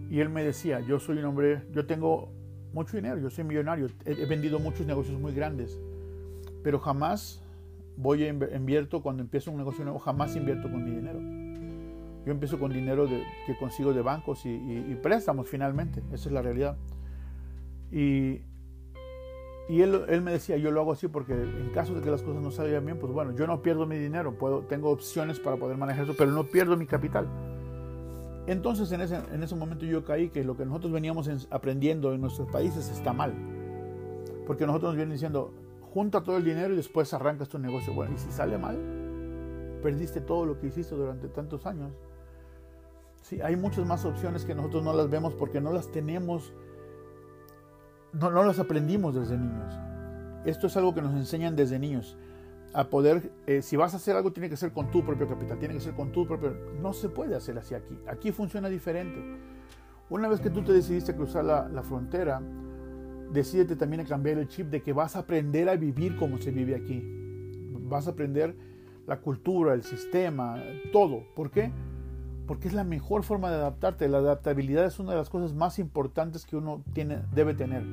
Y 0.10 0.20
él 0.20 0.30
me 0.30 0.44
decía, 0.44 0.80
yo 0.80 1.00
soy 1.00 1.18
un 1.18 1.26
hombre, 1.26 1.64
yo 1.72 1.86
tengo 1.86 2.32
mucho 2.72 2.96
dinero, 2.96 3.20
yo 3.20 3.30
soy 3.30 3.44
millonario, 3.44 3.90
he, 4.06 4.26
vendido 4.26 4.60
muchos 4.60 4.88
negocios 4.88 5.20
muy 5.20 5.34
grandes, 5.34 5.80
pero 6.64 6.80
jamás 6.80 7.44
voy 7.98 8.24
a 8.24 8.30
invierto 8.30 9.04
cuando 9.04 9.22
empiezo 9.22 9.52
un 9.52 9.58
negocio 9.58 9.84
nuevo, 9.84 10.00
jamás 10.00 10.36
invierto 10.36 10.72
con 10.72 10.84
mi 10.84 10.92
dinero. 10.92 11.20
Yo 12.26 12.32
empiezo 12.32 12.60
con 12.60 12.72
dinero 12.72 13.06
de, 13.06 13.24
que 13.46 13.58
consigo 13.58 13.94
de 13.94 14.02
bancos 14.02 14.46
y, 14.46 14.98
préstamos 15.02 15.48
finalmente, 15.48 16.02
esa 16.12 16.30
es 16.30 16.34
la 16.34 16.42
realidad. 16.42 16.78
Y, 17.92 18.42
y 19.70 19.82
él, 19.82 20.06
él, 20.08 20.22
me 20.22 20.32
decía, 20.32 20.58
yo 20.58 20.72
lo 20.72 20.82
hago 20.82 20.94
así 20.94 21.08
porque 21.08 21.34
en 21.34 21.70
caso 21.74 21.94
de 21.94 22.02
que 22.02 22.10
las 22.10 22.24
cosas 22.24 22.42
no 22.42 22.52
salgan 22.52 22.86
bien, 22.86 22.98
pues 22.98 23.12
bueno, 23.12 23.36
yo 23.36 23.46
no 23.46 23.62
pierdo 23.62 23.86
mi 23.86 23.98
dinero, 23.98 24.38
puedo, 24.38 24.62
tengo 24.62 24.90
opciones 24.90 25.40
para 25.40 25.58
poder 25.58 25.78
manejar 25.78 26.06
eso, 26.06 26.16
pero 26.18 26.32
no 26.32 26.46
pierdo 26.46 26.78
mi 26.78 26.86
capital. 26.86 27.28
Entonces 28.48 28.92
en 28.92 29.02
ese, 29.02 29.20
en 29.34 29.44
ese 29.44 29.56
momento 29.56 29.86
yo 29.86 30.04
caí 30.04 30.30
que 30.30 30.44
lo 30.44 30.58
que 30.58 30.66
nosotros 30.66 30.92
veníamos 30.92 31.30
aprendiendo 31.50 32.14
en 32.14 32.22
nuestros 32.22 32.50
países 32.50 32.90
está 32.90 33.14
mal. 33.14 33.34
Porque 34.46 34.66
nosotros 34.66 34.92
nos 34.92 34.96
vienen 34.98 35.14
diciendo, 35.14 35.54
junta 35.94 36.24
todo 36.24 36.38
el 36.38 36.44
dinero 36.44 36.74
y 36.74 36.78
después 36.78 37.14
arrancas 37.14 37.48
tu 37.48 37.60
negocio. 37.60 37.94
Bueno, 37.94 38.16
y 38.16 38.18
si 38.18 38.32
sale 38.32 38.58
mal, 38.58 38.78
perdiste 39.82 40.22
todo 40.22 40.46
lo 40.46 40.60
que 40.60 40.68
hiciste 40.68 40.96
durante 40.96 41.28
tantos 41.28 41.66
años. 41.66 41.92
Sí, 43.24 43.40
hay 43.42 43.56
muchas 43.56 43.86
más 43.86 44.04
opciones 44.04 44.44
que 44.44 44.54
nosotros 44.54 44.84
no 44.84 44.92
las 44.92 45.10
vemos 45.10 45.34
porque 45.34 45.62
no 45.62 45.72
las 45.72 45.90
tenemos, 45.90 46.54
no, 48.12 48.30
no 48.30 48.44
las 48.44 48.60
aprendimos 48.60 49.16
desde 49.16 49.38
niños. 49.38 49.74
Esto 50.44 50.68
es 50.68 50.76
algo 50.76 50.94
que 50.94 51.02
nos 51.02 51.16
enseñan 51.16 51.56
desde 51.56 51.80
niños. 51.80 52.18
A 52.74 52.90
poder, 52.90 53.32
eh, 53.48 53.62
si 53.62 53.78
vas 53.78 53.94
a 53.94 53.98
hacer 53.98 54.18
algo, 54.18 54.34
tiene 54.34 54.50
que 54.50 54.58
ser 54.58 54.74
con 54.74 54.92
tu 54.92 55.06
propio 55.06 55.26
capital, 55.26 55.58
tiene 55.58 55.74
que 55.74 55.80
ser 55.80 55.94
con 55.94 56.12
tu 56.12 56.28
propio. 56.28 56.54
No 56.82 56.92
se 56.92 57.08
puede 57.08 57.34
hacer 57.34 57.58
así 57.58 57.74
aquí. 57.74 57.98
Aquí 58.08 58.34
funciona 58.34 58.68
diferente. 58.68 59.24
Una 60.10 60.28
vez 60.28 60.42
que 60.42 60.50
tú 60.50 60.62
te 60.62 60.74
decidiste 60.74 61.16
cruzar 61.16 61.46
la, 61.46 61.70
la 61.70 61.82
frontera, 61.82 62.42
decídete 63.32 63.78
también 63.78 64.02
a 64.02 64.06
cambiar 64.06 64.38
el 64.38 64.50
chip 64.50 64.68
de 64.68 64.82
que 64.82 64.92
vas 64.92 65.16
a 65.16 65.20
aprender 65.20 65.70
a 65.70 65.78
vivir 65.78 66.18
como 66.18 66.40
se 66.40 66.52
vive 66.52 66.76
aquí. 66.76 67.02
Vas 67.88 68.06
a 68.08 68.12
aprender 68.12 68.54
la 69.08 69.22
cultura, 69.22 69.74
el 69.76 69.84
sistema, 69.84 70.62
todo. 70.92 71.24
¿Por 71.36 71.52
qué? 71.52 71.72
Porque 72.48 72.68
es 72.68 72.74
la 72.74 72.84
mejor 72.84 73.24
forma 73.24 73.50
de 73.50 73.56
adaptarte. 73.56 74.08
La 74.10 74.18
adaptabilidad 74.18 74.86
es 74.86 75.00
una 75.00 75.12
de 75.12 75.18
las 75.18 75.30
cosas 75.30 75.54
más 75.54 75.80
importantes 75.80 76.46
que 76.46 76.56
uno 76.56 76.84
tiene, 76.94 77.20
debe 77.34 77.54
tener. 77.54 77.84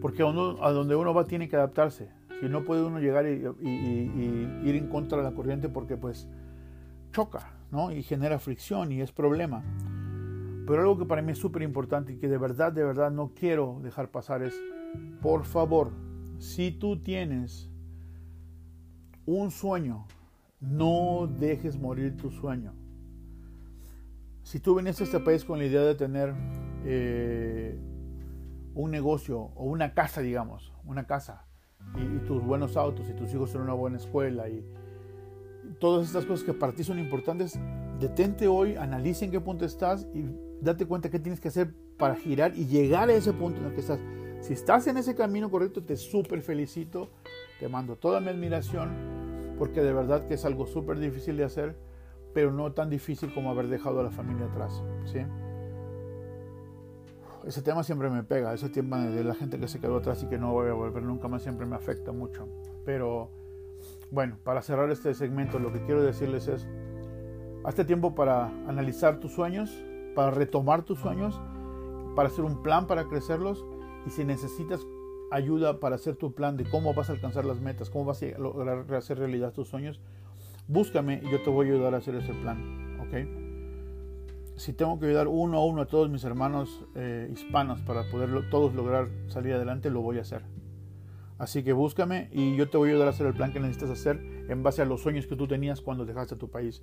Porque 0.00 0.22
a, 0.22 0.26
donde 0.26 0.96
uno 0.96 1.12
va 1.12 1.24
tiene 1.24 1.48
que 1.48 1.56
adaptarse. 1.56 2.10
Si 2.40 2.48
no 2.48 2.64
puede 2.64 2.84
uno 2.84 3.00
llegar 3.00 3.26
y, 3.26 3.42
ir 4.64 4.76
en 4.76 4.88
contra 4.88 5.18
de 5.18 5.24
la 5.24 5.32
corriente 5.32 5.68
porque 5.68 5.96
pues 5.96 6.28
choca, 7.12 7.52
¿no? 7.70 7.90
Y 7.92 8.02
genera 8.02 8.38
fricción 8.38 8.92
y 8.92 9.00
es 9.00 9.12
problema. 9.12 9.62
Pero 10.66 10.82
algo 10.82 10.98
que 10.98 11.06
para 11.06 11.22
mí 11.22 11.32
es 11.32 11.38
súper 11.38 11.62
importante 11.62 12.12
y 12.12 12.16
que 12.16 12.28
de 12.28 12.38
verdad, 12.38 12.72
de 12.72 12.84
verdad 12.84 13.10
no 13.10 13.32
quiero 13.34 13.78
dejar 13.82 14.10
pasar 14.10 14.42
es, 14.42 14.54
por 15.22 15.44
favor, 15.44 15.92
si 16.38 16.72
tú 16.72 16.98
tienes 16.98 17.70
un 19.24 19.50
sueño, 19.50 20.06
no 20.60 21.26
dejes 21.26 21.78
morir 21.78 22.16
tu 22.16 22.30
sueño. 22.30 22.72
Si 24.46 24.60
tú 24.60 24.76
viniste 24.76 25.02
a 25.02 25.06
este 25.06 25.18
país 25.18 25.44
con 25.44 25.58
la 25.58 25.64
idea 25.64 25.80
de 25.80 25.96
tener 25.96 26.32
eh, 26.84 27.76
un 28.76 28.92
negocio 28.92 29.50
o 29.56 29.64
una 29.64 29.92
casa, 29.92 30.20
digamos, 30.20 30.72
una 30.84 31.04
casa, 31.04 31.48
y, 31.96 32.02
y, 32.02 32.20
tus 32.20 32.44
buenos 32.44 32.76
autos 32.76 33.08
y 33.10 33.12
tus 33.12 33.34
hijos 33.34 33.52
en 33.56 33.62
una 33.62 33.72
buena 33.72 33.96
escuela 33.96 34.48
y, 34.48 34.64
todas 35.80 36.06
estas 36.06 36.26
cosas 36.26 36.46
que 36.46 36.52
para 36.52 36.72
ti 36.72 36.84
son 36.84 37.00
importantes, 37.00 37.58
detente 37.98 38.46
hoy, 38.46 38.76
analice 38.76 39.24
en 39.24 39.32
qué 39.32 39.40
punto 39.40 39.64
estás 39.64 40.06
y 40.14 40.24
date 40.60 40.86
cuenta 40.86 41.10
qué 41.10 41.18
tienes 41.18 41.40
que 41.40 41.48
hacer 41.48 41.74
para 41.98 42.14
girar 42.14 42.56
y 42.56 42.66
llegar 42.66 43.08
a 43.08 43.14
ese 43.14 43.32
punto 43.32 43.58
en 43.58 43.66
el 43.66 43.74
que 43.74 43.80
estás. 43.80 43.98
Si 44.42 44.52
estás 44.52 44.86
en 44.86 44.96
ese 44.96 45.16
camino 45.16 45.50
correcto, 45.50 45.82
te 45.82 45.96
súper 45.96 46.40
felicito, 46.40 47.10
te 47.58 47.68
mando 47.68 47.96
toda 47.96 48.20
mi 48.20 48.28
admiración, 48.28 49.56
porque 49.58 49.80
de 49.80 49.92
verdad 49.92 50.28
que 50.28 50.34
es 50.34 50.44
algo 50.44 50.68
súper 50.68 51.00
difícil 51.00 51.36
de 51.36 51.42
hacer, 51.42 51.76
pero 52.36 52.52
no 52.52 52.70
tan 52.70 52.90
difícil 52.90 53.32
como 53.32 53.50
haber 53.50 53.66
dejado 53.68 54.00
a 54.00 54.02
la 54.02 54.10
familia 54.10 54.44
atrás. 54.44 54.82
¿sí? 55.06 55.20
Ese 57.46 57.62
tema 57.62 57.82
siempre 57.82 58.10
me 58.10 58.24
pega, 58.24 58.52
ese 58.52 58.68
tema 58.68 59.06
de 59.06 59.24
la 59.24 59.34
gente 59.34 59.58
que 59.58 59.66
se 59.68 59.80
quedó 59.80 59.96
atrás 59.96 60.22
y 60.22 60.26
que 60.26 60.36
no 60.36 60.52
voy 60.52 60.68
a 60.68 60.74
volver 60.74 61.02
nunca 61.02 61.28
más 61.28 61.44
siempre 61.44 61.64
me 61.64 61.76
afecta 61.76 62.12
mucho. 62.12 62.46
Pero 62.84 63.30
bueno, 64.10 64.36
para 64.44 64.60
cerrar 64.60 64.90
este 64.90 65.14
segmento, 65.14 65.58
lo 65.58 65.72
que 65.72 65.80
quiero 65.86 66.02
decirles 66.02 66.46
es, 66.48 66.68
hazte 67.64 67.86
tiempo 67.86 68.14
para 68.14 68.48
analizar 68.68 69.18
tus 69.18 69.32
sueños, 69.32 69.70
para 70.14 70.30
retomar 70.30 70.82
tus 70.82 70.98
sueños, 70.98 71.40
para 72.14 72.28
hacer 72.28 72.44
un 72.44 72.62
plan 72.62 72.86
para 72.86 73.08
crecerlos 73.08 73.64
y 74.04 74.10
si 74.10 74.26
necesitas 74.26 74.86
ayuda 75.30 75.80
para 75.80 75.94
hacer 75.94 76.16
tu 76.16 76.34
plan 76.34 76.58
de 76.58 76.68
cómo 76.68 76.92
vas 76.92 77.08
a 77.08 77.14
alcanzar 77.14 77.46
las 77.46 77.62
metas, 77.62 77.88
cómo 77.88 78.04
vas 78.04 78.22
a 78.22 78.38
lograr 78.38 78.94
hacer 78.94 79.18
realidad 79.18 79.54
tus 79.54 79.68
sueños, 79.68 80.02
búscame 80.68 81.20
y 81.22 81.30
yo 81.30 81.42
te 81.42 81.50
voy 81.50 81.68
a 81.68 81.72
ayudar 81.72 81.94
a 81.94 81.98
hacer 81.98 82.14
ese 82.16 82.34
plan, 82.34 82.98
¿ok? 83.00 84.56
Si 84.56 84.72
tengo 84.72 84.98
que 84.98 85.06
ayudar 85.06 85.28
uno 85.28 85.58
a 85.58 85.64
uno 85.64 85.82
a 85.82 85.86
todos 85.86 86.08
mis 86.08 86.24
hermanos 86.24 86.84
eh, 86.94 87.28
hispanos 87.30 87.80
para 87.82 88.10
poder 88.10 88.48
todos 88.50 88.74
lograr 88.74 89.08
salir 89.28 89.52
adelante, 89.52 89.90
lo 89.90 90.00
voy 90.00 90.18
a 90.18 90.22
hacer. 90.22 90.42
Así 91.38 91.62
que 91.62 91.74
búscame 91.74 92.30
y 92.32 92.56
yo 92.56 92.70
te 92.70 92.78
voy 92.78 92.88
a 92.88 92.92
ayudar 92.92 93.08
a 93.08 93.10
hacer 93.10 93.26
el 93.26 93.34
plan 93.34 93.52
que 93.52 93.60
necesitas 93.60 93.90
hacer 93.90 94.18
en 94.48 94.62
base 94.62 94.80
a 94.80 94.86
los 94.86 95.02
sueños 95.02 95.26
que 95.26 95.36
tú 95.36 95.46
tenías 95.46 95.82
cuando 95.82 96.06
dejaste 96.06 96.36
tu 96.36 96.48
país. 96.48 96.82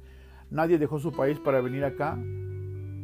Nadie 0.51 0.77
dejó 0.77 0.99
su 0.99 1.11
país 1.11 1.39
para 1.39 1.61
venir 1.61 1.83
acá 1.83 2.15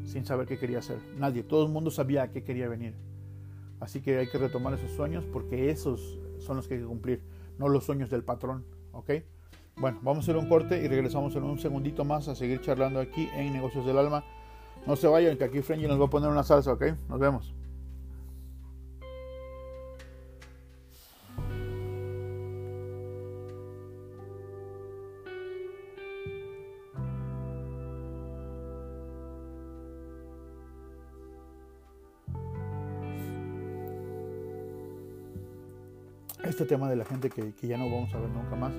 sin 0.04 0.26
saber 0.26 0.48
qué 0.48 0.60
quería 0.60 0.80
hacer. 0.80 1.00
Nadie, 1.18 1.42
todo 1.42 1.66
el 1.66 1.72
mundo 1.72 1.90
sabía 1.90 2.24
a 2.24 2.32
qué 2.32 2.44
quería 2.44 2.68
venir. 2.68 2.94
Así 3.80 4.02
que 4.02 4.20
hay 4.20 4.28
que 4.28 4.38
retomar 4.38 4.76
esos 4.76 4.92
sueños 4.92 5.26
porque 5.34 5.72
esos 5.72 6.20
son 6.38 6.58
los 6.58 6.68
que 6.68 6.76
hay 6.76 6.82
que 6.82 6.86
cumplir, 6.86 7.24
no 7.58 7.68
los 7.68 7.86
sueños 7.86 8.12
del 8.12 8.24
patrón. 8.24 8.66
¿Ok? 8.92 9.12
Bueno, 9.80 9.98
vamos 10.02 10.18
a 10.18 10.22
hacer 10.24 10.36
un 10.36 10.50
corte 10.50 10.84
y 10.84 10.90
regresamos 10.90 11.34
en 11.38 11.44
un 11.44 11.58
segundito 11.58 12.04
más 12.04 12.28
a 12.28 12.36
seguir 12.36 12.60
charlando 12.60 13.00
aquí 13.00 13.30
en 13.34 13.54
Negocios 13.54 13.86
del 13.86 13.98
Alma. 13.98 14.26
No 14.86 14.98
se 14.98 15.08
vayan, 15.08 15.38
que 15.38 15.46
aquí 15.46 15.62
Frenji 15.62 15.88
nos 15.88 16.00
va 16.00 16.06
a 16.06 16.10
poner 16.10 16.30
una 16.30 16.44
salsa, 16.44 16.74
¿ok? 16.74 16.84
Nos 17.08 17.18
vemos. 17.18 17.54
Este 36.44 36.66
tema 36.66 36.90
de 36.90 36.98
la 36.98 37.06
gente 37.06 37.30
que, 37.30 37.54
que 37.54 37.68
ya 37.68 37.78
no 37.78 37.86
vamos 37.90 38.14
a 38.14 38.20
ver 38.20 38.30
nunca 38.30 38.56
más 38.58 38.74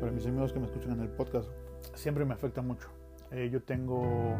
para 0.00 0.12
mis 0.12 0.26
amigos 0.26 0.54
que 0.54 0.58
me 0.58 0.64
escuchan 0.64 0.92
en 0.92 1.00
el 1.00 1.10
podcast, 1.10 1.50
siempre 1.94 2.24
me 2.24 2.32
afecta 2.32 2.62
mucho. 2.62 2.88
Eh, 3.32 3.50
yo 3.52 3.62
tengo, 3.62 4.34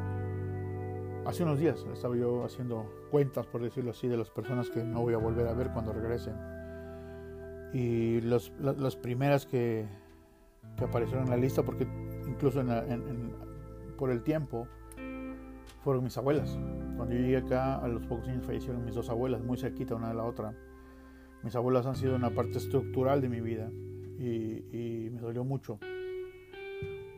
hace 1.27 1.43
unos 1.43 1.59
días 1.59 1.85
estaba 1.93 2.17
yo 2.17 2.45
haciendo 2.45 2.91
cuentas, 3.11 3.47
por 3.47 3.63
decirlo 3.63 3.91
así, 3.91 4.09
de 4.09 4.17
las 4.17 4.31
personas 4.31 4.71
que 4.71 4.83
no 4.83 5.03
voy 5.03 5.13
a 5.13 5.19
volver 5.19 5.47
a 5.47 5.53
ver 5.53 5.71
cuando 5.75 5.93
regresen. 5.93 6.35
Y 7.75 8.23
los, 8.23 8.53
las 8.59 8.97
primeras 8.97 9.45
que, 9.45 9.87
que, 10.79 10.85
aparecieron 10.85 11.25
en 11.25 11.31
la 11.31 11.37
lista, 11.37 11.63
porque 11.63 11.87
incluso 12.27 12.65
por 13.99 14.11
el 14.11 14.23
tiempo, 14.23 14.67
fueron 15.85 16.05
mis 16.05 16.17
abuelas. 16.17 16.59
Cuando 16.97 17.15
yo 17.15 17.21
llegué 17.21 17.37
acá, 17.37 17.77
a 17.77 17.87
los 17.87 18.07
pocos 18.07 18.27
años 18.29 18.47
fallecieron 18.47 18.83
mis 18.83 18.95
dos 18.95 19.11
abuelas, 19.11 19.43
muy 19.43 19.59
cerquita 19.59 19.95
una 19.95 20.09
de 20.09 20.15
la 20.15 20.25
otra. 20.25 20.55
Mis 21.43 21.55
abuelas 21.55 21.85
han 21.85 21.97
sido 21.97 22.17
una 22.17 22.31
parte 22.31 22.57
estructural 22.57 23.21
de 23.21 23.29
mi 23.29 23.43
vida 23.43 23.71
y, 24.21 25.07
y 25.07 25.11
me 25.11 25.21
dolió 25.21 25.45
mucho. 25.45 25.79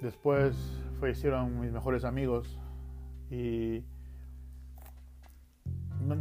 Después 0.01 0.57
fallecieron 1.01 1.61
mis 1.61 1.73
mejores 1.73 2.05
amigos 2.05 2.59
y 3.31 3.85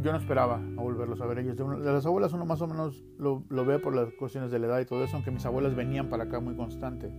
yo 0.02 0.12
no 0.12 0.16
esperaba 0.16 0.56
a 0.56 0.80
volverlos 0.80 1.20
a 1.20 1.26
ver 1.26 1.40
ellos. 1.40 1.56
De 1.56 1.92
las 1.92 2.06
abuelas 2.06 2.32
uno 2.32 2.44
más 2.44 2.60
o 2.62 2.66
menos 2.66 3.02
lo, 3.18 3.42
ve 3.64 3.78
por 3.78 3.94
las 3.94 4.12
cuestiones 4.14 4.50
de 4.50 4.58
la 4.58 4.66
edad 4.66 4.80
y 4.80 4.84
todo 4.84 5.02
eso, 5.04 5.16
aunque 5.16 5.30
mis 5.30 5.44
abuelas 5.44 5.74
venían 5.74 6.08
para 6.08 6.24
acá 6.24 6.40
muy 6.40 6.54
constante. 6.54 7.12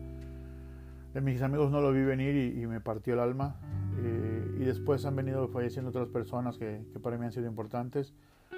De 1.13 1.21
mis 1.21 1.41
amigos 1.41 1.71
no 1.71 1.81
lo 1.81 1.91
vi 1.91 2.01
venir 2.01 2.57
y, 2.57 2.65
me 2.65 2.79
partió 2.79 3.13
el 3.13 3.19
alma. 3.19 3.59
Eh, 3.99 4.57
y 4.59 4.63
después 4.63 5.05
han 5.05 5.15
venido 5.15 5.47
falleciendo 5.47 5.89
otras 5.89 6.07
personas 6.07 6.57
que, 6.57 6.85
que, 6.91 6.99
para 6.99 7.17
mí 7.17 7.25
han 7.25 7.31
sido 7.31 7.47
importantes. 7.47 8.13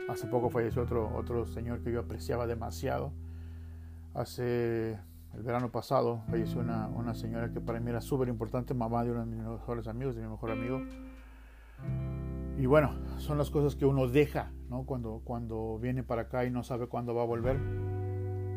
Hace 0.08 0.28
poco 0.28 0.50
falleció 0.50 0.84
otro, 0.84 1.12
otro 1.16 1.46
señor 1.46 1.82
que 1.82 1.92
yo 1.92 2.00
apreciaba 2.00 2.48
demasiado. 2.48 3.12
Hace 4.16 4.98
el 5.34 5.44
verano 5.44 5.70
pasado 5.70 6.24
falleció 6.30 6.62
una, 6.62 6.88
una 6.88 7.14
señora 7.14 7.52
que 7.52 7.60
para 7.60 7.80
mí 7.82 7.90
era 7.90 8.00
súper 8.00 8.30
importante, 8.30 8.74
mamá 8.74 9.04
de 9.04 9.12
uno 9.12 9.20
de 9.20 9.26
mis 9.26 9.44
mejores 9.44 9.88
amigos, 9.88 10.16
de 10.16 10.22
mi 10.22 10.30
mejor 10.30 10.52
amigo. 10.52 10.82
Y 12.58 12.66
bueno, 12.66 12.96
son 13.18 13.38
las 13.38 13.52
cosas 13.52 13.76
que 13.76 13.86
uno 13.86 14.08
deja 14.08 14.52
¿no? 14.70 14.86
cuando, 14.86 15.22
cuando 15.26 15.78
viene 15.80 16.04
para 16.04 16.24
acá 16.24 16.46
y 16.46 16.52
no 16.52 16.64
sabe 16.64 16.88
cuándo 16.88 17.14
va 17.14 17.24
a 17.24 17.26
volver. 17.26 17.60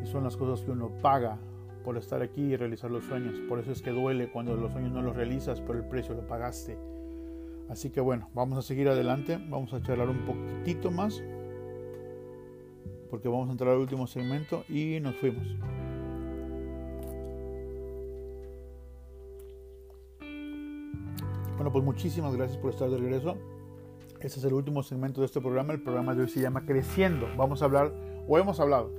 Y 0.01 0.05
son 0.05 0.23
las 0.23 0.37
cosas 0.37 0.63
que 0.63 0.71
uno 0.71 0.89
paga 1.01 1.37
por 1.83 1.97
estar 1.97 2.21
aquí 2.21 2.41
y 2.41 2.55
realizar 2.55 2.89
los 2.89 3.03
sueños. 3.03 3.35
Por 3.49 3.59
eso 3.59 3.73
es 3.73 3.81
que 3.81 3.91
duele 3.91 4.31
cuando 4.31 4.55
los 4.55 4.71
sueños 4.71 4.93
no 4.93 5.01
los 5.01 5.15
realizas, 5.15 5.59
pero 5.59 5.79
el 5.79 5.85
precio 5.85 6.15
lo 6.15 6.25
pagaste. 6.25 6.77
Así 7.69 7.89
que 7.89 7.99
bueno, 7.99 8.29
vamos 8.33 8.57
a 8.57 8.61
seguir 8.61 8.87
adelante, 8.87 9.37
vamos 9.49 9.73
a 9.73 9.81
charlar 9.81 10.09
un 10.09 10.25
poquitito 10.25 10.89
más, 10.89 11.21
porque 13.09 13.27
vamos 13.27 13.49
a 13.49 13.51
entrar 13.51 13.71
al 13.71 13.79
último 13.79 14.07
segmento 14.07 14.63
y 14.69 14.99
nos 14.99 15.15
fuimos. 15.15 15.43
Bueno, 21.55 21.73
pues 21.73 21.83
muchísimas 21.83 22.35
gracias 22.35 22.57
por 22.57 22.71
estar 22.71 22.89
de 22.89 22.97
regreso. 22.97 23.37
Este 24.21 24.39
es 24.39 24.43
el 24.45 24.53
último 24.53 24.83
segmento 24.83 25.21
de 25.21 25.25
este 25.25 25.41
programa. 25.41 25.73
El 25.73 25.81
programa 25.81 26.15
de 26.15 26.23
hoy 26.23 26.29
se 26.29 26.41
llama 26.41 26.65
Creciendo. 26.65 27.27
Vamos 27.37 27.61
a 27.61 27.65
hablar, 27.65 27.93
o 28.27 28.37
hemos 28.37 28.59
hablado, 28.59 28.91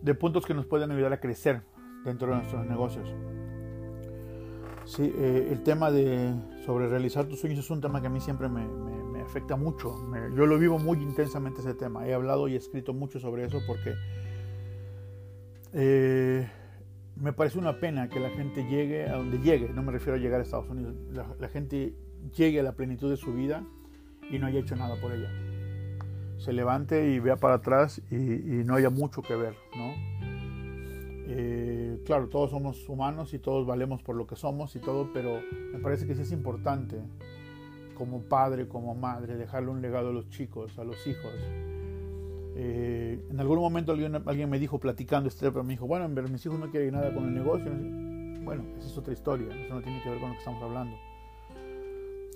de 0.00 0.14
puntos 0.14 0.46
que 0.46 0.54
nos 0.54 0.66
pueden 0.66 0.90
ayudar 0.90 1.12
a 1.12 1.20
crecer 1.20 1.62
dentro 2.04 2.28
de 2.28 2.36
nuestros 2.36 2.66
negocios. 2.66 3.08
Sí, 4.84 5.12
eh, 5.16 5.48
el 5.50 5.62
tema 5.62 5.90
de 5.90 6.34
sobre 6.66 6.88
realizar 6.88 7.26
tus 7.26 7.40
sueños 7.40 7.58
es 7.60 7.70
un 7.70 7.80
tema 7.80 8.00
que 8.00 8.08
a 8.08 8.10
mí 8.10 8.20
siempre 8.20 8.48
me, 8.48 8.66
me, 8.66 9.01
afecta 9.22 9.56
mucho. 9.56 9.94
yo 10.36 10.46
lo 10.46 10.58
vivo 10.58 10.78
muy 10.78 10.98
intensamente 10.98 11.60
ese 11.60 11.74
tema. 11.74 12.06
He 12.06 12.14
hablado 12.14 12.48
y 12.48 12.56
escrito 12.56 12.92
mucho 12.92 13.18
sobre 13.18 13.44
eso 13.44 13.60
porque 13.66 13.94
eh, 15.72 16.48
me 17.16 17.32
parece 17.32 17.58
una 17.58 17.78
pena 17.78 18.08
que 18.08 18.20
la 18.20 18.30
gente 18.30 18.64
llegue 18.64 19.08
a 19.08 19.16
donde 19.16 19.38
llegue, 19.38 19.68
no 19.70 19.82
me 19.82 19.92
refiero 19.92 20.16
a 20.16 20.18
llegar 20.18 20.40
a 20.40 20.42
Estados 20.42 20.68
Unidos, 20.68 20.94
la, 21.10 21.48
gente 21.48 21.94
llegue 22.36 22.60
a 22.60 22.62
la 22.62 22.72
plenitud 22.72 23.10
de 23.10 23.16
su 23.16 23.32
vida 23.32 23.64
y 24.30 24.38
no 24.38 24.46
haya 24.46 24.60
hecho 24.60 24.76
nada 24.76 25.00
por 25.00 25.12
ella. 25.12 25.30
Se 26.38 26.52
levante 26.52 27.10
y 27.10 27.20
vea 27.20 27.36
para 27.36 27.54
atrás 27.54 28.02
y, 28.10 28.16
no 28.16 28.74
haya 28.74 28.90
mucho 28.90 29.22
que 29.22 29.36
ver, 29.36 29.54
¿no? 29.76 29.92
Eh, 31.34 32.02
claro, 32.04 32.28
todos 32.28 32.50
somos 32.50 32.88
humanos 32.88 33.32
y 33.32 33.38
todos 33.38 33.66
valemos 33.66 34.02
por 34.02 34.16
lo 34.16 34.26
que 34.26 34.36
somos 34.36 34.74
y 34.76 34.80
todo, 34.80 35.10
pero 35.14 35.40
me 35.72 35.78
parece 35.78 36.06
que 36.06 36.14
sí 36.14 36.22
es 36.22 36.32
importante 36.32 37.00
como 38.02 38.22
padre, 38.22 38.66
como 38.66 38.96
madre, 38.96 39.36
dejarle 39.36 39.70
un 39.70 39.80
legado 39.80 40.08
a 40.08 40.12
los 40.12 40.28
chicos, 40.28 40.76
a 40.76 40.82
los 40.82 41.06
hijos, 41.06 41.32
eh, 42.56 43.24
en 43.30 43.38
algún 43.38 43.60
momento 43.60 43.92
alguien, 43.92 44.16
alguien, 44.26 44.50
me 44.50 44.58
dijo, 44.58 44.80
platicando 44.80 45.28
este 45.28 45.52
pero 45.52 45.62
me 45.62 45.74
dijo, 45.74 45.86
bueno, 45.86 46.06
en 46.06 46.32
mis 46.32 46.44
hijos 46.44 46.58
no 46.58 46.68
quieren 46.68 46.94
nada 46.94 47.14
con 47.14 47.26
el 47.26 47.34
negocio. 47.34 47.70
Bueno, 48.42 48.64
esa 48.76 48.88
es 48.88 48.98
otra 48.98 49.12
historia, 49.12 49.46
eso 49.54 49.72
no 49.72 49.82
tiene 49.82 50.02
que 50.02 50.10
ver 50.10 50.18
con 50.18 50.30
lo 50.30 50.34
que 50.34 50.38
estamos 50.40 50.60
hablando. 50.64 50.96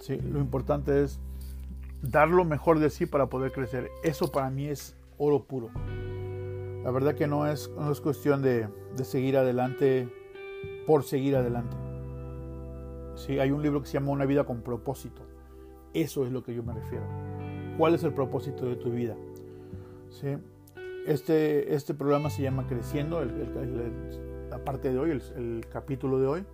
Sí, 0.01 0.17
lo 0.19 0.39
importante 0.39 1.03
es 1.03 1.19
dar 2.01 2.29
lo 2.29 2.45
mejor 2.45 2.79
de 2.79 2.89
sí 2.89 3.07
para 3.07 3.27
poder 3.27 3.51
crecer. 3.51 3.91
Eso 4.05 4.31
para 4.31 4.51
mí 4.51 4.67
es 4.67 4.97
oro 5.19 5.43
puro. 5.43 5.71
La 6.85 6.93
verdad 6.93 7.17
que 7.17 7.27
no 7.27 7.49
es, 7.49 7.69
no 7.77 7.91
es 7.91 8.01
cuestión 8.01 8.41
de, 8.41 8.69
de 8.97 9.05
seguir 9.05 9.37
adelante 9.37 10.09
por 10.87 11.03
seguir 11.03 11.35
adelante. 11.35 11.77
Sí, 13.17 13.41
hay 13.41 13.51
un 13.51 13.63
libro 13.63 13.81
que 13.81 13.89
se 13.89 13.95
llama 13.95 14.13
Una 14.13 14.27
vida 14.27 14.45
con 14.45 14.63
propósito. 14.63 15.23
Eso 15.97 16.27
es 16.27 16.31
lo 16.31 16.43
que 16.43 16.55
yo 16.55 16.63
me 16.63 16.75
refiero. 16.75 17.07
¿Cuál 17.79 17.95
es 17.95 18.05
el 18.05 18.13
propósito 18.13 18.67
de 18.67 18.77
tu 18.77 18.91
vida? 18.91 19.17
¿sí? 20.11 20.37
Este, 21.07 21.75
este 21.75 21.95
programa 21.95 22.29
se 22.29 22.43
llama 22.43 22.67
Creciendo, 22.67 23.25
la 23.25 24.63
parte 24.63 24.93
de 24.93 24.99
hoy, 24.99 25.19
el, 25.37 25.65
capítulo 25.73 26.21
de 26.21 26.27
hoy. 26.27 26.45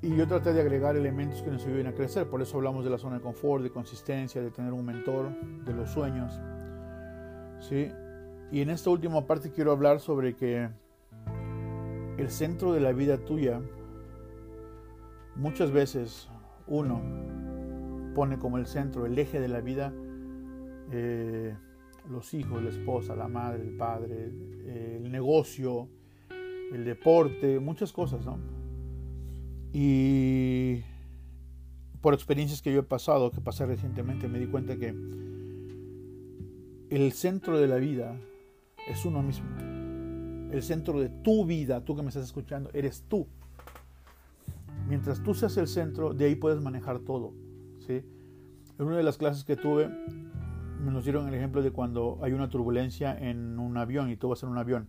Y 0.00 0.14
yo 0.14 0.28
traté 0.28 0.52
de 0.52 0.60
agregar 0.60 0.96
elementos 0.96 1.42
que 1.42 1.50
nos 1.50 1.66
ayuden 1.66 1.88
a 1.88 1.92
crecer. 1.92 2.28
Por 2.28 2.40
eso 2.40 2.58
hablamos 2.58 2.84
de 2.84 2.90
la 2.90 2.98
zona 2.98 3.16
de 3.16 3.20
confort, 3.20 3.64
de 3.64 3.70
consistencia, 3.70 4.40
de 4.40 4.52
tener 4.52 4.72
un 4.72 4.86
mentor, 4.86 5.30
de 5.64 5.72
los 5.72 5.90
sueños. 5.90 6.40
¿sí? 7.58 7.90
Y 8.52 8.60
en 8.60 8.70
esta 8.70 8.90
última 8.90 9.26
parte 9.26 9.50
quiero 9.50 9.72
hablar 9.72 9.98
sobre 9.98 10.36
que 10.36 10.68
el 12.16 12.30
centro 12.30 12.72
de 12.72 12.78
la 12.78 12.92
vida 12.92 13.18
tuya, 13.18 13.60
muchas 15.34 15.72
veces 15.72 16.28
uno 16.68 17.02
pone 18.18 18.36
como 18.36 18.58
el 18.58 18.66
centro, 18.66 19.06
el 19.06 19.16
eje 19.16 19.38
de 19.38 19.46
la 19.46 19.60
vida, 19.60 19.92
eh, 20.90 21.54
los 22.10 22.34
hijos, 22.34 22.60
la 22.60 22.70
esposa, 22.70 23.14
la 23.14 23.28
madre, 23.28 23.62
el 23.62 23.76
padre, 23.76 24.24
el 24.96 25.12
negocio, 25.12 25.88
el 26.72 26.84
deporte, 26.84 27.60
muchas 27.60 27.92
cosas, 27.92 28.26
¿no? 28.26 28.40
Y 29.72 30.80
por 32.00 32.12
experiencias 32.12 32.60
que 32.60 32.72
yo 32.72 32.80
he 32.80 32.82
pasado, 32.82 33.30
que 33.30 33.40
pasé 33.40 33.66
recientemente, 33.66 34.26
me 34.26 34.40
di 34.40 34.48
cuenta 34.48 34.76
que 34.76 34.88
el 36.90 37.12
centro 37.12 37.56
de 37.56 37.68
la 37.68 37.76
vida 37.76 38.18
es 38.88 39.04
uno 39.04 39.22
mismo. 39.22 39.46
El 40.50 40.64
centro 40.64 40.98
de 40.98 41.08
tu 41.08 41.46
vida, 41.46 41.84
tú 41.84 41.94
que 41.94 42.02
me 42.02 42.08
estás 42.08 42.24
escuchando, 42.24 42.68
eres 42.72 43.04
tú. 43.06 43.28
Mientras 44.88 45.22
tú 45.22 45.34
seas 45.34 45.56
el 45.56 45.68
centro, 45.68 46.14
de 46.14 46.24
ahí 46.24 46.34
puedes 46.34 46.60
manejar 46.60 46.98
todo. 46.98 47.46
¿Sí? 47.88 48.04
En 48.78 48.86
una 48.86 48.98
de 48.98 49.02
las 49.02 49.16
clases 49.16 49.44
que 49.44 49.56
tuve, 49.56 49.88
nos 50.84 51.04
dieron 51.04 51.26
el 51.26 51.34
ejemplo 51.34 51.62
de 51.62 51.72
cuando 51.72 52.18
hay 52.22 52.32
una 52.32 52.48
turbulencia 52.48 53.16
en 53.18 53.58
un 53.58 53.76
avión 53.76 54.10
y 54.10 54.16
tú 54.16 54.28
vas 54.28 54.42
en 54.42 54.50
un 54.50 54.58
avión. 54.58 54.88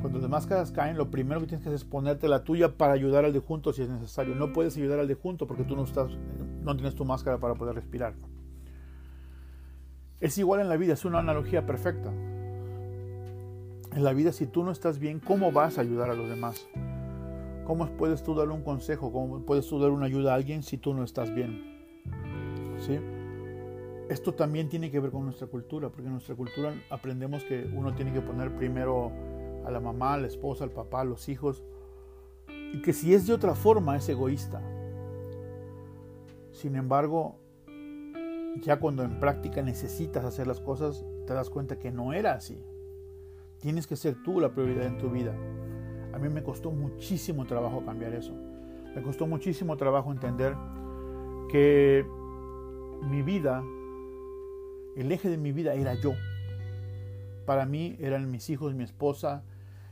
Cuando 0.00 0.18
las 0.18 0.28
máscaras 0.28 0.72
caen, 0.72 0.98
lo 0.98 1.10
primero 1.10 1.40
que 1.40 1.46
tienes 1.46 1.64
que 1.64 1.70
hacer 1.70 1.86
es 1.86 1.90
ponerte 1.90 2.28
la 2.28 2.44
tuya 2.44 2.76
para 2.76 2.92
ayudar 2.92 3.24
al 3.24 3.32
de 3.32 3.40
junto 3.40 3.72
si 3.72 3.82
es 3.82 3.88
necesario. 3.88 4.34
No 4.34 4.52
puedes 4.52 4.76
ayudar 4.76 4.98
al 4.98 5.08
de 5.08 5.14
junto 5.14 5.46
porque 5.46 5.64
tú 5.64 5.74
no, 5.74 5.84
estás, 5.84 6.12
no 6.62 6.76
tienes 6.76 6.94
tu 6.94 7.04
máscara 7.04 7.38
para 7.38 7.54
poder 7.54 7.74
respirar. 7.74 8.14
Es 10.20 10.36
igual 10.38 10.60
en 10.60 10.68
la 10.68 10.76
vida, 10.76 10.92
es 10.92 11.04
una 11.04 11.18
analogía 11.20 11.66
perfecta. 11.66 12.10
En 13.94 14.04
la 14.04 14.12
vida, 14.12 14.32
si 14.32 14.46
tú 14.46 14.62
no 14.64 14.70
estás 14.70 14.98
bien, 14.98 15.18
¿cómo 15.18 15.50
vas 15.50 15.78
a 15.78 15.80
ayudar 15.80 16.10
a 16.10 16.14
los 16.14 16.28
demás? 16.28 16.68
¿Cómo 17.64 17.86
puedes 17.96 18.22
tú 18.22 18.34
dar 18.34 18.50
un 18.50 18.62
consejo? 18.62 19.10
¿Cómo 19.10 19.40
puedes 19.40 19.66
tú 19.66 19.80
dar 19.80 19.90
una 19.90 20.06
ayuda 20.06 20.32
a 20.32 20.34
alguien 20.36 20.62
si 20.62 20.76
tú 20.76 20.92
no 20.92 21.02
estás 21.02 21.34
bien? 21.34 21.75
¿Sí? 22.78 22.98
esto 24.08 24.34
también 24.34 24.68
tiene 24.68 24.90
que 24.90 25.00
ver 25.00 25.10
con 25.10 25.24
nuestra 25.24 25.46
cultura, 25.46 25.88
porque 25.88 26.06
en 26.06 26.12
nuestra 26.12 26.34
cultura 26.34 26.74
aprendemos 26.90 27.44
que 27.44 27.68
uno 27.74 27.94
tiene 27.94 28.12
que 28.12 28.20
poner 28.20 28.54
primero 28.54 29.10
a 29.64 29.70
la 29.70 29.80
mamá, 29.80 30.14
a 30.14 30.18
la 30.18 30.26
esposa, 30.26 30.64
al 30.64 30.70
papá, 30.70 31.00
a 31.00 31.04
los 31.04 31.28
hijos, 31.28 31.64
y 32.48 32.80
que 32.82 32.92
si 32.92 33.14
es 33.14 33.26
de 33.26 33.32
otra 33.32 33.54
forma 33.54 33.96
es 33.96 34.08
egoísta. 34.08 34.62
Sin 36.52 36.76
embargo, 36.76 37.36
ya 38.62 38.78
cuando 38.78 39.02
en 39.02 39.18
práctica 39.18 39.60
necesitas 39.62 40.24
hacer 40.24 40.46
las 40.46 40.60
cosas, 40.60 41.04
te 41.26 41.34
das 41.34 41.50
cuenta 41.50 41.78
que 41.78 41.90
no 41.90 42.12
era 42.12 42.32
así. 42.32 42.62
Tienes 43.58 43.86
que 43.86 43.96
ser 43.96 44.22
tú 44.22 44.40
la 44.40 44.50
prioridad 44.50 44.86
en 44.86 44.98
tu 44.98 45.10
vida. 45.10 45.34
A 46.12 46.18
mí 46.18 46.28
me 46.28 46.42
costó 46.42 46.70
muchísimo 46.70 47.44
trabajo 47.44 47.84
cambiar 47.84 48.14
eso. 48.14 48.32
Me 48.94 49.02
costó 49.02 49.26
muchísimo 49.26 49.76
trabajo 49.76 50.12
entender 50.12 50.54
que 51.50 52.06
mi 53.02 53.22
vida 53.22 53.62
el 54.96 55.12
eje 55.12 55.28
de 55.28 55.36
mi 55.36 55.52
vida 55.52 55.74
era 55.74 55.94
yo. 55.94 56.14
para 57.44 57.64
mí 57.64 57.96
eran 58.00 58.28
mis 58.28 58.50
hijos, 58.50 58.74
mi 58.74 58.82
esposa, 58.82 59.44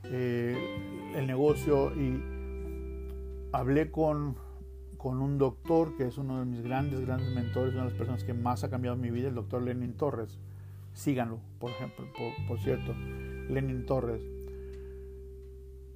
eh, 0.05 1.13
el 1.15 1.27
negocio 1.29 1.95
y 1.95 2.21
hablé 3.53 3.93
con, 3.93 4.35
con 4.97 5.21
un 5.23 5.39
doctor 5.39 5.97
que 5.97 6.09
es 6.09 6.19
uno 6.19 6.41
de 6.41 6.47
mis 6.47 6.63
grandes, 6.63 7.01
grandes 7.03 7.33
mentores, 7.33 7.75
una 7.75 7.85
de 7.85 7.91
las 7.91 7.99
personas 7.99 8.25
que 8.25 8.35
más 8.35 8.65
ha 8.65 8.71
cambiado 8.71 8.97
mi 8.97 9.11
vida, 9.11 9.29
el 9.29 9.37
doctor 9.37 9.63
Lenin 9.63 9.93
Torres. 9.93 10.41
Síganlo, 10.95 11.39
por 11.61 11.71
ejemplo, 11.71 12.07
por, 12.17 12.47
por 12.49 12.59
cierto, 12.59 12.93
Lenin 13.49 13.87
Torres. 13.87 14.23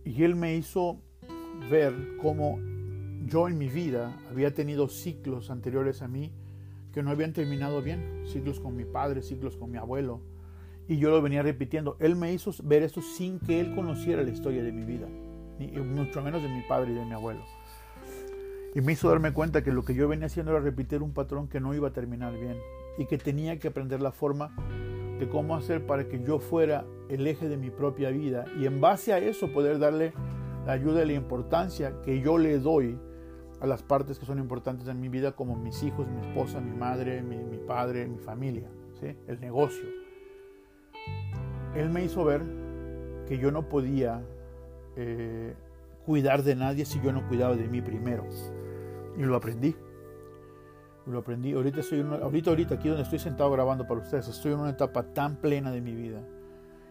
Y 0.05 0.23
él 0.23 0.37
me 0.37 0.55
hizo 0.55 1.01
ver 1.71 1.93
cómo 2.23 2.61
yo 3.27 3.49
en 3.49 3.59
mi 3.59 3.69
vida 3.69 4.17
había 4.31 4.55
tenido 4.55 4.89
ciclos 4.89 5.51
anteriores 5.51 6.03
a 6.03 6.09
mí 6.09 6.31
que 6.93 7.03
no 7.03 7.11
habían 7.11 7.33
terminado 7.33 7.83
bien, 7.83 8.25
ciclos 8.27 8.61
con 8.61 8.77
mi 8.77 8.85
padre, 8.85 9.23
ciclos 9.23 9.57
con 9.57 9.71
mi 9.71 9.79
abuelo, 9.79 10.21
y 10.89 10.97
yo 10.99 11.11
lo 11.11 11.21
venía 11.21 11.43
repitiendo. 11.43 11.97
Él 12.01 12.17
me 12.17 12.33
hizo 12.33 12.51
ver 12.65 12.83
esto 12.83 13.03
sin 13.03 13.39
que 13.39 13.61
él 13.61 13.75
conociera 13.75 14.23
la 14.23 14.31
historia 14.31 14.63
de 14.63 14.73
mi 14.73 14.85
vida, 14.85 15.07
ni 15.59 15.69
mucho 15.69 16.23
menos 16.23 16.43
de 16.43 16.49
mi 16.49 16.63
padre 16.63 16.93
y 16.93 16.95
de 16.95 17.05
mi 17.05 17.13
abuelo. 17.13 17.43
Y 18.75 18.81
me 18.81 18.93
hizo 18.93 19.09
darme 19.09 19.33
cuenta 19.33 19.63
que 19.63 19.73
lo 19.73 19.85
que 19.85 19.95
yo 19.95 20.09
venía 20.09 20.27
haciendo 20.27 20.53
era 20.53 20.61
repetir 20.61 21.03
un 21.03 21.13
patrón 21.13 21.49
que 21.49 21.61
no 21.61 21.75
iba 21.75 21.89
a 21.89 21.93
terminar 21.93 22.39
bien 22.39 22.57
y 22.97 23.07
que 23.07 23.19
tenía 23.19 23.59
que 23.59 23.69
aprender 23.69 24.01
la 24.01 24.13
forma 24.13 24.55
de 25.19 25.29
cómo 25.29 25.57
hacer 25.57 25.85
para 25.87 26.09
que 26.09 26.23
yo 26.23 26.39
fuera 26.39 26.85
el 27.09 27.27
eje 27.27 27.49
de 27.49 27.57
mi 27.57 27.71
propia 27.71 28.11
vida 28.11 28.45
y 28.59 28.67
en 28.67 28.81
base 28.81 29.13
a 29.13 29.19
eso 29.19 29.53
poder 29.53 29.79
darle 29.79 30.13
la 30.67 30.73
ayuda 30.73 31.03
y 31.03 31.07
la 31.07 31.13
importancia 31.15 31.95
que 32.03 32.21
yo 32.21 32.39
le 32.39 32.59
doy 32.59 32.99
a 33.61 33.67
las 33.67 33.83
partes 33.83 34.19
que 34.19 34.27
son 34.27 34.39
importantes 34.39 34.87
en 34.89 35.01
mi 35.01 35.09
vida 35.09 35.33
como 35.33 35.57
mis 35.57 35.83
hijos, 35.83 36.07
mi 36.09 36.21
esposa, 36.27 36.61
mi 36.61 36.77
madre, 36.77 37.23
mi, 37.23 37.59
padre, 37.59 38.07
mi 38.07 38.19
familia, 38.19 38.69
¿sí? 39.01 39.17
el 39.27 39.41
negocio. 39.41 39.85
Él 41.75 41.91
me 41.91 42.05
hizo 42.05 42.25
ver 42.25 42.43
que 43.27 43.39
yo 43.39 43.51
no 43.51 43.69
podía 43.69 44.23
eh, 44.97 45.55
cuidar 46.07 46.43
de 46.43 46.57
nadie 46.57 46.85
si 46.85 47.01
yo 47.01 47.13
no 47.13 47.27
cuidaba 47.29 47.57
de 47.57 47.69
mí 47.69 47.83
primero. 47.83 48.25
Y 49.17 49.23
lo 49.23 49.37
aprendí. 49.37 49.77
Lo 51.07 51.19
aprendí. 51.19 51.53
Ahorita, 51.53 51.81
estoy 51.81 52.01
ahorita, 52.01 52.51
ahorita, 52.51 52.75
aquí 52.77 52.89
donde 52.89 53.03
estoy 53.03 53.19
sentado 53.19 53.51
grabando 53.51 53.87
para 53.87 54.01
ustedes, 54.01 54.29
estoy 54.29 54.53
en 54.53 54.61
una 54.61 54.71
etapa 54.71 55.03
tan 55.03 55.37
plena 55.37 55.71
de 55.71 55.81
mi 55.81 55.95
vida. 55.95 56.23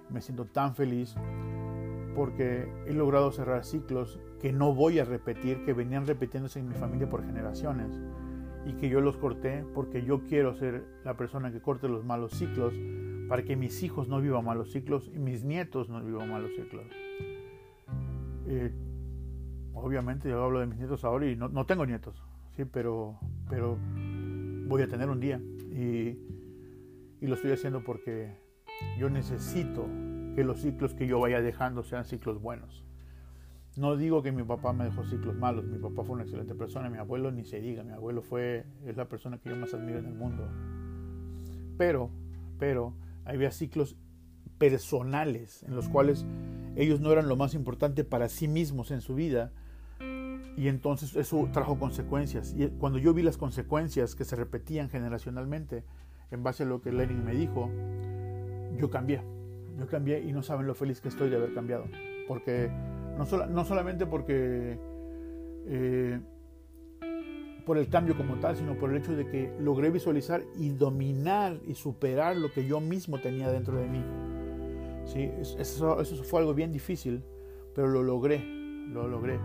Me 0.09 0.21
siento 0.21 0.45
tan 0.45 0.75
feliz 0.75 1.15
porque 2.15 2.67
he 2.85 2.93
logrado 2.93 3.31
cerrar 3.31 3.63
ciclos 3.63 4.19
que 4.39 4.51
no 4.53 4.73
voy 4.73 4.99
a 4.99 5.05
repetir, 5.05 5.63
que 5.65 5.73
venían 5.73 6.05
repitiéndose 6.05 6.59
en 6.59 6.69
mi 6.69 6.75
familia 6.75 7.09
por 7.09 7.25
generaciones 7.25 7.99
y 8.65 8.73
que 8.73 8.89
yo 8.89 9.01
los 9.01 9.17
corté 9.17 9.63
porque 9.73 10.03
yo 10.03 10.23
quiero 10.25 10.53
ser 10.53 10.83
la 11.03 11.15
persona 11.15 11.51
que 11.51 11.61
corte 11.61 11.87
los 11.87 12.03
malos 12.03 12.33
ciclos 12.33 12.73
para 13.29 13.43
que 13.43 13.55
mis 13.55 13.81
hijos 13.83 14.07
no 14.07 14.21
vivan 14.21 14.45
malos 14.45 14.71
ciclos 14.71 15.09
y 15.13 15.19
mis 15.19 15.43
nietos 15.43 15.89
no 15.89 16.03
vivan 16.03 16.29
malos 16.29 16.51
ciclos. 16.55 16.85
Eh, 18.47 18.71
obviamente 19.73 20.29
yo 20.29 20.43
hablo 20.43 20.59
de 20.59 20.67
mis 20.67 20.77
nietos 20.77 21.03
ahora 21.03 21.29
y 21.29 21.35
no, 21.35 21.49
no, 21.49 21.65
tengo 21.65 21.85
nietos, 21.85 22.21
sí, 22.55 22.65
pero, 22.65 23.19
pero 23.49 23.77
voy 24.67 24.81
a 24.81 24.87
tener 24.87 25.09
un 25.09 25.19
día 25.19 25.41
y, 25.71 26.17
y 27.19 27.27
lo 27.27 27.35
estoy 27.35 27.51
haciendo 27.51 27.83
porque 27.83 28.35
yo 28.97 29.09
necesito 29.09 29.87
que 30.35 30.43
los 30.43 30.61
ciclos 30.61 30.93
que 30.93 31.07
yo 31.07 31.19
vaya 31.19 31.41
dejando 31.41 31.83
sean 31.83 32.05
ciclos 32.05 32.41
buenos. 32.41 32.85
No 33.77 33.95
digo 33.95 34.23
que 34.23 34.31
mi 34.31 34.43
papá 34.43 34.73
me 34.73 34.85
dejó 34.85 35.05
ciclos 35.05 35.35
malos, 35.35 35.65
mi 35.65 35.77
papá 35.77 36.03
fue 36.03 36.15
una 36.15 36.23
excelente 36.23 36.55
persona, 36.55 36.89
mi 36.89 36.97
abuelo 36.97 37.31
ni 37.31 37.45
se 37.45 37.61
diga, 37.61 37.83
mi 37.83 37.93
abuelo 37.93 38.23
fue, 38.23 38.65
es 38.85 38.97
la 38.97 39.07
persona 39.07 39.37
que 39.37 39.49
yo 39.49 39.55
más 39.55 39.73
admiro 39.73 39.99
en 39.99 40.07
el 40.07 40.15
mundo. 40.15 40.49
Pero, 41.77 42.09
pero, 42.57 42.95
había 43.23 43.51
ciclos 43.51 43.95
personales 44.57 45.61
en 45.61 45.75
los 45.75 45.89
cuales 45.89 46.25
ellos 46.75 46.99
no 47.01 47.11
eran 47.11 47.27
lo 47.27 47.35
más 47.35 47.53
importante 47.53 48.03
para 48.03 48.29
sí 48.29 48.47
mismos 48.47 48.89
en 48.89 49.01
su 49.01 49.13
vida 49.13 49.51
y 50.57 50.69
entonces 50.69 51.15
eso 51.15 51.47
trajo 51.53 51.77
consecuencias. 51.77 52.55
Y 52.57 52.67
cuando 52.79 52.97
yo 52.97 53.13
vi 53.13 53.21
las 53.21 53.37
consecuencias 53.37 54.15
que 54.15 54.25
se 54.25 54.35
repetían 54.35 54.89
generacionalmente 54.89 55.83
en 56.31 56.41
base 56.41 56.63
a 56.63 56.65
lo 56.65 56.81
que 56.81 56.91
Lenin 56.91 57.23
me 57.23 57.35
dijo, 57.35 57.69
yo 58.75 58.89
cambié 58.89 59.21
yo 59.77 59.87
cambié 59.87 60.21
y 60.21 60.31
no 60.33 60.41
saben 60.41 60.67
lo 60.67 60.75
feliz 60.75 61.01
que 61.01 61.07
estoy 61.07 61.29
de 61.29 61.35
haber 61.35 61.53
cambiado. 61.53 61.85
Porque 62.27 62.71
no, 63.17 63.47
no 63.47 63.65
solamente 63.65 64.05
porque 64.05 64.77
eh, 65.65 66.19
por 67.65 67.77
el 67.77 67.89
cambio 67.89 68.15
como 68.15 68.35
tal, 68.35 68.55
sino 68.55 68.77
por 68.77 68.91
el 68.91 68.97
hecho 68.97 69.15
de 69.15 69.27
que 69.27 69.53
logré 69.59 69.89
visualizar 69.89 70.43
y 70.55 70.69
dominar 70.69 71.59
y 71.67 71.75
superar 71.75 72.37
lo 72.37 72.51
que 72.51 72.65
yo 72.65 72.79
mismo 72.79 73.19
tenía 73.19 73.51
dentro 73.51 73.77
de 73.77 73.87
mí. 73.87 74.03
¿Sí? 75.05 75.29
Eso, 75.59 76.01
eso 76.01 76.23
fue 76.23 76.39
algo 76.39 76.53
bien 76.53 76.71
difícil, 76.71 77.23
pero 77.75 77.87
lo 77.87 78.03
logré, 78.03 78.41
lo 78.91 79.07
logré. 79.07 79.39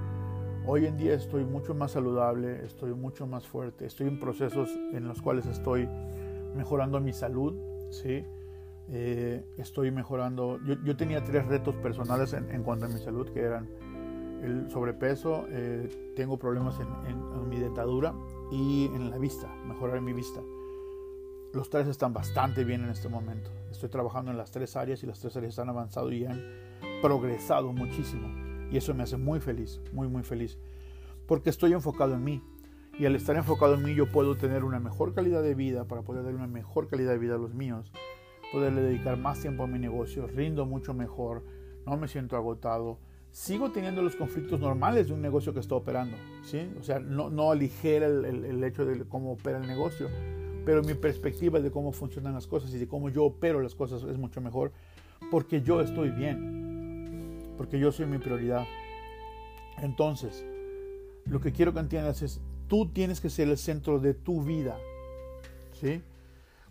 Hoy 0.65 0.87
en 0.87 0.97
día 0.97 1.15
estoy 1.15 1.45
mucho 1.45 1.75
más 1.75 1.93
saludable, 1.93 2.65
estoy 2.65 2.95
mucho 2.95 3.27
más 3.27 3.47
fuerte, 3.47 3.87
estoy 3.87 4.07
en 4.07 4.21
procesos 4.21 4.71
en 4.93 5.09
los 5.09 5.21
cuales 5.21 5.47
estoy 5.47 5.89
mejorando 6.55 7.01
mi 7.01 7.13
salud, 7.13 7.55
¿sí? 7.91 8.25
Eh, 8.91 9.45
estoy 9.59 9.91
mejorando. 9.91 10.59
Yo, 10.85 10.97
tenía 10.97 11.23
tres 11.25 11.47
retos 11.47 11.75
personales 11.77 12.33
en, 12.33 12.63
cuanto 12.63 12.87
a 12.87 12.89
mi 12.89 12.99
salud, 12.99 13.29
que 13.31 13.41
eran 13.41 13.69
el 14.43 14.71
sobrepeso, 14.71 15.47
eh, 15.49 16.13
tengo 16.17 16.37
problemas 16.37 16.79
en, 16.81 17.49
mi 17.49 17.59
dentadura 17.59 18.13
y 18.51 18.87
en 18.87 19.11
la 19.11 19.19
vista, 19.19 19.49
mejorar 19.67 20.01
mi 20.01 20.13
vista. 20.13 20.41
Los 21.53 21.71
tres 21.71 21.87
están 21.87 22.13
bastante 22.13 22.65
bien 22.65 22.83
en 22.83 22.91
este 22.91 23.09
momento. 23.09 23.51
Estoy 23.71 23.89
trabajando 23.89 24.31
en 24.31 24.39
las 24.39 24.51
tres 24.51 24.75
áreas 24.75 25.03
y 25.03 25.07
las 25.07 25.21
tres 25.21 25.37
áreas 25.37 25.59
han 25.59 25.69
avanzado 25.69 26.11
y 26.11 26.25
han 26.25 26.43
progresado 27.03 27.73
muchísimo. 27.73 28.29
Y 28.71 28.79
eso 28.79 28.95
me 28.95 29.03
hace 29.03 29.19
muy 29.19 29.39
feliz, 29.39 29.81
muy, 29.93 30.09
muy 30.09 30.23
feliz. 30.23 30.59
Porque 31.27 31.51
estoy 31.51 31.73
enfocado 31.73 32.15
en 32.15 32.25
mí. 32.25 32.43
Y 32.99 33.07
al 33.07 33.15
estar 33.15 33.37
enfocado 33.37 33.75
en 33.75 33.83
mí 33.83 33.95
yo 33.95 34.11
puedo 34.11 34.35
tener 34.37 34.65
una 34.65 34.81
mejor 34.81 35.15
calidad 35.15 35.43
de 35.43 35.55
vida 35.55 35.85
para 35.85 36.03
poder 36.03 36.25
dar 36.25 36.35
una 36.35 36.47
mejor 36.47 36.89
calidad 36.89 37.13
de 37.13 37.19
vida 37.19 37.35
a 37.35 37.39
los 37.39 37.55
míos 37.55 37.93
poderle 38.53 38.83
dedicar 38.83 39.17
más 39.17 39.41
tiempo 39.41 39.65
a 39.65 39.67
mi 39.67 39.79
negocio, 39.79 40.27
rindo 40.27 40.67
mucho 40.67 40.93
mejor, 40.93 41.43
no 41.87 41.97
me 41.97 42.07
siento 42.07 42.37
agotado, 42.37 42.99
sigo 43.31 43.73
teniendo 43.73 44.03
los 44.03 44.15
conflictos 44.15 44.61
normales 44.61 45.09
de 45.09 45.15
un 45.15 45.23
negocio 45.23 45.55
que 45.55 45.61
está 45.61 45.75
operando, 45.75 46.17
¿sí? 46.45 46.71
O 46.79 46.83
sea, 46.83 47.01
no, 47.01 47.31
no 47.31 47.51
aligera 47.51 48.07
el, 48.07 48.25
el, 48.25 48.63
hecho 48.63 48.85
de 48.85 49.05
cómo 49.07 49.33
opera 49.33 49.59
el 49.59 49.67
negocio, 49.67 50.09
pero 50.67 50.83
mi 50.83 50.95
perspectiva 50.95 51.59
de 51.59 51.71
cómo 51.71 51.93
funcionan 51.93 52.35
las 52.35 52.47
cosas 52.47 52.73
y 52.75 52.79
de 52.79 52.87
cómo 52.87 53.09
yo 53.09 53.25
opero 53.25 53.61
las 53.61 53.75
cosas 53.75 54.03
es 54.05 54.19
mucho 54.19 54.41
mejor 54.41 54.71
porque 55.31 55.63
yo 55.63 55.81
estoy 55.81 56.11
bien, 56.11 57.55
porque 57.57 57.79
yo 57.79 57.91
soy 57.91 58.07
mi 58.07 58.19
prioridad. 58.19 58.67
Entonces, 59.79 60.45
lo 61.25 61.41
que 61.41 61.53
quiero 61.53 61.73
que 61.73 61.81
entiendas 61.81 62.23
es, 62.23 62.41
tú 62.69 62.87
tienes 62.87 63.21
que 63.21 63.31
ser 63.31 63.49
el 63.49 63.57
centro 63.57 63.99
de 63.99 64.15
tu 64.15 64.43
vida, 64.43 64.77
¿sí? 65.81 66.03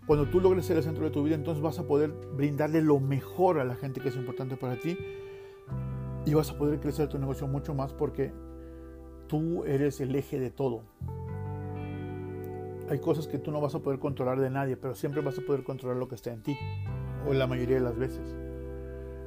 Cuando 0.06 0.28
tú 0.28 0.42
logres 0.42 0.66
ser 0.66 0.78
el 0.78 0.84
centro 0.84 1.06
de 1.06 1.12
tu 1.12 1.24
vida, 1.24 1.36
entonces 1.36 1.62
vas 1.62 1.78
a 1.80 1.84
poder 1.84 2.12
brindarle 2.36 2.82
lo 2.82 3.00
mejor 3.00 3.60
a 3.60 3.64
la 3.64 3.76
gente 3.76 4.02
que 4.02 4.10
es 4.10 4.16
importante 4.16 4.58
para 4.58 4.76
ti 4.78 4.98
y 6.26 6.34
vas 6.34 6.50
a 6.50 6.58
poder 6.58 6.80
crecer 6.80 7.08
tu 7.08 7.18
negocio 7.20 7.48
mucho 7.48 7.74
más 7.74 7.94
porque 7.94 8.32
tú 9.28 9.64
eres 9.66 10.02
el 10.02 10.16
eje 10.16 10.40
de 10.40 10.50
todo. 10.50 10.84
Hay 12.90 13.00
cosas 13.00 13.28
que 13.28 13.38
tú 13.38 13.52
no 13.52 13.62
vas 13.62 13.74
a 13.76 13.80
poder 13.80 14.00
controlar 14.00 14.40
de 14.40 14.50
nadie, 14.50 14.76
pero 14.76 14.96
siempre 14.96 15.22
vas 15.22 15.38
a 15.40 15.42
poder 15.42 15.64
controlar 15.64 15.98
lo 15.98 16.10
que 16.10 16.16
está 16.16 16.34
en 16.34 16.44
ti, 16.44 16.58
o 17.28 17.34
la 17.34 17.48
mayoría 17.48 17.76
de 17.76 17.82
las 17.82 17.98
veces. 17.98 18.36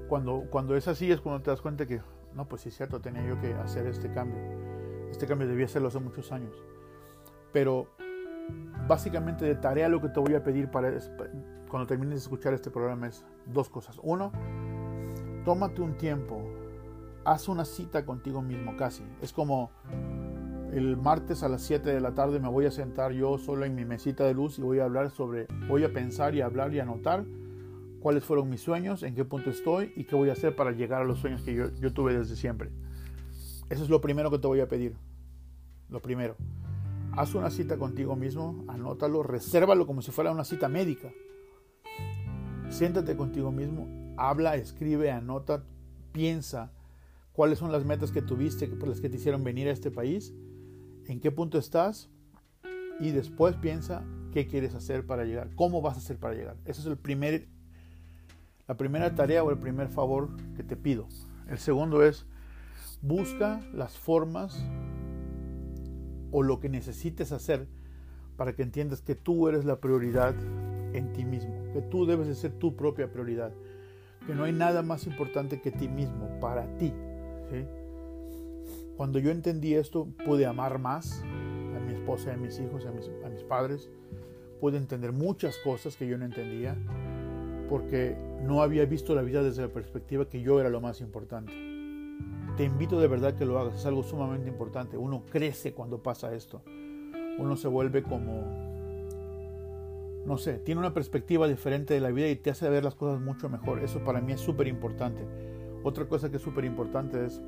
Cuando, 0.08 0.44
cuando 0.50 0.76
es 0.76 0.86
así 0.86 1.10
es 1.10 1.20
cuando 1.20 1.40
te 1.42 1.50
das 1.50 1.62
cuenta 1.62 1.86
que, 1.86 2.02
no, 2.34 2.46
pues 2.46 2.62
sí 2.62 2.68
es 2.68 2.76
cierto, 2.76 3.00
tenía 3.00 3.26
yo 3.26 3.40
que 3.40 3.54
hacer 3.54 3.86
este 3.86 4.12
cambio. 4.12 4.42
Este 5.10 5.26
cambio 5.26 5.48
debía 5.48 5.64
hacerlo 5.64 5.88
hace 5.88 6.00
muchos 6.00 6.30
años. 6.32 6.54
Pero 7.52 7.88
básicamente 8.86 9.44
de 9.44 9.54
tarea 9.54 9.88
lo 9.88 10.00
que 10.00 10.08
te 10.08 10.20
voy 10.20 10.34
a 10.34 10.42
pedir 10.42 10.70
para 10.70 10.92
cuando 11.68 11.86
termines 11.86 12.14
de 12.14 12.20
escuchar 12.20 12.54
este 12.54 12.70
programa 12.70 13.08
es 13.08 13.24
dos 13.46 13.68
cosas. 13.68 13.98
Uno, 14.02 14.32
tómate 15.44 15.82
un 15.82 15.96
tiempo, 15.96 16.42
haz 17.24 17.48
una 17.48 17.64
cita 17.64 18.04
contigo 18.04 18.42
mismo 18.42 18.76
casi. 18.76 19.02
Es 19.20 19.32
como 19.32 19.70
el 20.72 20.96
martes 20.96 21.42
a 21.42 21.48
las 21.48 21.62
7 21.62 21.92
de 21.92 22.00
la 22.00 22.14
tarde 22.14 22.40
me 22.40 22.48
voy 22.48 22.66
a 22.66 22.70
sentar 22.70 23.12
yo 23.12 23.38
solo 23.38 23.64
en 23.64 23.74
mi 23.74 23.84
mesita 23.84 24.24
de 24.24 24.34
luz 24.34 24.58
y 24.58 24.62
voy 24.62 24.80
a 24.80 24.84
hablar 24.84 25.10
sobre, 25.10 25.46
voy 25.68 25.84
a 25.84 25.92
pensar 25.92 26.34
y 26.34 26.40
hablar 26.40 26.74
y 26.74 26.80
anotar 26.80 27.24
cuáles 28.00 28.24
fueron 28.24 28.50
mis 28.50 28.60
sueños, 28.60 29.02
en 29.02 29.14
qué 29.14 29.24
punto 29.24 29.50
estoy 29.50 29.92
y 29.96 30.04
qué 30.04 30.14
voy 30.14 30.28
a 30.28 30.32
hacer 30.32 30.54
para 30.54 30.72
llegar 30.72 31.02
a 31.02 31.04
los 31.04 31.20
sueños 31.20 31.42
que 31.42 31.54
yo, 31.54 31.70
yo 31.80 31.92
tuve 31.92 32.16
desde 32.16 32.36
siempre. 32.36 32.70
Eso 33.70 33.82
es 33.82 33.88
lo 33.88 34.00
primero 34.00 34.30
que 34.30 34.38
te 34.38 34.46
voy 34.46 34.60
a 34.60 34.68
pedir. 34.68 34.94
Lo 35.88 36.02
primero. 36.02 36.36
Haz 37.16 37.34
una 37.36 37.50
cita 37.50 37.78
contigo 37.78 38.16
mismo, 38.16 38.64
anótalo, 38.66 39.22
resérvalo 39.22 39.86
como 39.86 40.02
si 40.02 40.10
fuera 40.10 40.32
una 40.32 40.44
cita 40.44 40.68
médica. 40.68 41.12
Siéntate 42.70 43.16
contigo 43.16 43.52
mismo, 43.52 43.86
habla, 44.16 44.56
escribe, 44.56 45.12
anota, 45.12 45.62
piensa 46.10 46.72
cuáles 47.32 47.60
son 47.60 47.70
las 47.70 47.84
metas 47.84 48.10
que 48.10 48.20
tuviste, 48.20 48.66
por 48.66 48.88
las 48.88 49.00
que 49.00 49.08
te 49.08 49.16
hicieron 49.16 49.44
venir 49.44 49.68
a 49.68 49.70
este 49.70 49.92
país, 49.92 50.34
en 51.06 51.20
qué 51.20 51.30
punto 51.30 51.56
estás 51.56 52.10
y 52.98 53.10
después 53.10 53.54
piensa 53.56 54.04
qué 54.32 54.48
quieres 54.48 54.74
hacer 54.74 55.06
para 55.06 55.24
llegar, 55.24 55.50
cómo 55.54 55.82
vas 55.82 55.94
a 55.94 55.98
hacer 55.98 56.18
para 56.18 56.34
llegar. 56.34 56.56
Esa 56.64 56.80
es 56.80 56.86
el 56.88 56.96
primer, 56.96 57.46
la 58.66 58.76
primera 58.76 59.14
tarea 59.14 59.44
o 59.44 59.52
el 59.52 59.58
primer 59.58 59.88
favor 59.88 60.30
que 60.56 60.64
te 60.64 60.76
pido. 60.76 61.06
El 61.48 61.58
segundo 61.58 62.02
es, 62.02 62.26
busca 63.02 63.60
las 63.72 63.96
formas 63.96 64.64
o 66.34 66.42
lo 66.42 66.58
que 66.58 66.68
necesites 66.68 67.30
hacer 67.30 67.68
para 68.36 68.56
que 68.56 68.64
entiendas 68.64 69.00
que 69.00 69.14
tú 69.14 69.48
eres 69.48 69.64
la 69.64 69.80
prioridad 69.80 70.34
en 70.92 71.12
ti 71.12 71.24
mismo, 71.24 71.54
que 71.72 71.80
tú 71.80 72.06
debes 72.06 72.26
de 72.26 72.34
ser 72.34 72.50
tu 72.50 72.74
propia 72.74 73.12
prioridad, 73.12 73.52
que 74.26 74.34
no 74.34 74.42
hay 74.42 74.52
nada 74.52 74.82
más 74.82 75.06
importante 75.06 75.60
que 75.60 75.70
ti 75.70 75.86
mismo, 75.86 76.28
para 76.40 76.66
ti. 76.76 76.92
Cuando 78.96 79.20
yo 79.20 79.30
entendí 79.30 79.74
esto, 79.74 80.08
pude 80.24 80.44
amar 80.44 80.80
más 80.80 81.22
a 81.22 81.78
mi 81.78 81.92
esposa, 81.94 82.34
a 82.34 82.36
mis 82.36 82.58
hijos, 82.58 82.84
a 82.84 82.90
mis, 82.90 83.08
a 83.24 83.28
mis 83.28 83.44
padres, 83.44 83.88
pude 84.60 84.76
entender 84.76 85.12
muchas 85.12 85.56
cosas 85.58 85.96
que 85.96 86.08
yo 86.08 86.18
no 86.18 86.24
entendía, 86.24 86.76
porque 87.68 88.16
no 88.42 88.60
había 88.60 88.84
visto 88.86 89.14
la 89.14 89.22
vida 89.22 89.44
desde 89.44 89.62
la 89.62 89.68
perspectiva 89.68 90.28
que 90.28 90.42
yo 90.42 90.58
era 90.58 90.68
lo 90.68 90.80
más 90.80 91.00
importante. 91.00 91.73
Te 92.56 92.62
invito 92.62 93.00
de 93.00 93.08
verdad 93.08 93.34
que 93.34 93.44
lo 93.44 93.58
hagas, 93.58 93.74
es 93.74 93.86
algo 93.86 94.04
sumamente 94.04 94.48
importante. 94.48 94.96
Uno 94.96 95.24
crece 95.28 95.72
cuando 95.72 96.02
pasa 96.02 96.32
esto. 96.34 96.62
Uno 97.36 97.56
se 97.56 97.66
vuelve 97.66 98.04
como, 98.04 98.44
no 100.24 100.38
sé, 100.38 100.60
tiene 100.60 100.78
una 100.78 100.94
perspectiva 100.94 101.48
diferente 101.48 101.94
de 101.94 102.00
la 102.00 102.12
vida 102.12 102.28
y 102.28 102.36
te 102.36 102.50
hace 102.50 102.68
ver 102.68 102.84
las 102.84 102.94
cosas 102.94 103.20
mucho 103.20 103.48
mejor. 103.48 103.80
Eso 103.80 104.04
para 104.04 104.20
mí 104.20 104.34
es 104.34 104.40
súper 104.40 104.68
importante. 104.68 105.26
Otra 105.82 106.06
cosa 106.06 106.30
que 106.30 106.36
es 106.36 106.42
súper 106.42 106.64
importante 106.64 107.26
es 107.26 107.42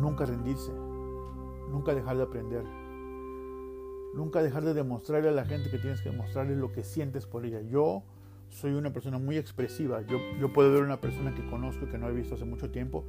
nunca 0.00 0.24
rendirse, 0.24 0.70
nunca 1.70 1.96
dejar 1.96 2.18
de 2.18 2.22
aprender, 2.22 2.62
nunca 4.14 4.44
dejar 4.44 4.64
de 4.64 4.74
demostrarle 4.74 5.30
a 5.30 5.32
la 5.32 5.44
gente 5.44 5.70
que 5.70 5.78
tienes 5.78 6.00
que 6.02 6.10
demostrarle 6.10 6.54
lo 6.54 6.70
que 6.70 6.84
sientes 6.84 7.26
por 7.26 7.44
ella. 7.44 7.62
Yo 7.62 8.04
soy 8.50 8.72
una 8.72 8.92
persona 8.92 9.18
muy 9.18 9.36
expresiva. 9.36 10.02
Yo, 10.02 10.18
yo 10.40 10.52
puedo 10.52 10.72
ver 10.72 10.82
a 10.82 10.86
una 10.86 11.00
persona 11.00 11.34
que 11.34 11.44
conozco 11.46 11.84
y 11.86 11.88
que 11.88 11.98
no 11.98 12.08
he 12.08 12.12
visto 12.12 12.34
hace 12.34 12.44
mucho 12.44 12.70
tiempo, 12.70 13.04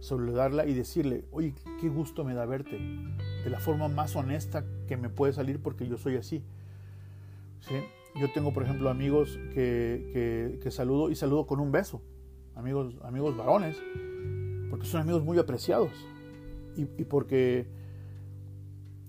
saludarla 0.00 0.66
y 0.66 0.74
decirle, 0.74 1.24
oye, 1.32 1.54
qué 1.80 1.88
gusto 1.88 2.24
me 2.24 2.34
da 2.34 2.44
verte, 2.46 2.78
de 2.78 3.50
la 3.50 3.58
forma 3.58 3.88
más 3.88 4.14
honesta 4.16 4.64
que 4.86 4.96
me 4.96 5.08
puede 5.08 5.32
salir 5.32 5.60
porque 5.60 5.86
yo 5.86 5.96
soy 5.96 6.16
así. 6.16 6.42
¿Sí? 7.60 7.74
Yo 8.20 8.30
tengo, 8.32 8.52
por 8.52 8.62
ejemplo, 8.62 8.90
amigos 8.90 9.38
que, 9.54 10.58
que, 10.62 10.70
saludo 10.70 11.10
y 11.10 11.16
saludo 11.16 11.46
con 11.46 11.58
un 11.58 11.72
beso, 11.72 12.00
amigos, 12.54 12.94
amigos 13.02 13.36
varones, 13.36 13.76
porque 14.70 14.86
son 14.86 15.00
amigos 15.00 15.24
muy 15.24 15.38
apreciados 15.38 15.90
y, 16.76 16.82
y 16.82 17.04
porque 17.04 17.66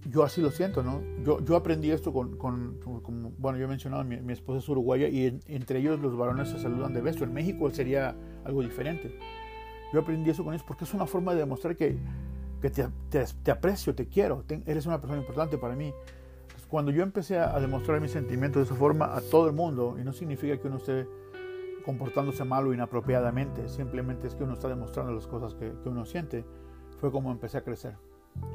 yo 0.10 0.24
así 0.24 0.42
lo 0.42 0.52
siento, 0.52 0.84
¿no? 0.84 1.02
Yo, 1.24 1.44
yo 1.44 1.56
aprendí 1.56 1.92
esto 1.92 2.14
con, 2.14 2.38
con, 2.38 2.80
bueno, 3.38 3.58
yo 3.58 3.66
he 3.66 3.68
mencionado, 3.68 4.04
mi, 4.04 4.18
mi 4.18 4.34
esposa 4.34 4.60
es 4.60 4.70
uruguaya 4.70 5.08
y 5.08 5.40
entre 5.48 5.80
ellos 5.80 6.00
los 6.00 6.16
varones 6.16 6.50
se 6.50 6.60
saludan 6.60 6.94
de 6.94 7.02
beso. 7.02 7.24
En 7.24 7.34
México 7.34 7.70
sería 7.72 8.16
algo 8.44 8.62
diferente. 8.62 9.18
Yo 9.94 10.02
aprendí 10.02 10.30
eso 10.30 10.44
con 10.44 10.54
ellos 10.54 10.66
porque 10.66 10.84
es 10.84 10.94
una 10.94 11.06
forma 11.06 11.34
de 11.34 11.40
demostrar 11.40 11.76
que, 11.76 11.98
que 12.62 12.70
te, 12.70 12.88
te, 13.44 13.52
aprecio, 13.52 13.96
te 13.96 14.08
quiero, 14.08 14.44
eres 14.66 14.86
una 14.86 15.00
persona 15.00 15.20
importante 15.20 15.58
para 15.58 15.76
mí. 15.76 15.94
cuando 16.70 16.92
yo 16.92 17.04
empecé 17.04 17.40
a, 17.40 17.60
demostrar 17.60 18.00
mis 18.02 18.12
sentimientos 18.12 18.62
de 18.62 18.66
esa 18.66 18.76
forma 18.76 19.16
a 19.16 19.22
todo 19.22 19.48
el 19.48 19.54
mundo, 19.54 19.98
y 20.00 20.04
no 20.04 20.14
significa 20.14 20.58
que 20.58 20.68
uno 20.68 20.78
esté 20.78 21.08
comportándose 21.84 22.44
mal 22.44 22.68
o 22.68 22.74
inapropiadamente, 22.74 23.70
simplemente 23.70 24.28
es 24.28 24.36
que 24.36 24.44
uno 24.44 24.54
está 24.54 24.68
demostrando 24.68 25.14
las 25.14 25.28
cosas 25.28 25.54
que, 25.54 25.74
que 25.84 25.90
uno 25.90 26.06
siente, 26.06 26.44
fue 27.00 27.12
como 27.12 27.32
empecé 27.32 27.58
a 27.60 27.64
crecer. 27.64 27.96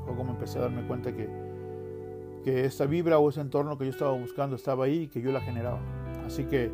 Fue 0.05 0.17
como 0.17 0.33
empecé 0.33 0.59
a 0.59 0.63
darme 0.63 0.87
cuenta 0.87 1.15
que, 1.15 1.29
que 2.45 2.65
esa 2.65 2.87
vibra 2.87 3.19
o 3.19 3.29
ese 3.29 3.41
entorno 3.41 3.79
que 3.79 3.85
yo 3.85 3.91
estaba 3.91 4.13
buscando 4.13 4.57
estaba 4.57 4.85
ahí 4.85 5.03
y 5.03 5.09
que 5.09 5.21
yo 5.21 5.33
la 5.33 5.41
generaba. 5.41 5.81
Así 6.27 6.45
que 6.45 6.71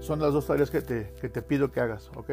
son 0.00 0.20
las 0.20 0.32
dos 0.32 0.46
tareas 0.46 0.70
que 0.70 0.82
te, 0.82 1.12
que 1.20 1.28
te 1.28 1.42
pido 1.42 1.72
que 1.72 1.80
hagas, 1.80 2.10
¿ok? 2.16 2.30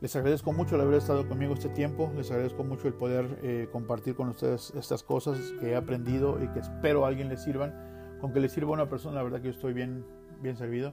Les 0.00 0.14
agradezco 0.14 0.52
mucho 0.52 0.74
el 0.74 0.82
haber 0.82 0.96
estado 0.96 1.26
conmigo 1.26 1.54
este 1.54 1.70
tiempo, 1.70 2.12
les 2.14 2.30
agradezco 2.30 2.62
mucho 2.64 2.86
el 2.86 2.92
poder 2.92 3.38
eh, 3.42 3.66
compartir 3.72 4.14
con 4.14 4.28
ustedes 4.28 4.74
estas 4.76 5.02
cosas 5.02 5.38
que 5.58 5.70
he 5.70 5.76
aprendido 5.76 6.38
y 6.42 6.48
que 6.48 6.60
espero 6.60 7.04
a 7.04 7.08
alguien 7.08 7.30
les 7.30 7.42
sirvan. 7.42 7.74
Con 8.20 8.32
que 8.32 8.40
les 8.40 8.52
sirva 8.52 8.72
a 8.72 8.74
una 8.74 8.90
persona, 8.90 9.16
la 9.16 9.22
verdad 9.22 9.40
que 9.40 9.46
yo 9.46 9.52
estoy 9.52 9.72
bien, 9.72 10.04
bien 10.42 10.58
servido. 10.58 10.92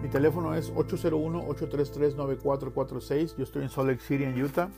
Mi 0.00 0.08
teléfono 0.08 0.54
es 0.54 0.72
801-833-9446, 0.72 3.36
yo 3.36 3.42
estoy 3.42 3.64
en 3.64 3.68
Salt 3.68 3.88
Lake 3.88 4.00
City, 4.00 4.22
en 4.24 4.40
Utah. 4.40 4.70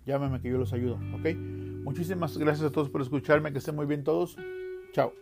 llámenme 0.05 0.41
que 0.41 0.49
yo 0.49 0.57
los 0.57 0.73
ayudo, 0.73 0.99
¿ok? 1.13 1.35
Muchísimas 1.83 2.37
gracias 2.37 2.67
a 2.67 2.71
todos 2.71 2.89
por 2.89 3.01
escucharme, 3.01 3.51
que 3.51 3.59
estén 3.59 3.75
muy 3.75 3.85
bien 3.85 4.03
todos. 4.03 4.35
Chao. 4.91 5.13